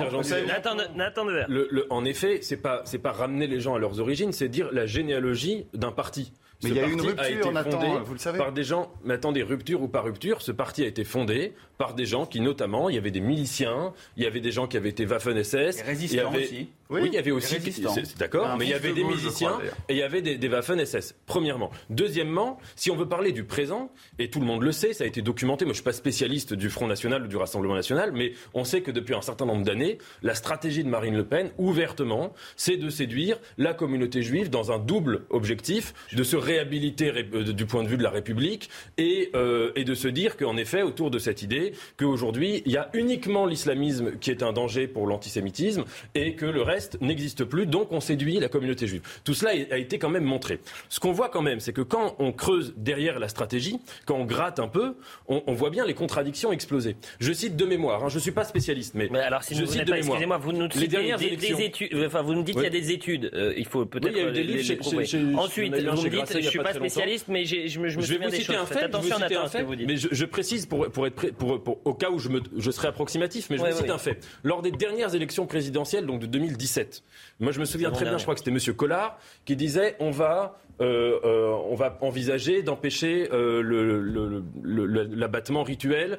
[0.97, 1.49] Nathan, Devers.
[1.91, 4.87] En effet, c'est pas c'est pas ramener les gens à leurs origines, c'est dire la
[4.87, 6.33] généalogie d'un parti.
[6.63, 8.39] Mais il y a eu une rupture, été Nathan, fondé vous le savez.
[8.39, 11.95] Par des gens, mais attendez, rupture ou pas rupture, ce parti a été fondé par
[11.95, 14.77] des gens qui, notamment, il y avait des miliciens, il y avait des gens qui
[14.77, 15.55] avaient été Waffen-SS.
[15.55, 16.69] Les il y résistants avait- aussi.
[16.91, 17.55] Oui, il y avait aussi.
[17.55, 17.95] Résistants.
[18.19, 20.49] D'accord, mais il y avait de des miliciens crois, et il y avait des, des
[20.49, 21.15] Waffen-SS.
[21.27, 21.71] Premièrement.
[21.91, 25.07] Deuxièmement, si on veut parler du présent, et tout le monde le sait, ça a
[25.07, 25.67] été documenté.
[25.67, 28.81] Moi, je suis pas spécialiste du Front National ou du Rassemblement National, mais on sait
[28.81, 32.89] que depuis un certain nombre d'années, la stratégie de Marine Le Pen, ouvertement, c'est de
[32.89, 37.83] séduire la communauté juive dans un double objectif, de se réhabiliter ré- euh, du point
[37.83, 41.19] de vue de la République et, euh, et de se dire qu'en effet, autour de
[41.19, 45.85] cette idée, qu'aujourd'hui, il y a uniquement l'islamisme qui est un danger pour l'antisémitisme
[46.15, 49.03] et que le reste n'existe plus, donc on séduit la communauté juive.
[49.25, 50.61] Tout cela a été quand même montré.
[50.89, 54.25] Ce qu'on voit quand même, c'est que quand on creuse derrière la stratégie, quand on
[54.25, 54.95] gratte un peu,
[55.27, 56.97] on, voit bien les contradictions exploser.
[57.21, 59.67] Je cite de mémoire, hein, je ne suis pas spécialiste, mais, alors, si je vous
[59.67, 60.19] cite de mémoire.
[60.19, 62.71] Excusez-moi, vous nous les dernières des, des études, enfin, vous nous dites qu'il y a
[62.71, 66.39] des études, euh, il faut peut-être oui, des livres, les, Ensuite, vous me dites, je
[66.39, 68.85] ne suis pas spécialiste, mais je me, je me je vais vous citer un fait,
[68.85, 69.87] attention à ce que vous dites.
[69.87, 72.71] Mais je, je précise pour, pour être pour, pour, au cas où je, me, je
[72.71, 74.27] serai approximatif, mais je vous citer un fait.
[74.43, 77.03] Lors des dernières élections présidentielles, donc de 2017,
[77.41, 78.75] moi je me souviens très bien, je crois que c'était M.
[78.75, 84.43] Collard qui disait on va euh, euh, on va envisager d'empêcher euh,
[85.15, 86.19] l'abattement rituel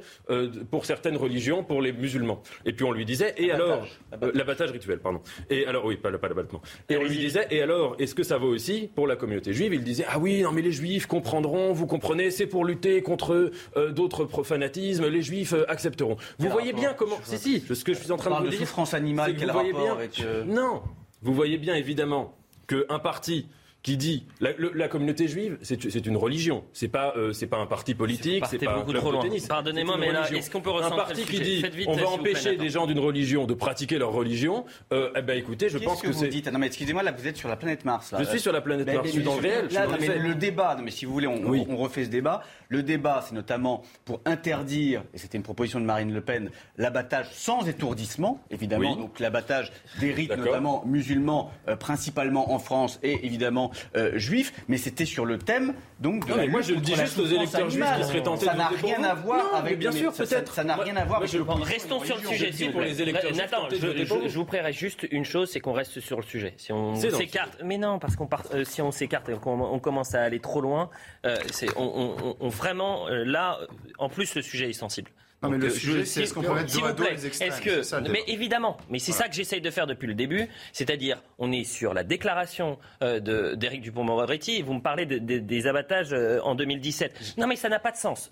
[0.70, 2.42] pour certaines religions, pour les musulmans.
[2.66, 3.88] Et puis on lui disait, et alors,
[4.34, 5.22] l'abattage rituel, pardon.
[5.50, 6.62] Et alors, oui, pas, pas l'abattement.
[6.90, 9.74] Et on lui disait, et alors, est-ce que ça vaut aussi pour la communauté juive?
[9.74, 13.52] Il disait, ah oui, non mais les juifs comprendront, vous comprenez, c'est pour lutter contre
[13.92, 16.18] d'autres fanatismes, les juifs accepteront.
[16.38, 18.60] Vous voyez bien comment, si si, ce que je suis en train de vous dire,
[18.60, 20.82] souffrance animale, quel rapport avec Non,
[21.22, 22.36] vous voyez bien évidemment
[22.68, 23.48] qu'un parti
[23.82, 26.64] qui dit la, la communauté juive, c'est une religion.
[26.74, 29.48] C'est pas euh, c'est pas un parti politique, c'est pas un club de tennis.
[29.48, 32.88] Pardonnez-moi, mais là, est-ce qu'on peut un parti qui dit on va empêcher des gens
[32.88, 36.28] d'une religion de pratiquer leur religion euh, Eh ben écoutez, je pense que, que vous
[36.28, 38.12] dites Non mais excusez-moi, là vous êtes sur la planète Mars.
[38.12, 38.20] Là.
[38.20, 39.08] Je suis sur la planète Mars.
[39.08, 39.68] Je suis dans le réel.
[39.72, 42.44] Là, mais le débat, non mais si vous voulez, on, on refait ce débat.
[42.68, 47.28] Le débat, c'est notamment pour interdire, et c'était une proposition de Marine Le Pen, l'abattage
[47.32, 48.96] sans étourdissement, évidemment.
[48.96, 54.78] Donc l'abattage des rites, notamment musulmans, euh, principalement en France, et évidemment euh, juifs, mais
[54.78, 57.70] c'était sur le thème donc de non, mais moi je le dis juste aux électeurs
[57.70, 60.54] juifs qui seraient tentés ça n'a rien à voir avec bien sûr peut-être.
[60.54, 64.34] ça n'a rien à voir restons sur le sujet si pour les électeurs Nathan je,
[64.34, 64.46] vous.
[64.46, 66.54] prierai juste une chose c'est qu'on reste sur le sujet.
[66.58, 70.16] Si on s'écarte mais non parce qu'on part euh, si on s'écarte et qu'on commence
[70.16, 70.90] à aller trop loin
[71.26, 73.60] euh, c'est on, vraiment là
[73.98, 76.78] en plus le sujet est sensible non, mais le sujet, c'est ce qu'on peut mettre
[76.78, 77.52] dos à dos les extrêmes.
[77.52, 81.24] Est-ce que, mais évidemment, mais c'est ça que j'essaye de faire depuis le début, c'est-à-dire,
[81.38, 86.42] on est sur la déclaration euh, d'Éric Dupont-Moretti, vous me parlez de, des abattages euh,
[86.44, 87.36] en 2017.
[87.38, 88.30] Non, mais ça n'a pas de sens.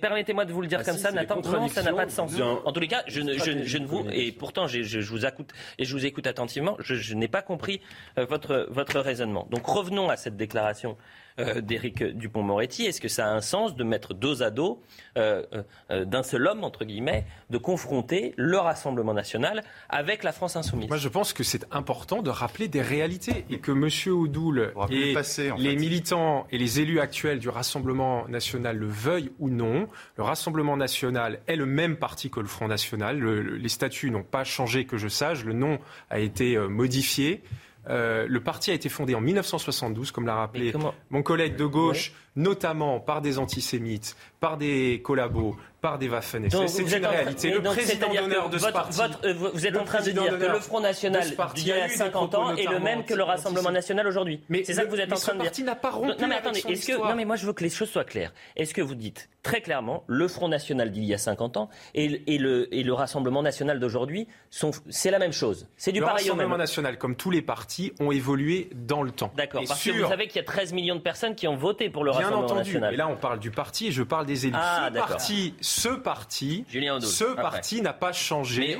[0.00, 1.40] Permettez-moi de vous le dire ah, comme ça, Nathan.
[1.42, 2.32] Non, ça n'a pas de sens.
[2.40, 5.26] En tous les cas, je ne, je, je ne vous, et pourtant, je, je, vous
[5.26, 7.82] écoute, et je vous écoute attentivement, je, n'ai pas compris
[8.18, 9.46] euh, votre, votre raisonnement.
[9.50, 10.96] Donc, revenons à cette déclaration
[11.38, 14.82] euh, d'Éric Dupont-Moretti Est-ce que ça a un sens de mettre dos à dos
[15.18, 15.42] euh,
[15.90, 20.88] euh, d'un seul homme, entre guillemets, de confronter le Rassemblement national avec la France insoumise?
[20.88, 24.14] Moi, je pense que c'est important de rappeler des réalités et que M.
[24.14, 25.14] Oudoul et
[25.58, 29.88] les militants et les élus actuels du Rassemblement national le veuillent ou non.
[30.16, 33.22] Le Rassemblement national est le même parti que le Front national.
[33.22, 35.44] les statuts n'ont pas changé, que je sache.
[35.44, 37.42] Le nom a été modifié.
[37.88, 40.72] Euh, le parti a été fondé en 1972, comme l'a rappelé
[41.10, 46.82] mon collègue de gauche, notamment par des antisémites, par des collabos, par des Waffen C'est
[46.82, 47.50] une réalité.
[47.50, 49.00] Le président d'honneur de ce parti.
[49.24, 52.34] Euh, vous êtes en train de dire que le Front National d'il y a 50
[52.34, 54.40] ans est le même que le Rassemblement National aujourd'hui.
[54.64, 55.50] C'est ça que vous êtes en train de dire.
[55.50, 56.98] parti n'a pas rompu Non, mais attendez, est-ce que.
[56.98, 58.32] Non, mais moi, je veux que les choses soient claires.
[58.56, 62.08] Est-ce que vous dites très clairement le Front National d'il y a 50 ans et,
[62.38, 66.38] le, et le Rassemblement National d'aujourd'hui, c'est la même chose C'est du pareil au même.
[66.38, 69.32] Le Rassemblement National, comme tous les partis, ont évolué dans le temps.
[69.36, 71.90] D'accord, parce que vous savez qu'il y a 13 millions de personnes qui ont voté
[71.90, 72.70] pour le Rassemblement entendu.
[72.70, 72.94] National.
[72.94, 74.56] Et là, on parle du parti et je parle des élus.
[74.58, 78.78] Ah, ce parti, ce parti, ce parti n'a pas changé,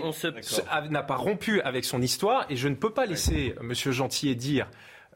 [0.91, 3.73] n'a pas rompu avec son histoire et je ne peux pas laisser M.
[3.75, 4.69] Gentillet dire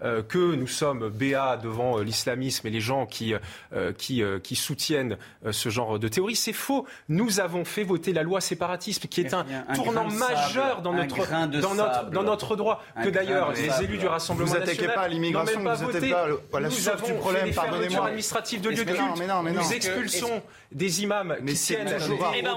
[0.03, 3.35] euh, que nous sommes béats devant euh, l'islamisme et les gens qui,
[3.75, 5.19] euh, qui, qui soutiennent
[5.51, 6.37] ce genre de théorie.
[6.37, 6.87] C'est faux.
[7.09, 9.45] Nous avons fait voter la loi séparatisme, qui est un,
[9.75, 11.29] tournant majeur dans notre,
[11.61, 12.83] dans, notre, dans notre droit.
[13.03, 16.11] que d'ailleurs, les élus du Rassemblement vous attaquez pas à l'immigration, vous n'attaquez
[16.51, 17.53] pas à la source du problème.
[17.53, 18.07] Pardonnez-moi.
[18.07, 19.55] administrative de lieu de culte.
[19.55, 21.97] Nous expulsons des imams qui tiennent la
[22.37, 22.57] eh ben,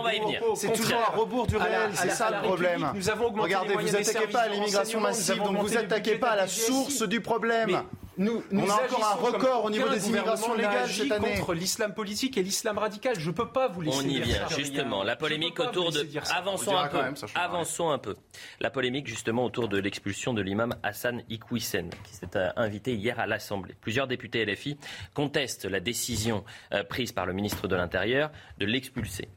[0.55, 1.91] C'est toujours à rebours du réel.
[1.93, 2.93] C'est ça le problème.
[3.37, 7.19] Regardez, vous n'attaquez pas à l'immigration massive, donc vous n'attaquez pas à la source du
[7.19, 7.83] problème problème.
[8.15, 11.35] Nous, on a encore un record au niveau des immigrations légales cette année.
[11.35, 13.19] contre l'islam politique et l'islam radical.
[13.19, 13.97] Je ne peux pas vous laisser.
[13.97, 15.03] On y vient justement.
[15.03, 16.05] La polémique autour de.
[16.35, 16.99] Avançons un peu.
[17.33, 18.15] Avançons un peu.
[18.59, 23.19] La polémique justement autour de l'expulsion de l'imam Hassan Iqwisen, qui s'est euh, invité hier
[23.19, 23.75] à l'Assemblée.
[23.81, 24.77] Plusieurs députés LFI
[25.15, 28.29] contestent la décision euh, prise par le ministre de l'Intérieur
[28.59, 29.27] de l'expulser.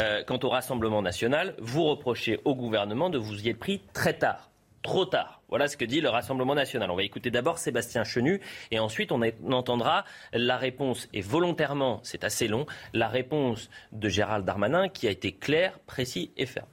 [0.00, 4.14] Euh, quant au Rassemblement national, vous reprochez au gouvernement de vous y être pris très
[4.14, 4.49] tard
[4.82, 5.42] trop tard.
[5.48, 6.90] Voilà ce que dit le Rassemblement national.
[6.90, 8.40] On va écouter d'abord Sébastien Chenu
[8.70, 9.20] et ensuite on,
[9.52, 15.10] entendra la réponse, et volontairement, c'est assez long, la réponse de Gérald Darmanin qui a
[15.10, 16.68] été claire, précis et ferme.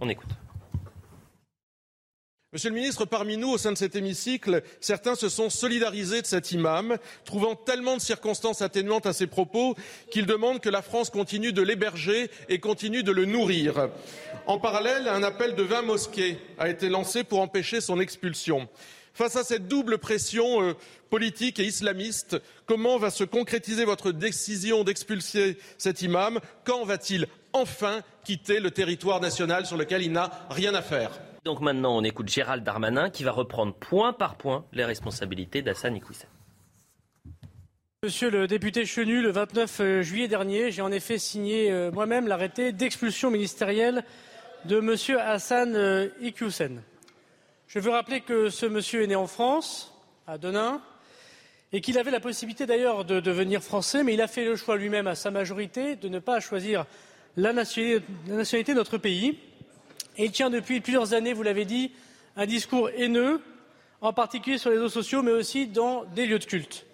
[0.00, 0.30] On écoute.
[2.54, 6.26] Monsieur le ministre, parmi nous, au sein de cet hémicycle, certains se sont solidarisés de
[6.26, 9.74] cet imam, trouvant tellement de circonstances atténuantes à ses propos
[10.10, 13.88] qu'ils demandent que la France continue de l'héberger et continue de le nourrir.
[14.46, 18.68] En parallèle, un appel de 20 mosquées a été lancé pour empêcher son expulsion.
[19.14, 20.74] Face à cette double pression euh,
[21.08, 26.38] politique et islamiste, comment va se concrétiser votre décision d'expulser cet imam?
[26.64, 31.18] Quand va-t-il enfin quitter le territoire national sur lequel il n'a rien à faire?
[31.44, 35.96] Donc maintenant, on écoute Gérald Darmanin qui va reprendre point par point les responsabilités d'Assane
[35.96, 36.28] Iqoussen.
[38.04, 42.26] Monsieur le député Chenu, le 29 euh, juillet dernier, j'ai en effet signé euh, moi-même
[42.26, 44.04] l'arrêté d'expulsion ministérielle
[44.64, 46.82] de Monsieur Hassan euh, Iqiyoussen.
[47.68, 49.94] Je veux rappeler que ce monsieur est né en France,
[50.26, 50.80] à Denain,
[51.72, 54.76] et qu'il avait la possibilité d'ailleurs de devenir français, mais il a fait le choix
[54.76, 56.86] lui-même à sa majorité de ne pas choisir
[57.36, 59.38] la nationalité de notre pays.
[60.18, 61.92] Il tient depuis plusieurs années, vous l'avez dit,
[62.36, 63.40] un discours haineux,
[64.00, 66.86] en particulier sur les réseaux sociaux, mais aussi dans des lieux de culte.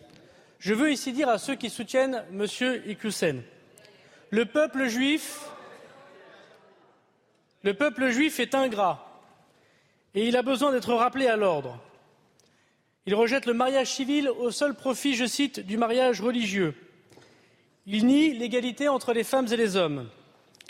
[0.58, 2.46] Je veux ici dire à ceux qui soutiennent M.
[4.86, 5.40] Juif,
[7.62, 9.04] le peuple juif est ingrat
[10.14, 11.78] et il a besoin d'être rappelé à l'ordre.
[13.06, 16.74] Il rejette le mariage civil au seul profit, je cite, du mariage religieux.
[17.86, 20.08] Il nie l'égalité entre les femmes et les hommes.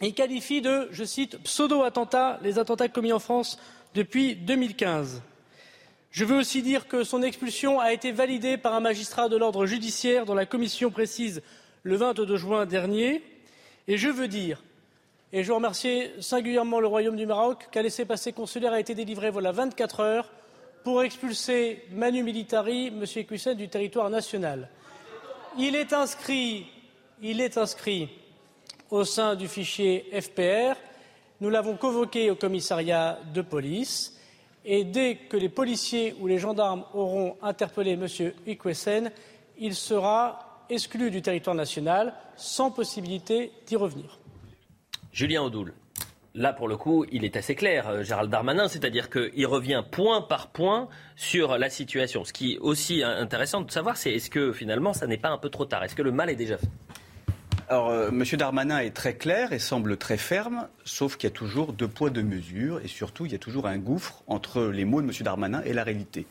[0.00, 3.58] Il qualifie de, je cite, pseudo-attentats les attentats commis en France
[3.94, 5.22] depuis 2015.
[6.10, 9.66] Je veux aussi dire que son expulsion a été validée par un magistrat de l'ordre
[9.66, 11.42] judiciaire dont la commission précise
[11.82, 13.22] le 22 juin dernier.
[13.88, 14.62] Et je veux dire,
[15.32, 19.52] et je remercie singulièrement le Royaume du Maroc, qu'un laissez-passer consulaire a été délivré voilà
[19.52, 20.30] 24 heures
[20.84, 23.04] pour expulser Manu Militari, M.
[23.16, 24.70] Ecussen, du territoire national.
[25.58, 26.66] Il est inscrit,
[27.20, 28.08] il est inscrit
[28.90, 30.76] au sein du fichier FPR.
[31.40, 34.18] Nous l'avons convoqué au commissariat de police
[34.64, 38.06] et dès que les policiers ou les gendarmes auront interpellé M.
[38.46, 39.10] Ikwesen,
[39.58, 44.18] il sera exclu du territoire national sans possibilité d'y revenir.
[45.12, 45.72] Julien Audoul.
[46.34, 50.20] Là, pour le coup, il est assez clair, euh, Gérald Darmanin, c'est-à-dire qu'il revient point
[50.20, 52.22] par point sur la situation.
[52.24, 55.38] Ce qui est aussi intéressant de savoir, c'est est-ce que finalement, ça n'est pas un
[55.38, 55.82] peu trop tard?
[55.82, 56.68] Est-ce que le mal est déjà fait?
[57.68, 58.24] Alors, euh, M.
[58.38, 62.10] Darmanin est très clair et semble très ferme, sauf qu'il y a toujours deux poids,
[62.10, 65.12] deux mesures, et surtout, il y a toujours un gouffre entre les mots de M.
[65.20, 66.26] Darmanin et la réalité.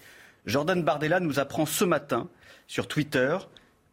[0.46, 2.28] Jordan Bardella nous apprend ce matin
[2.68, 3.38] sur Twitter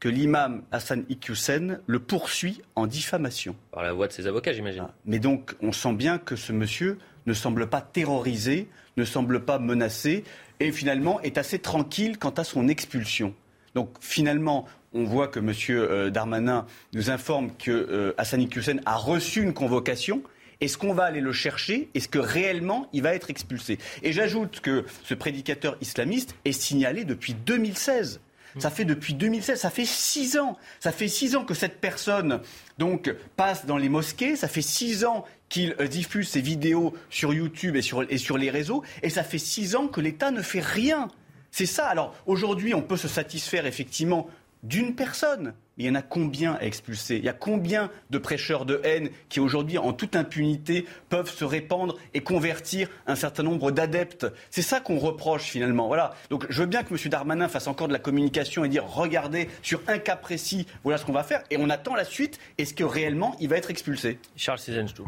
[0.00, 3.56] que l'imam Hassan Iqiyoussen le poursuit en diffamation.
[3.72, 4.84] Par la voix de ses avocats, j'imagine.
[4.86, 9.44] Ah, mais donc, on sent bien que ce monsieur ne semble pas terrorisé, ne semble
[9.44, 10.24] pas menacé,
[10.60, 13.34] et finalement est assez tranquille quant à son expulsion.
[13.74, 15.52] Donc finalement, on voit que M.
[15.70, 20.22] Euh, Darmanin nous informe que euh, Hassan Iqiyoussen a reçu une convocation.
[20.60, 21.90] Est-ce qu'on va aller le chercher?
[21.94, 23.78] Est-ce que réellement il va être expulsé?
[24.02, 28.20] Et j'ajoute que ce prédicateur islamiste est signalé depuis 2016.
[28.60, 30.56] Ça fait depuis 2016, ça fait six ans.
[30.78, 32.40] Ça fait six ans que cette personne
[32.78, 34.36] donc passe dans les mosquées.
[34.36, 38.84] Ça fait six ans qu'il euh, diffuse ses vidéos sur YouTube et sur les réseaux.
[39.02, 41.08] Et ça fait six ans que l'État ne fait rien.
[41.50, 41.86] C'est ça.
[41.86, 44.28] Alors aujourd'hui, on peut se satisfaire effectivement
[44.64, 45.54] d'une personne.
[45.76, 47.16] Il y en a combien à expulser?
[47.16, 51.44] Il y a combien de prêcheurs de haine qui aujourd'hui, en toute impunité, peuvent se
[51.44, 54.26] répandre et convertir un certain nombre d'adeptes?
[54.50, 55.88] C'est ça qu'on reproche finalement.
[55.88, 56.14] Voilà.
[56.30, 57.10] Donc je veux bien que M.
[57.10, 61.04] Darmanin fasse encore de la communication et dire regardez, sur un cas précis, voilà ce
[61.04, 61.42] qu'on va faire.
[61.50, 62.38] Et on attend la suite.
[62.56, 64.18] Est-ce que réellement il va être expulsé?
[64.36, 65.06] Charles Sizenstoul.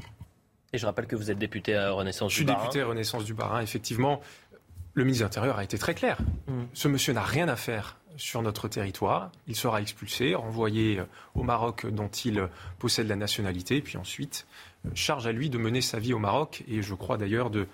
[0.73, 2.59] Et je rappelle que vous êtes député à Renaissance du Barin.
[2.59, 4.21] Je suis député à Renaissance du Barin, effectivement.
[4.95, 6.19] Le ministre de l'Intérieur a été très clair.
[6.49, 6.65] Mm.
[6.75, 9.31] Ce monsieur n'a rien à faire sur notre territoire.
[9.47, 12.49] Il sera expulsé, renvoyé euh, au Maroc dont il
[12.79, 14.47] possède la nationalité, puis ensuite
[14.87, 17.67] euh, charge à lui de mener sa vie au Maroc et je crois d'ailleurs de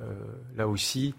[0.00, 0.14] euh,
[0.56, 1.14] là aussi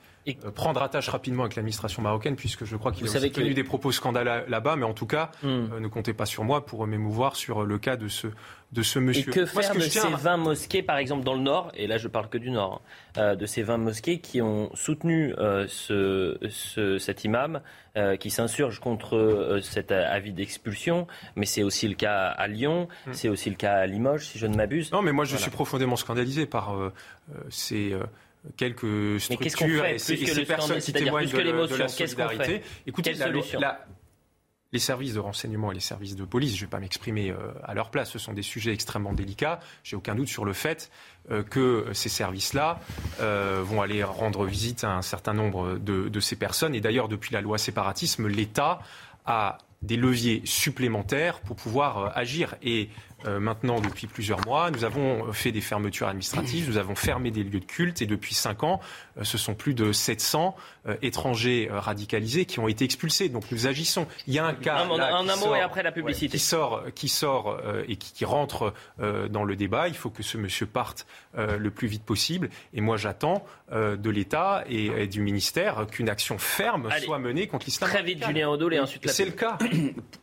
[0.55, 4.43] prendre attache rapidement avec l'administration marocaine puisque je crois qu'il a tenu des propos scandaleux
[4.47, 5.79] là-bas mais en tout cas mm.
[5.79, 8.27] ne comptez pas sur moi pour m'émouvoir sur le cas de ce
[8.71, 9.29] de ce monsieur.
[9.29, 12.07] Et que faire de ces 20 mosquées, par exemple, dans le Nord, et là je
[12.07, 12.81] parle que du Nord,
[13.15, 17.61] hein, euh, de ces 20 mosquées qui ont soutenu euh, ce, cet imam,
[17.97, 23.13] euh, qui s'insurge contre cet avis d'expulsion, mais c'est aussi le cas à Lyon, hmm.
[23.13, 24.91] c'est aussi le cas à Limoges, si je ne m'abuse.
[24.91, 26.75] Non, mais moi je suis profondément scandalisé par
[27.49, 27.95] ces
[28.57, 32.61] quelques structures et ces, personnes qui témoignent de, de, la solidarité.
[32.85, 33.85] Écoutez, la, la,
[34.75, 37.53] les services de renseignement et les services de police, je ne vais pas m'exprimer euh,
[37.63, 39.61] à leur place, ce sont des sujets extrêmement délicats.
[39.83, 40.91] J'ai aucun doute sur le fait
[41.31, 42.81] euh, que ces services-là
[43.21, 46.75] euh, vont aller rendre visite à un certain nombre de, ces personnes.
[46.75, 48.79] Et d'ailleurs, depuis la loi séparatisme, l'État
[49.25, 52.55] a des leviers supplémentaires pour pouvoir agir.
[52.61, 52.89] Et
[53.25, 54.71] maintenant depuis plusieurs mois.
[54.71, 58.33] Nous avons fait des fermetures administratives, nous avons fermé des lieux de culte et depuis
[58.33, 58.79] cinq ans,
[59.21, 60.55] ce sont plus de 700
[61.01, 63.29] étrangers radicalisés qui ont été expulsés.
[63.29, 64.07] Donc nous agissons.
[64.27, 65.91] Il y a un cas un, là, un, qui un mot sort, et après la
[65.91, 66.37] publicité.
[66.37, 69.87] qui sort, qui sort et qui, qui rentre dans le débat.
[69.87, 72.49] Il faut que ce monsieur parte le plus vite possible.
[72.73, 77.47] Et moi, j'attends de l'État et, et, du ministère qu'une action ferme Allez, soit menée
[77.47, 77.89] contre l'islam.
[77.89, 79.57] Très vite, Julien Odoul et ensuite C'est le cas.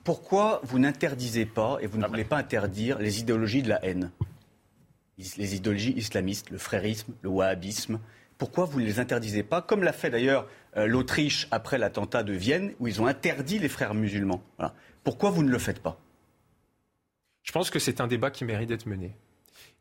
[0.05, 4.10] Pourquoi vous n'interdisez pas et vous ne voulez pas interdire les idéologies de la haine
[5.19, 8.01] Les idéologies islamistes, le frérisme, le wahhabisme.
[8.39, 12.32] Pourquoi vous ne les interdisez pas Comme l'a fait d'ailleurs euh, l'Autriche après l'attentat de
[12.32, 14.43] Vienne, où ils ont interdit les frères musulmans?
[15.05, 16.01] Pourquoi vous ne le faites pas?
[17.43, 19.16] Je pense que c'est un débat qui mérite d'être mené.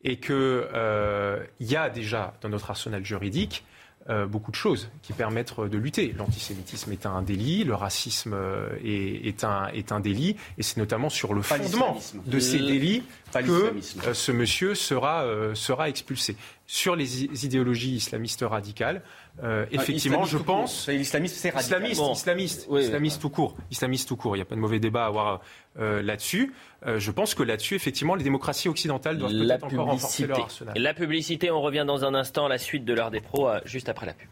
[0.03, 3.63] Et qu'il euh, y a déjà dans notre arsenal juridique
[4.10, 6.14] euh, beaucoup de choses qui permettent de lutter.
[6.18, 8.36] L'antisémitisme est un délit, le racisme
[8.84, 13.03] est, est, un, est un, délit, et c'est notamment sur le fondement de ces délits
[13.40, 13.73] que
[14.07, 16.36] euh, ce monsieur sera, euh, sera expulsé.
[16.68, 19.02] Sur les idéologies islamistes radicales,
[19.44, 20.88] euh, effectivement, ah, je pense.
[20.88, 21.82] L'islamiste, c'est radical.
[21.82, 22.14] Islamiste, bon.
[22.14, 23.56] islamiste, oui, islamiste tout court.
[23.72, 24.36] Islamiste tout court.
[24.36, 25.41] Il n'y a pas de mauvais débat à avoir
[25.80, 26.53] euh, là-dessus.
[26.86, 30.74] Euh, je pense que là-dessus, effectivement, les démocraties occidentales doivent peut-être encore renforcer leur arsenal.
[30.78, 33.90] La publicité, on revient dans un instant à la suite de l'heure des pros, juste
[33.90, 34.30] après la pub.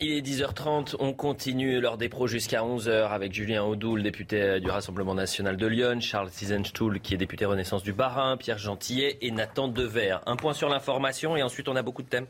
[0.00, 4.68] Il est 10h30, on continue l'heure des pros jusqu'à 11h avec Julien Audoul, député du
[4.68, 9.30] Rassemblement national de Lyon, Charles Sizenstuhl, qui est député Renaissance du Bas-Rhin, Pierre Gentillet et
[9.30, 10.18] Nathan Dever.
[10.26, 12.26] Un point sur l'information et ensuite on a beaucoup de thèmes,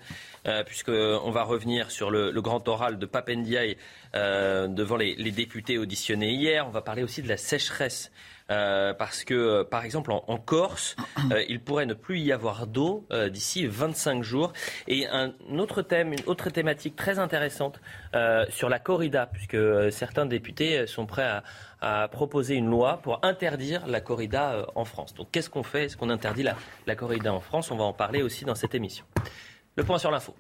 [0.47, 3.79] euh, puisqu'on va revenir sur le, grand oral de Papendiaï
[4.15, 6.67] euh, devant les députés auditionnés hier.
[6.69, 8.13] On va parler aussi de la sécheresse.
[8.51, 10.97] Euh, parce que, par exemple, en, Corse,
[11.33, 14.53] euh, il pourrait ne plus y avoir d'eau euh, d'ici 25 jours.
[14.87, 17.81] Et un autre thème, une autre thématique très intéressante
[18.15, 19.57] euh, sur la corrida, puisque
[19.93, 21.43] certains députés sont prêts à,
[21.81, 25.15] à, proposer une loi pour interdire la corrida en France.
[25.15, 25.85] Donc, qu'est-ce qu'on fait?
[25.85, 26.57] Est-ce qu'on interdit la,
[26.87, 27.71] la corrida en France?
[27.71, 29.07] On va en parler aussi dans cette émission.
[29.77, 30.35] Le point sur l'info.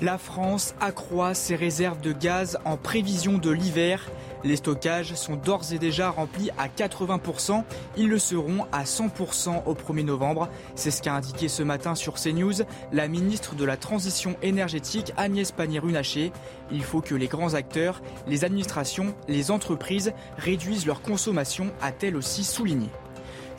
[0.00, 4.08] La France accroît ses réserves de gaz en prévision de l'hiver.
[4.44, 7.64] Les stockages sont d'ores et déjà remplis à 80%.
[7.96, 10.48] Ils le seront à 100% au 1er novembre.
[10.76, 12.62] C'est ce qu'a indiqué ce matin sur CNews
[12.92, 16.30] la ministre de la Transition énergétique Agnès Pannier-Runacher.
[16.70, 22.44] Il faut que les grands acteurs, les administrations, les entreprises réduisent leur consommation, a-t-elle aussi
[22.44, 22.88] souligné.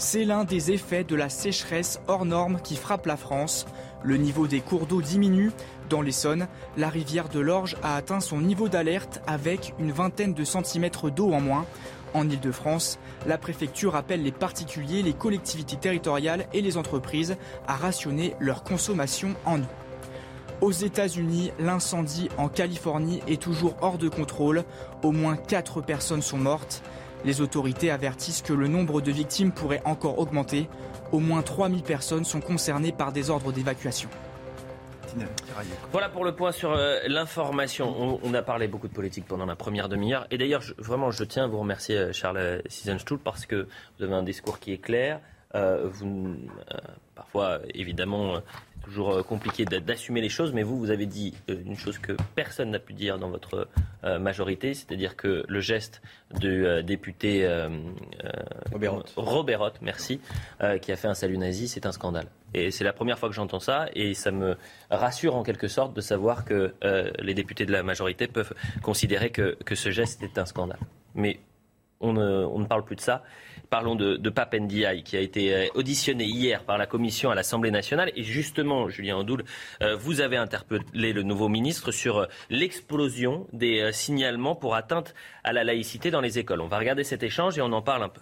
[0.01, 3.65] C'est l'un des effets de la sécheresse hors norme qui frappe la France.
[4.01, 5.51] Le niveau des cours d'eau diminue.
[5.89, 6.47] Dans l'Essonne,
[6.77, 11.33] la rivière de l'Orge a atteint son niveau d'alerte avec une vingtaine de centimètres d'eau
[11.33, 11.65] en moins.
[12.13, 17.37] En Ile-de-France, la préfecture appelle les particuliers, les collectivités territoriales et les entreprises
[17.67, 19.65] à rationner leur consommation en eau.
[20.61, 24.65] Aux États-Unis, l'incendie en Californie est toujours hors de contrôle.
[25.01, 26.83] Au moins 4 personnes sont mortes.
[27.25, 30.69] Les autorités avertissent que le nombre de victimes pourrait encore augmenter.
[31.11, 34.09] Au moins 3000 personnes sont concernées par des ordres d'évacuation.
[35.91, 37.93] Voilà pour le point sur euh, l'information.
[37.97, 40.27] On, on, a parlé beaucoup de politique pendant la première demi-heure.
[40.31, 43.67] Et d'ailleurs, vraiment, je tiens à vous remercier, euh, Charles Sizenstuhl, parce que
[43.97, 45.19] vous avez un discours qui est clair.
[45.55, 46.35] Euh, vous,
[47.15, 48.35] parfois, évidemment,
[48.75, 52.69] c'est toujours compliqué d'assumer les choses, mais vous, vous avez dit une chose que personne
[52.69, 53.67] n'a pu dire dans votre
[54.03, 56.03] majorité, c'est-à-dire que le geste
[56.39, 57.49] du député
[58.71, 60.21] Robert Roth, merci,
[60.81, 62.27] qui a fait un salut nazi, c'est un scandale.
[62.53, 64.57] Et c'est la première fois que j'entends ça, et ça me
[64.89, 69.29] rassure en quelque sorte de savoir que euh, les députés de la majorité peuvent considérer
[69.29, 70.79] que, ce geste est un scandale.
[71.15, 71.39] Mais
[72.01, 73.23] on ne, parle plus de ça.
[73.69, 78.11] Parlons de, Pape Ndiaye, qui a été auditionné hier par la Commission à l'Assemblée nationale.
[78.15, 79.43] Et justement, Julien Andoul,
[79.83, 85.13] euh, vous avez interpellé le nouveau ministre sur l'explosion des euh, signalements pour atteinte
[85.43, 86.61] à la laïcité dans les écoles.
[86.61, 88.21] On va regarder cet échange et on en parle un peu.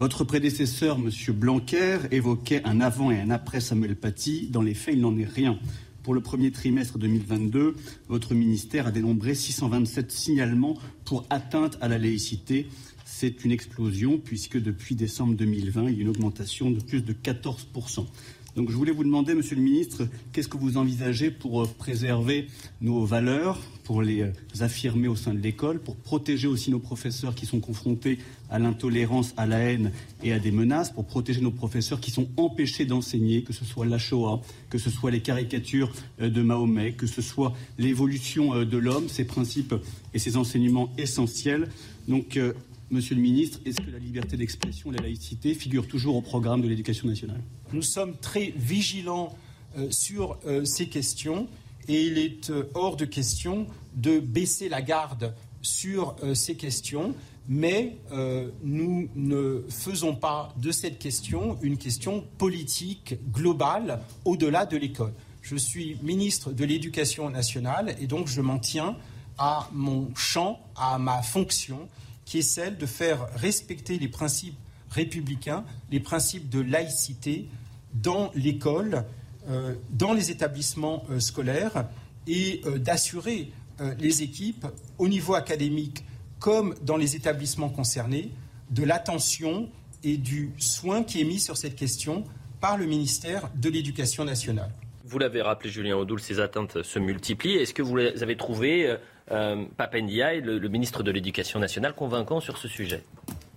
[0.00, 1.08] Votre prédécesseur, M.
[1.34, 4.48] Blanquer, évoquait un avant et un après Samuel Paty.
[4.50, 5.56] Dans les faits, il n'en est rien.
[6.02, 7.76] Pour le premier trimestre 2022,
[8.08, 12.66] votre ministère a dénombré 627 signalements pour atteinte à la laïcité.
[13.04, 17.12] C'est une explosion puisque depuis décembre 2020, il y a une augmentation de plus de
[17.12, 17.68] 14
[18.56, 22.46] donc je voulais vous demander, Monsieur le Ministre, qu'est-ce que vous envisagez pour préserver
[22.80, 27.46] nos valeurs, pour les affirmer au sein de l'école, pour protéger aussi nos professeurs qui
[27.46, 28.18] sont confrontés
[28.50, 29.90] à l'intolérance, à la haine
[30.22, 33.86] et à des menaces, pour protéger nos professeurs qui sont empêchés d'enseigner, que ce soit
[33.86, 34.40] la Shoah,
[34.70, 35.90] que ce soit les caricatures
[36.20, 39.74] de Mahomet, que ce soit l'évolution de l'homme, ses principes
[40.14, 41.68] et ses enseignements essentiels.
[42.06, 42.52] Donc, euh,
[42.90, 46.60] Monsieur le ministre, est-ce que la liberté d'expression et la laïcité figurent toujours au programme
[46.60, 47.42] de l'éducation nationale?
[47.72, 49.36] Nous sommes très vigilants
[49.76, 51.48] euh, sur euh, ces questions
[51.88, 57.14] et il est hors de question de baisser la garde sur ces questions
[57.48, 64.76] mais euh, nous ne faisons pas de cette question une question politique globale au-delà de
[64.76, 65.12] l'école.
[65.42, 68.96] Je suis ministre de l'Éducation nationale et donc je m'en tiens
[69.36, 71.88] à mon champ, à ma fonction,
[72.24, 74.56] qui est celle de faire respecter les principes
[74.90, 77.48] républicains, les principes de laïcité
[77.92, 79.04] dans l'école,
[79.48, 81.88] euh, dans les établissements euh, scolaires
[82.26, 83.50] et d'assurer
[83.98, 86.04] les équipes au niveau académique
[86.38, 88.30] comme dans les établissements concernés,
[88.70, 89.68] de l'attention
[90.02, 92.24] et du soin qui est mis sur cette question
[92.60, 94.70] par le ministère de l'Éducation nationale.
[95.04, 97.56] Vous l'avez rappelé, Julien Audoul, ces atteintes se multiplient.
[97.56, 98.96] Est-ce que vous avez trouvé
[99.30, 103.02] euh, euh le, le, ministre de l'Éducation nationale, convaincant sur ce sujet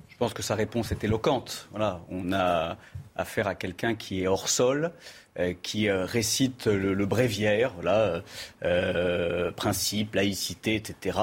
[0.10, 1.68] Je pense que sa réponse est éloquente.
[1.72, 2.77] Voilà, on a
[3.18, 4.91] affaire à quelqu'un qui est hors sol,
[5.39, 8.22] euh, qui euh, récite le, bréviaire, voilà,
[8.64, 11.19] euh, principe, laïcité, etc.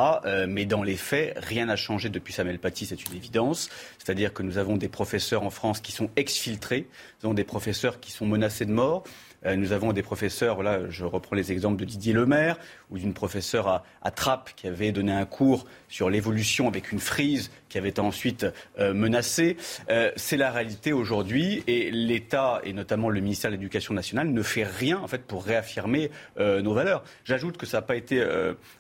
[0.49, 3.71] mais dans les faits, rien n'a changé depuis Samuel Paty, c'est une évidence.
[3.99, 6.87] C'est-à-dire que nous avons des professeurs en France qui sont exfiltrés,
[7.23, 10.89] nous avons des professeurs qui sont menacés de mort, euh, nous avons des professeurs, là
[10.89, 12.57] je reprends les exemples de Didier Lemaire
[12.91, 17.51] ou d'une professeure à, Trappes qui avait donné un cours sur l'évolution avec une frise
[17.69, 18.47] qui avait ensuite
[18.79, 19.57] euh, menacée.
[19.91, 24.43] Euh, c'est la réalité aujourd'hui et l'État et notamment le ministère de l'Éducation nationale ne
[24.43, 27.05] fait rien en fait pour réaffirmer nos valeurs.
[27.25, 28.25] J'ajoute que ça n'a pas été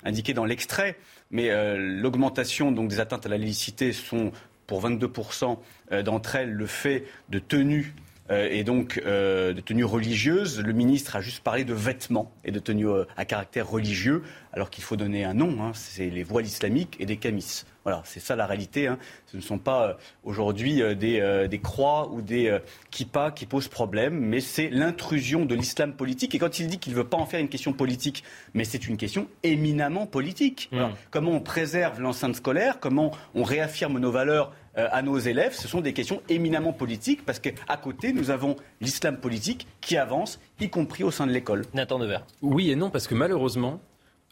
[0.04, 0.96] indiqué dans l'extrait,
[1.30, 4.32] mais l'augmentation des atteintes à la laïcité sont
[4.66, 5.58] pour 22%
[6.02, 7.94] d'entre elles le fait de tenues
[8.30, 10.60] euh, et donc euh, de tenue religieuse.
[10.60, 14.22] Le ministre a juste parlé de vêtements et de tenues euh, à caractère religieux,
[14.52, 15.62] alors qu'il faut donner un nom.
[15.62, 15.72] Hein.
[15.74, 17.64] c'est les voiles islamiques et des camis.
[17.84, 18.86] Voilà, c'est ça la réalité.
[18.86, 18.98] Hein.
[19.26, 22.58] Ce ne sont pas aujourd'hui des, des, croix ou des
[22.90, 26.34] kippas qui posent problème, mais c'est l'intrusion de l'islam politique.
[26.34, 28.24] Et quand il dit qu'il ne veut pas en faire une question politique,
[28.54, 30.70] mais c'est une question éminemment politique.
[30.72, 30.84] Mmh.
[31.10, 35.80] comment on préserve l'enceinte scolaire Comment on réaffirme nos valeurs à nos élèves, ce sont
[35.80, 41.04] des questions éminemment politiques, parce qu'à côté, nous avons l'islam politique qui avance, y compris
[41.04, 41.64] au sein de l'école.
[41.74, 42.24] Nathan Devers.
[42.42, 43.80] Oui et non, parce que malheureusement,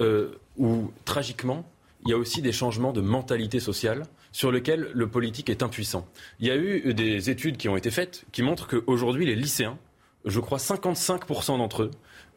[0.01, 1.65] euh, ou tragiquement,
[2.05, 4.03] il y a aussi des changements de mentalité sociale
[4.33, 6.07] sur lesquels le politique est impuissant.
[6.41, 9.79] Il y a eu des études qui ont été faites qui montrent qu'aujourd'hui, les lycéens,
[10.25, 11.91] je crois 55% d'entre eux,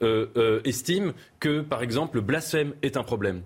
[0.04, 3.42] euh, estiment que, par exemple, le blasphème est un problème.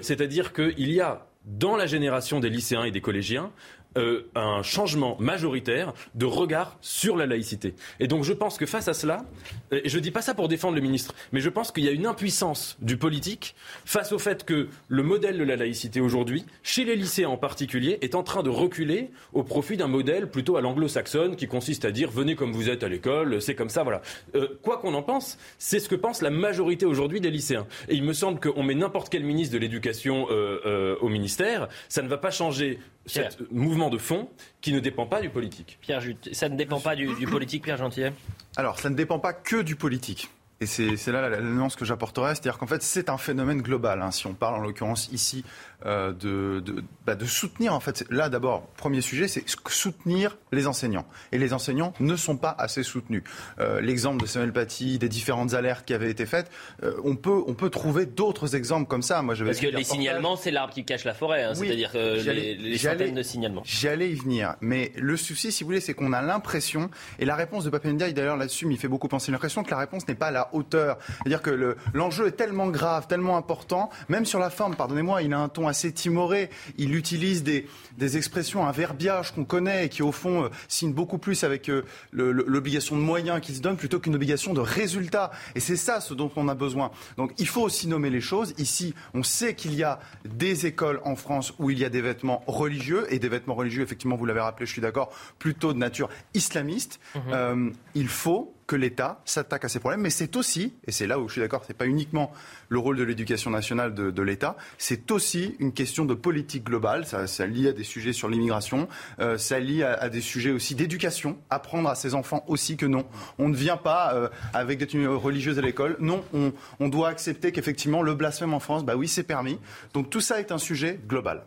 [0.00, 3.50] C'est-à-dire qu'il y a dans la génération des lycéens et des collégiens
[3.96, 7.74] euh, un changement majoritaire de regard sur la laïcité.
[8.00, 9.24] Et donc je pense que face à cela,
[9.70, 11.88] et je ne dis pas ça pour défendre le ministre, mais je pense qu'il y
[11.88, 13.54] a une impuissance du politique
[13.84, 17.98] face au fait que le modèle de la laïcité aujourd'hui, chez les lycéens en particulier,
[18.02, 21.90] est en train de reculer au profit d'un modèle plutôt à l'anglo-saxonne qui consiste à
[21.90, 24.02] dire venez comme vous êtes à l'école, c'est comme ça, voilà.
[24.34, 27.66] Euh, quoi qu'on en pense, c'est ce que pense la majorité aujourd'hui des lycéens.
[27.88, 32.02] Et il me semble qu'on met n'importe quel ministre de l'éducation euh, au ministère, ça
[32.02, 33.20] ne va pas changer ce
[33.50, 34.28] mouvement de fond
[34.60, 35.78] qui ne dépend pas du politique.
[35.80, 36.02] Pierre
[36.32, 38.12] ça ne dépend pas du, du politique, Pierre Gentillet
[38.56, 40.28] Alors, ça ne dépend pas que du politique.
[40.62, 44.00] Et c'est là la, nuance que j'apporterai, c'est-à-dire qu'en fait c'est un phénomène global.
[44.00, 45.44] Hein, si on parle en l'occurrence ici
[45.86, 50.66] euh, de, de, bah, de, soutenir, en fait, là d'abord, premier sujet, c'est soutenir les
[50.66, 51.06] enseignants.
[51.32, 53.22] Et les enseignants ne sont pas assez soutenus.
[53.58, 56.50] Euh, L'exemple de Samuel Paty, des différentes alertes qui avaient été faites,
[56.82, 59.22] euh, on, peut, on peut trouver d'autres exemples comme ça.
[59.22, 62.78] Moi, Parce que les signalements, c'est l'arbre qui cache la forêt, hein, c'est-à-dire les, les
[62.78, 63.62] centaines de signalements.
[63.64, 67.34] J'allais y venir, mais le souci, si vous voulez, c'est qu'on a l'impression, et la
[67.34, 70.28] réponse de Papendia, d'ailleurs là-dessus, il fait beaucoup penser l'impression que la réponse n'est pas
[70.28, 70.98] à la hauteur.
[71.18, 75.38] C'est-à-dire que l'enjeu est tellement grave, tellement important, même sur la forme, pardonnez-moi, il a
[75.38, 76.50] un ton assez timoré.
[76.76, 77.66] Il utilise des,
[77.98, 81.68] des expressions, un verbiage qu'on connaît et qui, au fond, euh, signe beaucoup plus avec
[81.68, 81.82] euh,
[82.12, 85.30] l'obligation de moyens qu'il se donne plutôt qu'une obligation de résultat.
[85.54, 86.90] Et c'est ça ce dont on a besoin.
[87.16, 88.54] Donc il faut aussi nommer les choses.
[88.58, 92.02] Ici, on sait qu'il y a des écoles en France où il y a des
[92.02, 95.78] vêtements religieux et des vêtements religieux, effectivement, vous l'avez rappelé, je suis d'accord, plutôt de
[95.78, 97.00] nature islamiste.
[97.14, 97.22] Mhm.
[97.32, 101.18] Euh, il faut que l'État s'attaque à ces problèmes, mais c'est aussi, et c'est là
[101.18, 102.32] où je suis d'accord, c'est pas uniquement
[102.68, 107.04] le rôle de l'éducation nationale de, l'État, c'est aussi une question de politique globale.
[107.06, 108.88] Ça, ça lie à des sujets sur l'immigration,
[109.20, 113.04] euh, ça lie à, des sujets aussi d'éducation, apprendre à ses enfants aussi que non,
[113.38, 115.96] on ne vient pas euh, avec des tenues religieuses à l'école.
[116.00, 119.58] Non, on, on doit accepter qu'effectivement le blasphème en France, bah oui, c'est permis.
[119.92, 121.44] Donc tout ça est un sujet global.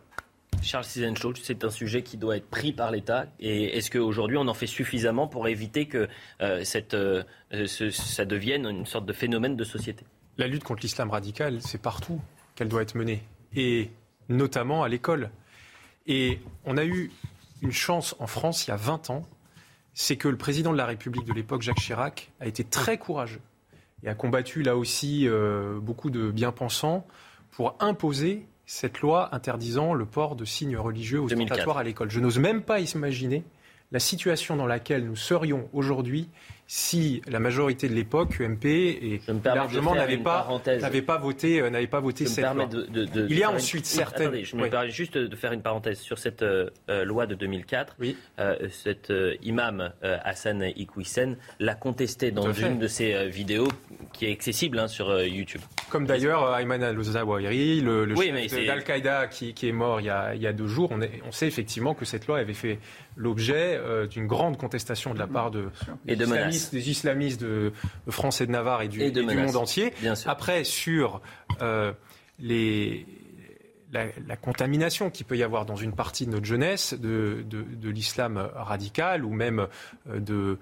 [0.66, 3.26] Charles Cisenchol, c'est un sujet qui doit être pris par l'État.
[3.38, 6.08] Et est-ce qu'aujourd'hui, on en fait suffisamment pour éviter que
[6.40, 7.22] euh, cette, euh,
[7.90, 10.04] ça devienne une sorte de phénomène de société?
[10.38, 12.20] La lutte contre l'islam radical, c'est partout
[12.56, 13.22] qu'elle doit être menée.
[13.54, 13.90] Et
[14.28, 15.30] notamment à l'école.
[16.06, 17.12] Et on a eu
[17.62, 19.24] une chance en France il y a 20 ans,
[19.94, 23.40] c'est que le président de la République de l'époque, Jacques Chirac, a été très courageux
[24.02, 25.26] et a combattu là aussi
[25.80, 27.06] beaucoup de bien-pensants
[27.50, 32.10] pour imposer cette loi interdisant le port de signes religieux ostentatoires à l'école.
[32.10, 33.44] Je n'ose même pas imaginer
[33.92, 36.28] la situation dans laquelle nous serions aujourd'hui
[36.68, 40.48] si la majorité de l'époque, UMP et largement n'avait pas,
[40.80, 42.68] n'avait pas voté, euh, n'avait pas voté cette loi.
[43.28, 44.28] Il y a ensuite certaines.
[44.28, 47.34] Attendez, je me permets juste de faire une parenthèse sur cette euh, euh, loi de
[47.34, 47.96] 2004.
[48.00, 48.16] Oui.
[48.70, 49.12] cet
[49.42, 53.68] imam Hassan Iqwisen l'a contesté dans une de ses vidéos
[54.12, 55.60] qui est accessible hein, sur YouTube.
[55.90, 60.34] Comme d'ailleurs Ayman al-Zawahiri, le, le chef d'Al-Qaïda qui, qui, est mort il y a,
[60.34, 60.88] il y a deux jours.
[60.90, 62.78] On, est, on, sait effectivement que cette loi avait fait
[63.16, 63.80] l'objet
[64.10, 65.70] d'une grande contestation de la part de,
[66.06, 66.26] et de
[66.70, 67.72] des islamistes de,
[68.08, 69.92] France et de Navarre et du, monde entier.
[70.26, 71.20] Après, sur
[71.62, 71.92] euh,
[72.38, 73.06] les,
[73.92, 78.50] la, contamination qu'il peut y avoir dans une partie de notre jeunesse de, de l'islam
[78.54, 79.66] radical ou même
[80.08, 80.56] euh,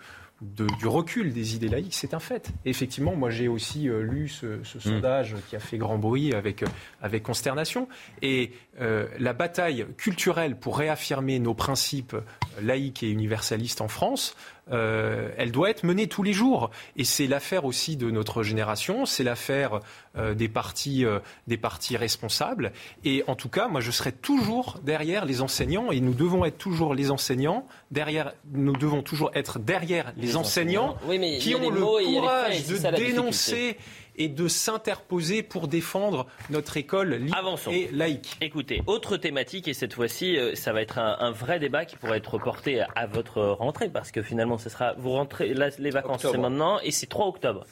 [0.56, 2.52] de du recul des idées laïques, c'est un fait.
[2.64, 4.80] effectivement, moi j'ai aussi euh, lu ce, mm.
[4.80, 6.66] sondage qui a fait grand bruit avec, euh,
[7.00, 7.88] avec consternation.
[8.22, 12.16] Et euh, la bataille culturelle pour réaffirmer nos principes
[12.62, 14.36] laïques et universalistes en France,
[14.70, 16.70] elle doit être menée tous les jours.
[16.96, 19.80] Et c'est l'affaire aussi de notre génération, c'est l'affaire
[20.34, 21.04] des, partis,
[21.46, 22.72] des partis responsables.
[23.04, 26.58] Et en tout cas, moi je serai toujours derrière les enseignants et nous devons être
[26.58, 30.96] toujours les enseignants, derrière, nous devons toujours être derrière les enseignants,
[31.40, 33.76] qui ont le courage de dénoncer
[34.16, 38.36] et de s'interposer pour défendre notre école libre et laïque.
[38.40, 42.18] Écoutez, autre thématique, et cette fois-ci, euh, ça va être un, vrai débat qui pourrait
[42.18, 46.38] être reporté à votre rentrée, parce que finalement, ce sera, vous rentrez, les vacances, c'est
[46.38, 47.66] maintenant, et c'est 3 octobre.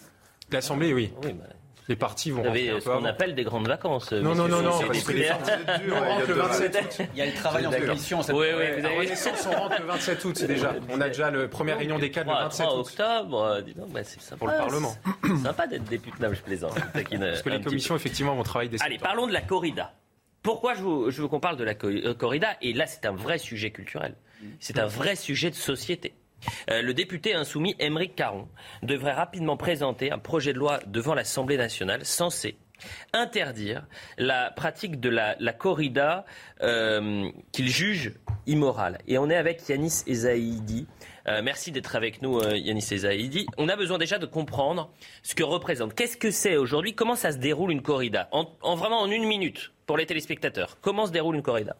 [0.51, 1.13] L'Assemblée, oui.
[1.25, 1.45] oui bah,
[1.89, 2.43] les partis vont.
[2.43, 4.13] Vous avez ce qu'on appelle des grandes vacances.
[4.13, 4.81] Non, non, non, non.
[4.93, 5.19] Il
[7.17, 8.21] y a le travail en commission.
[8.29, 8.65] Oui, oui.
[8.79, 9.13] Vous avez...
[9.47, 10.75] on rentre le 27 août déjà.
[10.91, 12.79] On a déjà le première réunion des cadres le 27 août.
[12.79, 14.39] octobre, dis donc, bah, c'est sympa.
[14.39, 14.95] Pour le Parlement.
[15.23, 16.17] C'est sympa d'être député.
[16.21, 16.75] Non, je plaisante.
[16.93, 19.93] Parce que les commissions, effectivement, vont travailler des Allez, parlons de la corrida.
[20.43, 22.57] Pourquoi je veux, je veux qu'on parle de la euh, corrida?
[22.61, 24.17] Et là, c'est un vrai sujet culturel.
[24.59, 26.15] C'est un vrai sujet de société.
[26.71, 28.49] Euh, le député insoumis Émeric Caron
[28.83, 32.57] devrait rapidement présenter un projet de loi devant l'Assemblée nationale censé
[33.13, 33.87] interdire
[34.19, 36.25] la pratique de la, corrida
[36.63, 38.13] euh, qu'il juge
[38.47, 38.99] immorale.
[39.07, 40.89] Et on est avec Yanis Ezaïdi.
[41.29, 43.47] Euh, merci d'être avec nous, Yanis Ezaïdi.
[43.57, 44.91] On a besoin déjà de comprendre
[45.23, 45.95] ce que représente.
[45.95, 46.95] Qu'est-ce que c'est aujourd'hui?
[46.95, 48.29] Comment ça se déroule une corrida?
[48.33, 50.79] En vraiment en une minute pour les téléspectateurs.
[50.81, 51.77] Comment se déroule une corrida?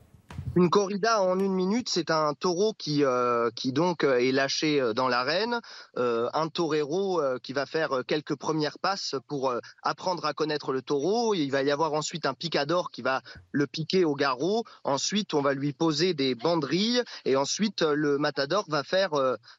[0.55, 4.81] Une corrida en une minute, c'est un taureau qui, euh, qui donc euh, est lâché
[4.81, 5.61] euh, dans l'arène,
[5.97, 11.35] un torero qui va faire quelques premières passes pour apprendre à connaître le taureau.
[11.35, 14.65] Il va y avoir ensuite un picador qui va le piquer au garrot.
[14.85, 19.11] Ensuite, on va lui poser des banderilles et ensuite le matador va faire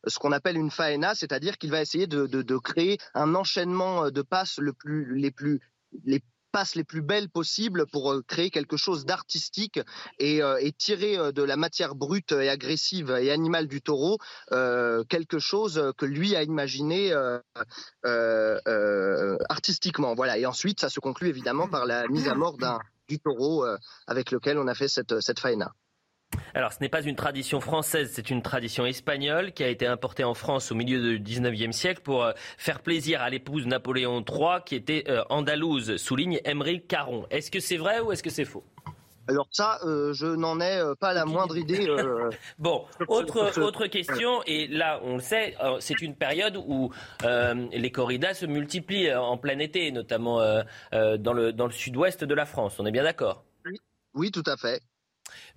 [0.05, 4.09] ce qu'on appelle une faena, c'est-à-dire qu'il va essayer de, de, de, créer un enchaînement
[4.09, 5.61] de passes le plus, les plus
[6.05, 6.23] les
[6.53, 9.81] passes les plus belles possibles pour euh, créer quelque chose d'artistique
[10.19, 14.19] et, euh, tirer euh, de la matière brute et agressive et animale du taureau
[15.09, 17.13] quelque chose que lui a imaginé
[19.49, 20.13] artistiquement.
[20.13, 20.37] Voilà.
[20.37, 23.65] Et ensuite, ça se conclut évidemment par la mise à mort d'un du taureau
[24.07, 25.73] avec lequel on a fait cette, cette faena.
[26.55, 30.23] Alors, ce n'est pas une tradition française, c'est une tradition espagnole qui a été importée
[30.23, 34.61] en France au milieu du 19e siècle pour euh, faire plaisir à l'épouse Napoléon III
[34.65, 37.25] qui était euh, andalouse, souligne Emery Caron.
[37.31, 38.63] Est-ce que c'est vrai ou est-ce que c'est faux?
[39.27, 41.87] Alors ça, euh, je n'en ai pas la moindre idée.
[42.59, 46.91] bon, autre, autre question, et là on le sait, c'est une période où
[47.23, 50.39] les corridas se multiplient en plein été, notamment
[50.91, 52.79] dans le, dans le sud-ouest de la France.
[52.79, 53.45] On est bien d'accord?
[54.13, 54.81] Oui, tout à fait.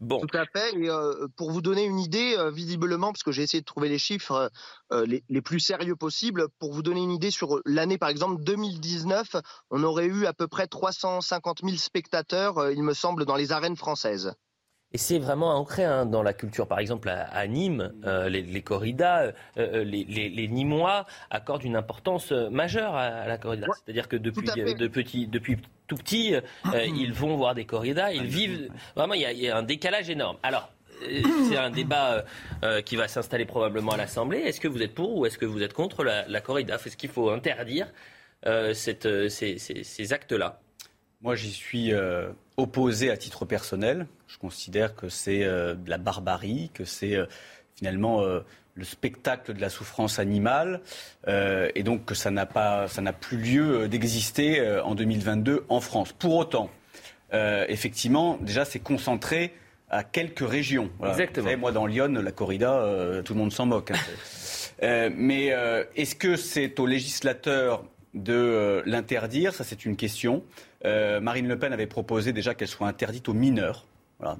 [0.01, 0.75] Tout à fait.
[0.79, 3.89] Et euh, pour vous donner une idée, euh, visiblement, parce que j'ai essayé de trouver
[3.89, 4.51] les chiffres
[4.93, 9.37] euh, les, plus sérieux possibles, pour vous donner une idée sur l'année, par exemple, 2019,
[9.71, 13.77] on aurait eu à peu près 350 000 spectateurs, il me semble, dans les arènes
[13.77, 14.35] françaises.
[14.93, 16.67] Et c'est vraiment ancré hein, dans la culture.
[16.67, 17.93] Par exemple, à, Nîmes,
[18.29, 23.67] les, corridas, les, Nîmois accordent une importance majeure à, la corrida.
[23.85, 26.41] C'est-à-dire que depuis, de petit, depuis tout petits, euh,
[26.87, 28.71] ils vont voir des corridas, ils vivent.
[28.95, 30.37] Vraiment, il y, a un décalage énorme.
[30.43, 30.71] Alors,
[31.03, 32.25] euh, c'est un débat
[32.63, 34.39] euh, qui va s'installer probablement à l'Assemblée.
[34.39, 36.77] Est-ce que vous êtes pour ou est-ce que vous êtes contre la, corrida?
[36.77, 37.89] Est-ce qu'il faut interdire
[38.75, 40.61] cette, ces, actes-là?
[41.23, 41.93] Moi, j'y suis
[42.57, 44.07] opposé à titre personnel.
[44.29, 47.17] Je considère que c'est de la barbarie, que c'est
[47.75, 48.23] finalement
[48.77, 50.81] le spectacle de la souffrance animale,
[51.29, 55.65] euh, et donc que ça n'a pas, ça n'a plus lieu d'exister euh, en 2022
[55.69, 56.13] en France.
[56.13, 56.71] Pour autant,
[57.33, 59.55] euh, effectivement, déjà, c'est concentré
[59.89, 60.91] à quelques régions.
[61.09, 61.57] Exactement.
[61.57, 62.85] moi, dans Lyon, la corrida,
[63.25, 63.93] tout le monde s'en moque.
[63.93, 65.11] Hein.
[65.17, 65.55] mais
[65.95, 67.85] est-ce que c'est au législateur
[68.15, 70.43] de l'interdire, ça c'est une question.
[70.85, 73.87] Marine Le Pen avait proposé déjà qu'elle soit interdite aux mineurs.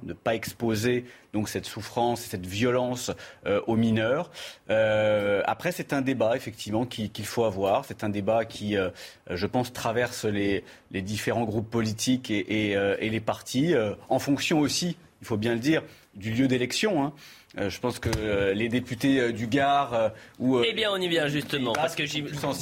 [0.03, 3.11] Ne pas exposer donc cette souffrance et cette violence
[3.45, 4.31] euh, aux mineurs.
[4.71, 7.85] Euh, après, c'est un débat effectivement qu'il faut avoir.
[7.85, 8.89] C'est un débat qui, euh,
[9.29, 13.75] je pense, traverse les, les, différents groupes politiques et, et les partis,
[14.09, 15.83] en fonction aussi, il faut bien le dire,
[16.15, 17.03] du lieu d'élection.
[17.03, 17.13] Hein.
[17.69, 21.95] je pense que les députés du Gard ou eh bien, on y vient justement parce
[21.95, 22.03] que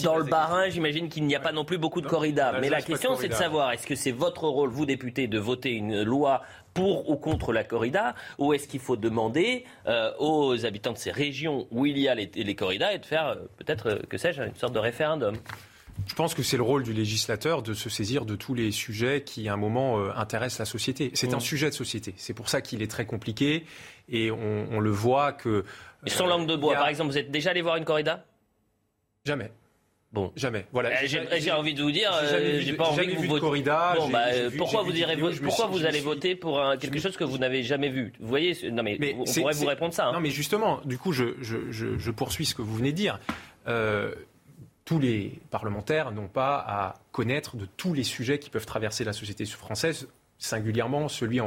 [0.03, 2.59] dans le Bas-Rhin, j'imagine qu'il n'y a pas non plus beaucoup de corridas.
[2.59, 5.71] Mais la question, c'est de savoir est-ce que c'est votre rôle, vous députés, de voter
[5.71, 6.41] une loi
[6.75, 11.11] pour ou contre la corrida Ou est-ce qu'il faut demander euh, aux habitants de ces
[11.11, 14.43] régions où il y a les, corridas et de faire euh, peut-être, euh, que sais-je,
[14.43, 15.35] une sorte de référendum?
[16.07, 19.23] Je pense que c'est le rôle du législateur de se saisir de tous les sujets
[19.23, 21.11] qui, à un moment, intéressent la société.
[21.13, 21.41] C'est un mmh.
[21.41, 22.13] sujet de société.
[22.17, 23.65] C'est pour ça qu'il est très compliqué
[24.09, 25.65] et on, le voit que.
[26.07, 28.25] Sans langue de bois, par exemple, vous êtes déjà allé voir une corrida?
[29.25, 29.51] Jamais.
[30.15, 30.65] Bon, jamais.
[30.71, 30.91] Voilà.
[30.91, 31.07] Euh,
[31.39, 33.39] j'ai envie de vous dire, j'ai euh, pas envie que vous votiez.
[33.41, 34.27] Corrida, bon, bah,
[34.57, 38.13] pourquoi vous direz, pourquoi vous allez voter pour quelque chose que vous n'avez jamais vu?
[38.21, 40.07] Vous voyez, non mais, on pourrait vous répondre ça.
[40.07, 40.13] Hein.
[40.13, 43.19] Non mais justement, du coup, je, je, je, poursuis ce que vous venez de dire.
[43.67, 44.15] Euh,
[44.85, 49.13] tous les parlementaires n'ont pas à connaître de tous les sujets qui peuvent traverser la
[49.13, 50.07] société française
[50.37, 51.39] singulièrement celui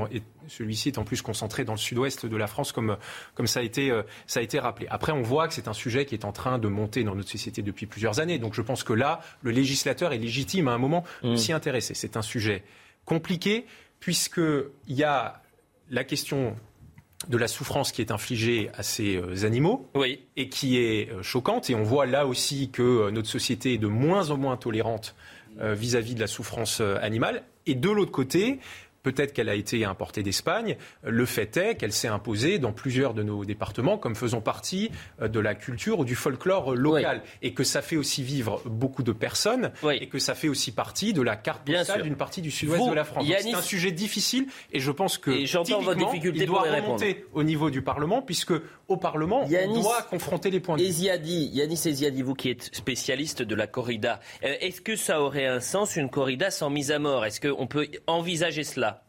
[0.48, 2.96] celui-ci est en plus concentré dans le sud-ouest de la France, comme,
[3.34, 4.86] comme ça, a été, euh, ça a été rappelé.
[4.90, 7.28] Après, on voit que c'est un sujet qui est en train de monter dans notre
[7.28, 8.38] société depuis plusieurs années.
[8.38, 11.36] Donc je pense que là, le législateur est légitime à un moment de mmh.
[11.36, 11.94] s'y intéresser.
[11.94, 12.64] C'est un sujet
[13.04, 13.66] compliqué,
[14.00, 15.42] puisqu'il y a
[15.90, 16.56] la question
[17.26, 20.20] de la souffrance qui est infligée à ces euh, animaux oui.
[20.36, 21.68] et qui est euh, choquante.
[21.70, 25.14] Et on voit là aussi que notre société est de moins en moins tolérante
[25.60, 27.42] vis-à-vis -vis de la souffrance animale.
[27.66, 28.60] Et de l'autre côté,
[29.08, 30.76] Peut-être qu'elle a été importée d'Espagne.
[31.02, 34.90] Le fait est qu'elle s'est imposée dans plusieurs de nos départements comme faisant partie
[35.22, 37.22] euh, de la culture ou du folklore local.
[37.40, 41.14] Et que ça fait aussi vivre beaucoup de personnes et que ça fait aussi partie
[41.14, 43.24] de la carte postale d'une partie du sud-ouest de la France.
[43.40, 48.20] C'est un sujet difficile et je pense que il doit remonter au niveau du Parlement
[48.20, 48.52] puisque
[48.88, 50.88] au Parlement, on doit confronter les points de vue.
[50.88, 55.60] Yanis Eziadi, vous qui êtes spécialiste de la corrida, euh, est-ce que ça aurait un
[55.60, 57.26] sens une corrida sans mise à mort?
[57.26, 59.04] Est-ce qu'on peut envisager cela?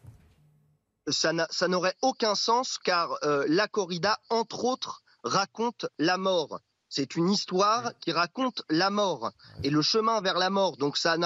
[1.07, 6.59] Ça n'aurait aucun sens car euh, la corrida, entre autres, raconte la mort.
[6.89, 9.31] C'est une histoire qui raconte la mort
[9.63, 10.75] et le chemin vers la mort.
[10.77, 11.17] Donc ça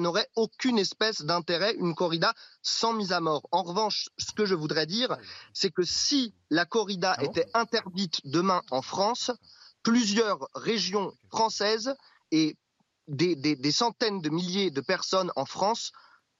[0.00, 3.48] n'aurait aucune espèce d'intérêt, une corrida sans mise à mort.
[3.52, 5.16] En revanche, ce que je voudrais dire,
[5.52, 9.30] c'est que si la corrida ah était interdite demain en France,
[9.84, 11.94] plusieurs régions françaises
[12.32, 12.56] et
[13.06, 15.92] des centaines de milliers de personnes en France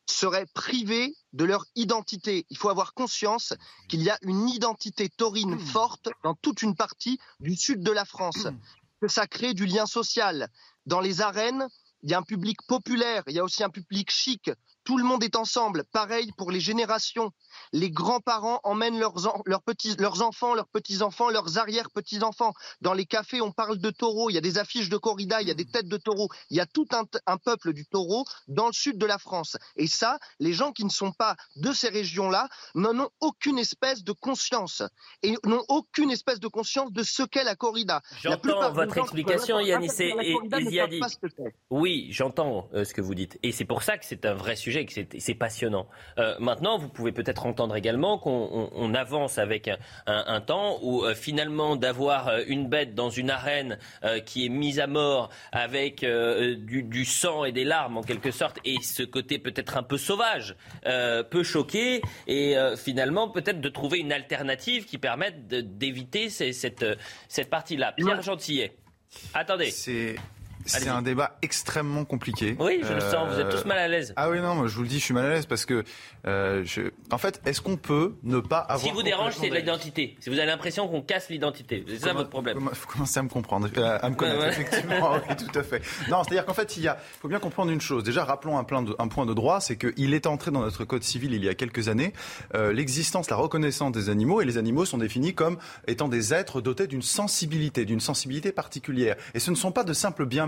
[0.06, 2.46] seraient privés de leur identité.
[2.50, 3.54] Il faut avoir conscience
[3.88, 5.66] qu'il y a une identité taurine hmm.
[5.66, 8.58] forte dans toute une partie du sud de la France, hmm.
[9.00, 10.48] que ça crée du lien social.
[10.86, 11.66] Dans les arènes,
[12.02, 14.50] il y a un public populaire, il y a aussi un public chic.
[14.84, 15.84] Tout le monde est ensemble.
[15.92, 17.32] Pareil pour les générations
[17.72, 19.14] les grands-parents emmènent leurs,
[19.46, 22.52] leurs, petits, leurs enfants, leurs petits-enfants, leurs arrière-petits-enfants.
[22.80, 25.48] Dans les cafés, on parle de taureaux, il y a des affiches de corrida, il
[25.48, 26.28] y a des têtes de taureaux.
[26.50, 29.56] Il y a tout un, peuple du taureau dans le sud de la France.
[29.76, 34.04] Et ça, les gens qui ne sont pas de ces régions-là n'en ont aucune espèce
[34.04, 34.82] de conscience.
[35.22, 38.02] Et n'ont aucune espèce de conscience de ce qu'est la corrida.
[38.22, 40.34] J'entends votre explication, Yannis et.
[41.70, 43.38] Oui, j'entends euh, ce que vous dites.
[43.42, 45.86] Et c'est pour ça que c'est un vrai sujet, que c'est passionnant.
[46.18, 49.70] Euh, maintenant, vous pouvez peut-être entendre également qu'on avance avec
[50.06, 54.48] un, temps où euh, finalement d'avoir euh, une bête dans une arène euh, qui est
[54.48, 59.38] mise à mort avec du, sang et des larmes en quelque sorte et ce côté
[59.38, 65.46] peut-être un peu sauvage peut choquer et finalement peut-être de trouver une alternative qui permette
[65.48, 66.84] d'éviter cette,
[67.28, 67.92] cette partie-là.
[67.92, 68.76] Pierre Gentillet.
[69.34, 69.70] Attendez.
[70.64, 72.56] C'est un débat extrêmement compliqué.
[72.58, 73.32] Oui, je le sens.
[73.32, 74.12] Vous êtes tous mal à l'aise.
[74.16, 75.84] Ah oui, non, je vous le dis, je suis mal à l'aise parce que,
[76.26, 76.82] euh, je...
[77.10, 78.80] en fait, est-ce qu'on peut ne pas avoir.
[78.80, 80.16] Si vous dérange, c'est l'identité.
[80.20, 82.68] Si vous avez l'impression qu'on casse l'identité, c'est ça votre problème.
[82.70, 85.14] Il faut commencer à me comprendre, euh, à me connaître, effectivement.
[85.28, 85.82] oui, tout à fait.
[86.10, 88.04] Non, c'est-à-dire qu'en fait, il y a, faut bien comprendre une chose.
[88.04, 91.02] Déjà, rappelons un, de, un point de droit, c'est qu'il est entré dans notre code
[91.02, 92.12] civil il y a quelques années
[92.54, 96.60] euh, l'existence, la reconnaissance des animaux, et les animaux sont définis comme étant des êtres
[96.60, 99.16] dotés d'une sensibilité, d'une sensibilité particulière.
[99.34, 100.46] Et ce ne sont pas de simples biens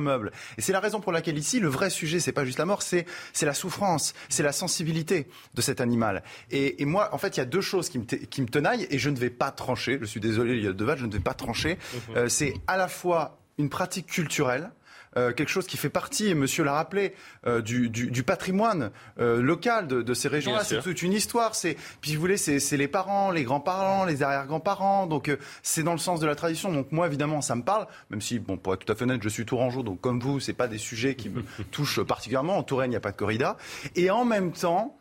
[0.59, 2.83] Et c'est la raison pour laquelle ici, le vrai sujet, c'est pas juste la mort,
[2.83, 3.07] c'est
[3.43, 6.23] la souffrance, c'est la sensibilité de cet animal.
[6.51, 8.99] Et, moi, en fait, il y a deux choses qui me, qui me tenaillent et
[8.99, 9.99] je ne vais pas trancher.
[10.01, 11.79] Je suis désolé, il y a deux vagues, je ne vais pas trancher.
[12.09, 12.17] Mhm.
[12.17, 14.71] Euh, c'est à la fois une pratique culturelle
[15.17, 17.15] euh, quelque chose qui fait partie, et monsieur l'a rappelé,
[17.47, 20.65] euh, du, du, patrimoine euh, local de, de ces régions-là.
[20.65, 21.55] C'est toute une histoire.
[21.55, 25.07] C'est, puis vous voulez, c'est les parents, les grands-parents, les arrière-grands-parents.
[25.07, 26.73] Donc c'est dans le sens de la tradition.
[26.73, 29.23] Donc moi, évidemment, ça me parle, même si, bon, pour être tout à fait honnête,
[29.23, 32.59] je suis tourangeau, donc comme vous, c'est pas des sujets qui me touchent particulièrement.
[32.59, 33.57] En Touraine, il n'y a pas de corrida.
[33.95, 34.99] Et en même temps,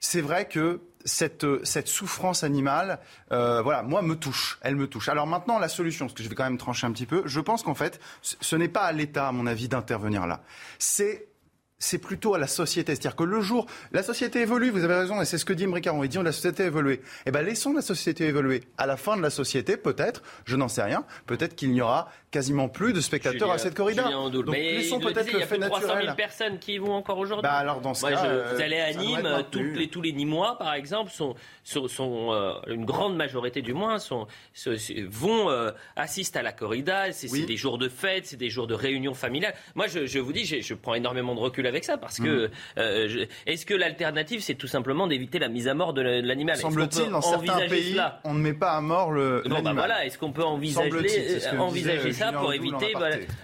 [0.00, 3.00] c'est vrai que cette, cette souffrance animale,
[3.32, 4.58] euh, voilà, moi, me touche.
[4.62, 5.08] Elle me touche.
[5.08, 7.40] Alors maintenant, la solution, parce que je vais quand même trancher un petit peu, je
[7.40, 10.42] pense qu'en fait, ce n'est pas à l'État, à mon avis, d'intervenir là.
[10.78, 12.94] C'est plutôt à la société.
[12.94, 15.66] C'est-à-dire que le jour, la société évolue, vous avez raison, et c'est ce que dit
[15.66, 17.00] Mrika, on dit la société évoluer.
[17.24, 18.64] Eh bien, laissons la société évoluer.
[18.76, 22.10] À la fin de la société, peut-être, je n'en sais rien, peut-être qu'il n'y aura
[22.30, 24.10] quasiment plus de spectateurs à cette corrida.
[24.30, 25.40] Donc, mais laissons peut-être le, fait naturel.
[25.40, 27.42] Il y a plus de 300 000 personnes qui y vont encore aujourd'hui.
[27.42, 29.44] Bah alors dans ce cas, je, vous allez à Nîmes,
[29.74, 31.34] les, tous les Nîmois, par exemple, sont,
[31.64, 34.26] sont, euh, une grande majorité du moins, sont,
[35.08, 37.12] vont euh, assistent à la corrida.
[37.12, 39.54] C'est des jours de fête, c'est des jours de réunion familiale.
[39.74, 42.50] Moi, je, je vous dis, je prends énormément de recul avec ça parce que mm.
[42.78, 46.56] euh, est-ce que l'alternative c'est tout simplement d'éviter la mise à mort de l'animal?
[46.56, 50.18] Semble-t-il dans certains pays on ne met pas à mort le bon, bah voilà, est-ce
[50.18, 52.92] qu'on peut envisager, envisager ça pour éviter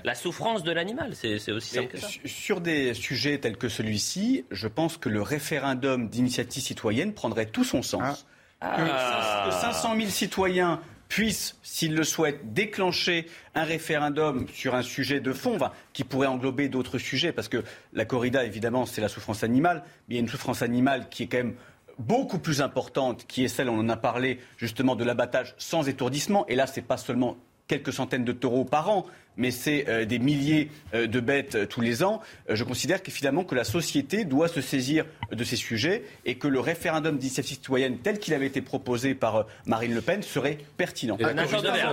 [0.04, 2.08] la souffrance de l'animal C'est aussi simple que ça.
[2.24, 7.64] Sur des sujets tels que celui-ci, je pense que le référendum d'initiative citoyenne prendrait tout
[7.64, 8.26] son sens.
[8.60, 9.46] Ah.
[9.46, 9.96] Que, 500 ah.
[9.96, 15.58] 000 citoyens puisse, s'il le souhaite, déclencher un référendum sur un sujet de fond,
[15.92, 20.14] qui pourrait englober d'autres sujets, parce que la corrida, évidemment, c'est la souffrance animale, mais
[20.14, 21.54] il y a une souffrance animale qui est quand même
[21.98, 26.46] beaucoup plus importante, qui est celle, on en a parlé, justement, de l'abattage sans étourdissement.
[26.48, 27.36] Et là, ce n'est pas seulement
[27.68, 29.06] quelques centaines de taureaux par an,
[29.36, 32.20] mais c'est euh, des milliers euh, de bêtes euh, tous les ans.
[32.48, 36.48] je considère que finalement que la société doit se saisir de ces sujets et que
[36.48, 41.16] le référendum d'initiative citoyenne tel qu'il avait été proposé par Marine Le Pen serait pertinent.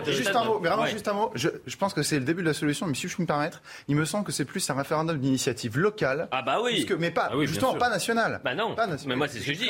[0.06, 1.32] juste, un mot, vraiment juste un mot.
[1.36, 3.62] Je, pense que c'est le début de la solution, mais si je puis me permettre,
[3.88, 6.28] il me semble que c'est plus un référendum d'initiative locale.
[6.32, 6.86] Ah bah oui.
[7.00, 8.42] mais pas, ah justement pas national.
[8.44, 8.76] Bah non.
[9.08, 9.70] Mais moi c'est ce que je dis.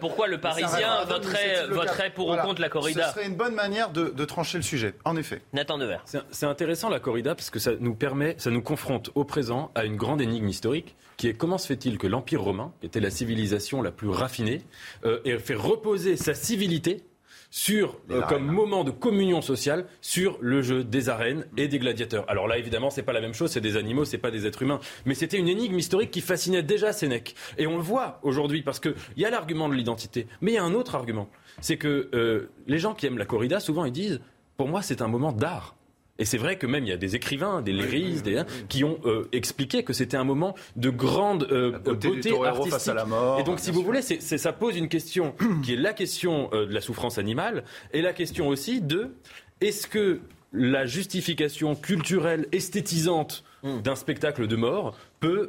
[0.00, 4.08] pourquoi le Parisien voterait, pour ou contre la corrida Ce serait une bonne manière de,
[4.08, 5.42] de trancher le sujet, en effet.
[5.52, 6.04] Nathan Devers.
[6.30, 9.84] C'est intéressant la corrida parce que ça nous permet, ça nous confronte au présent à
[9.84, 13.10] une grande énigme historique qui est comment se fait-il que l'Empire romain, qui était la
[13.10, 14.62] civilisation la plus raffinée,
[15.04, 17.02] euh, ait fait reposer sa civilité
[17.50, 22.24] sur euh, comme moment de communion sociale sur le jeu des arènes et des gladiateurs.
[22.28, 24.62] Alors là évidemment c'est pas la même chose, c'est des animaux, c'est pas des êtres
[24.62, 28.62] humains, mais c'était une énigme historique qui fascinait déjà Sénèque et on le voit aujourd'hui
[28.62, 31.28] parce que il y a l'argument de l'identité, mais il y a un autre argument,
[31.60, 34.20] c'est que euh, les gens qui aiment la corrida souvent ils disent
[34.56, 35.77] pour moi c'est un moment d'art.
[36.18, 38.98] Et c'est vrai que même il y a des écrivains, des Léris, des, qui ont
[39.04, 42.72] euh, expliqué que c'était un moment de grande euh, beauté, artistique.
[42.72, 45.74] Face à la mort, et donc, si vous voulez, c'est, ça pose une question qui
[45.74, 47.62] est la question euh, de la souffrance animale
[47.92, 49.14] et la question aussi de
[49.60, 50.20] est-ce que
[50.52, 53.82] la justification culturelle esthétisante hmm.
[53.82, 55.48] d'un spectacle de mort peut,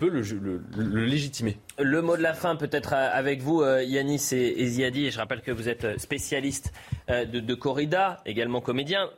[0.00, 0.22] peut le,
[0.76, 1.58] le, légitimer?
[1.78, 5.06] Le mot de la fin peut-être avec vous, Yanis et, Ziadi.
[5.06, 6.72] Et je rappelle que vous êtes spécialiste
[7.08, 9.10] de, de corrida, également comédien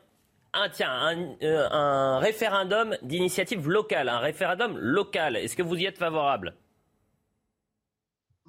[0.54, 5.36] un, tiens, euh, un, référendum d'initiative locale, un référendum local.
[5.36, 6.54] Est-ce que vous y êtes favorable?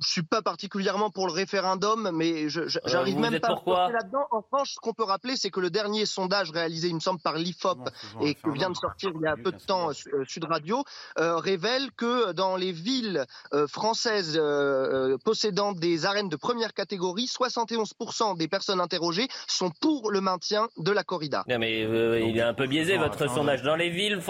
[0.02, 4.28] Je suis pas particulièrement pour le référendum, mais je, euh, j'arrive même pas à là-dedans.
[4.32, 7.20] En revanche, ce qu'on peut rappeler, c'est que le dernier sondage réalisé, il me semble,
[7.20, 7.90] par l'IFOP
[8.22, 10.84] et qui vient de sortir il y a peu de temps euh, Sud Radio,
[11.20, 13.26] euh, révèle que dans les villes
[13.68, 14.42] françaises
[15.24, 20.92] possédant des arènes de première catégorie, 71% des personnes interrogées sont pour le maintien de
[20.92, 21.44] la corrida.
[21.48, 23.62] Non, mais il est un peu biaisé votre sondage.
[23.62, 24.22] Dans les villes,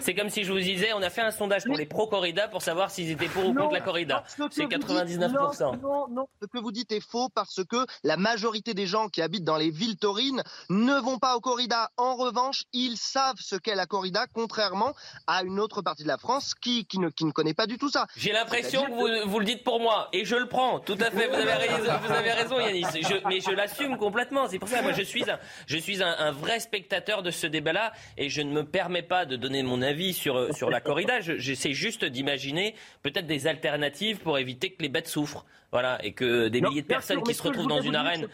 [0.00, 2.62] c'est comme si je vous disais, on a fait un sondage pour les pro-corrida pour
[2.62, 4.24] savoir s'ils étaient pour ou contre la corrida.
[4.50, 8.86] C'est 90 non, non, ce que vous dites est faux parce que la majorité des
[8.86, 11.90] gens qui habitent dans les villes taurines ne vont pas au corrida.
[11.96, 14.92] En revanche, ils savent ce qu'est la corrida, contrairement
[15.26, 17.78] à une autre partie de la France qui, qui, ne, qui ne connaît pas du
[17.78, 18.06] tout ça.
[18.16, 20.80] J'ai l'impression que vous, vous, le dites pour moi et je le prends.
[20.80, 22.84] Tout à fait, vous avez raison, vous avez raison Yanis.
[23.26, 24.48] mais je l'assume complètement.
[24.48, 27.46] C'est pour ça, moi, je suis, un, je suis un, un vrai spectateur de ce
[27.46, 31.20] débat-là et je ne me permets pas de donner mon avis sur, sur la corrida.
[31.20, 35.44] J'essaie juste d'imaginer peut-être des alternatives pour éviter que les bêtes souffrent.
[35.72, 38.26] Voilà, et que des milliers de personnes qui se retrouvent dans une arène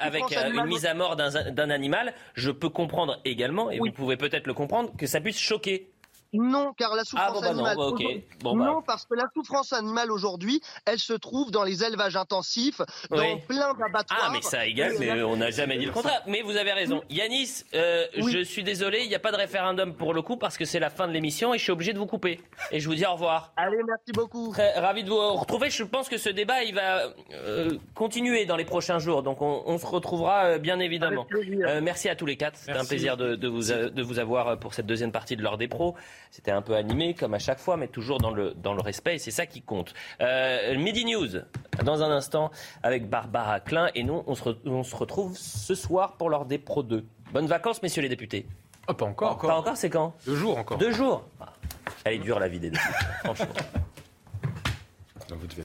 [0.00, 4.18] avec euh, une mise à mort d'un animal, je peux comprendre également, et vous pouvez
[4.18, 5.88] peut-être le comprendre, que ça puisse choquer.
[6.32, 7.76] Non, car la Ah souffrance bon, bah non, animale.
[7.76, 8.64] bah, Bon, bah.
[8.64, 12.80] Non, parce que la souffrance animale aujourd'hui, elle se trouve dans les élevages intensifs,
[13.10, 13.40] dans Oui.
[13.48, 14.20] plein d'abattoirs.
[14.24, 16.22] Ah, mais ça égale, mais on n'a jamais dit le contraire.
[16.26, 17.02] Mais vous avez raison.
[17.10, 20.56] Yanis, euh, je suis désolé, il n'y a pas de référendum pour le coup parce
[20.56, 22.40] que c'est la fin de l'émission et je suis obligé de vous couper.
[22.70, 23.52] Et je vous dis au revoir.
[23.56, 24.52] Allez, merci beaucoup.
[24.52, 25.70] Très ravi de vous retrouver.
[25.70, 29.22] Je pense que ce débat, il va euh, continuer dans les prochains jours.
[29.22, 31.26] Donc on, on se retrouvera euh, bien évidemment.
[31.32, 32.56] Euh, merci à tous les quatre.
[32.56, 35.58] C'était un plaisir de, de vous, de vous avoir pour cette deuxième partie de l'heure
[35.58, 35.94] des pros.
[36.30, 39.16] C'était un peu animé comme à chaque fois, mais toujours dans le, dans le respect
[39.16, 39.92] et c'est ça qui compte.
[40.20, 41.28] Euh, Midi News,
[41.84, 42.50] dans un instant,
[42.82, 43.90] avec Barbara Klein.
[43.94, 47.04] Et nous, on se, re- on se retrouve ce soir pour l'heure des pros 2.
[47.32, 48.46] Bonnes vacances, messieurs les députés.
[48.88, 49.38] Oh, pas encore.
[49.38, 50.14] Pas encore, c'est quand?
[50.26, 50.78] Deux jours encore.
[50.78, 51.24] Deux jours.
[51.40, 51.52] Ah,
[52.04, 52.94] Elle est dure la vie des députés,
[53.24, 53.46] franchement.
[55.30, 55.62] vous devez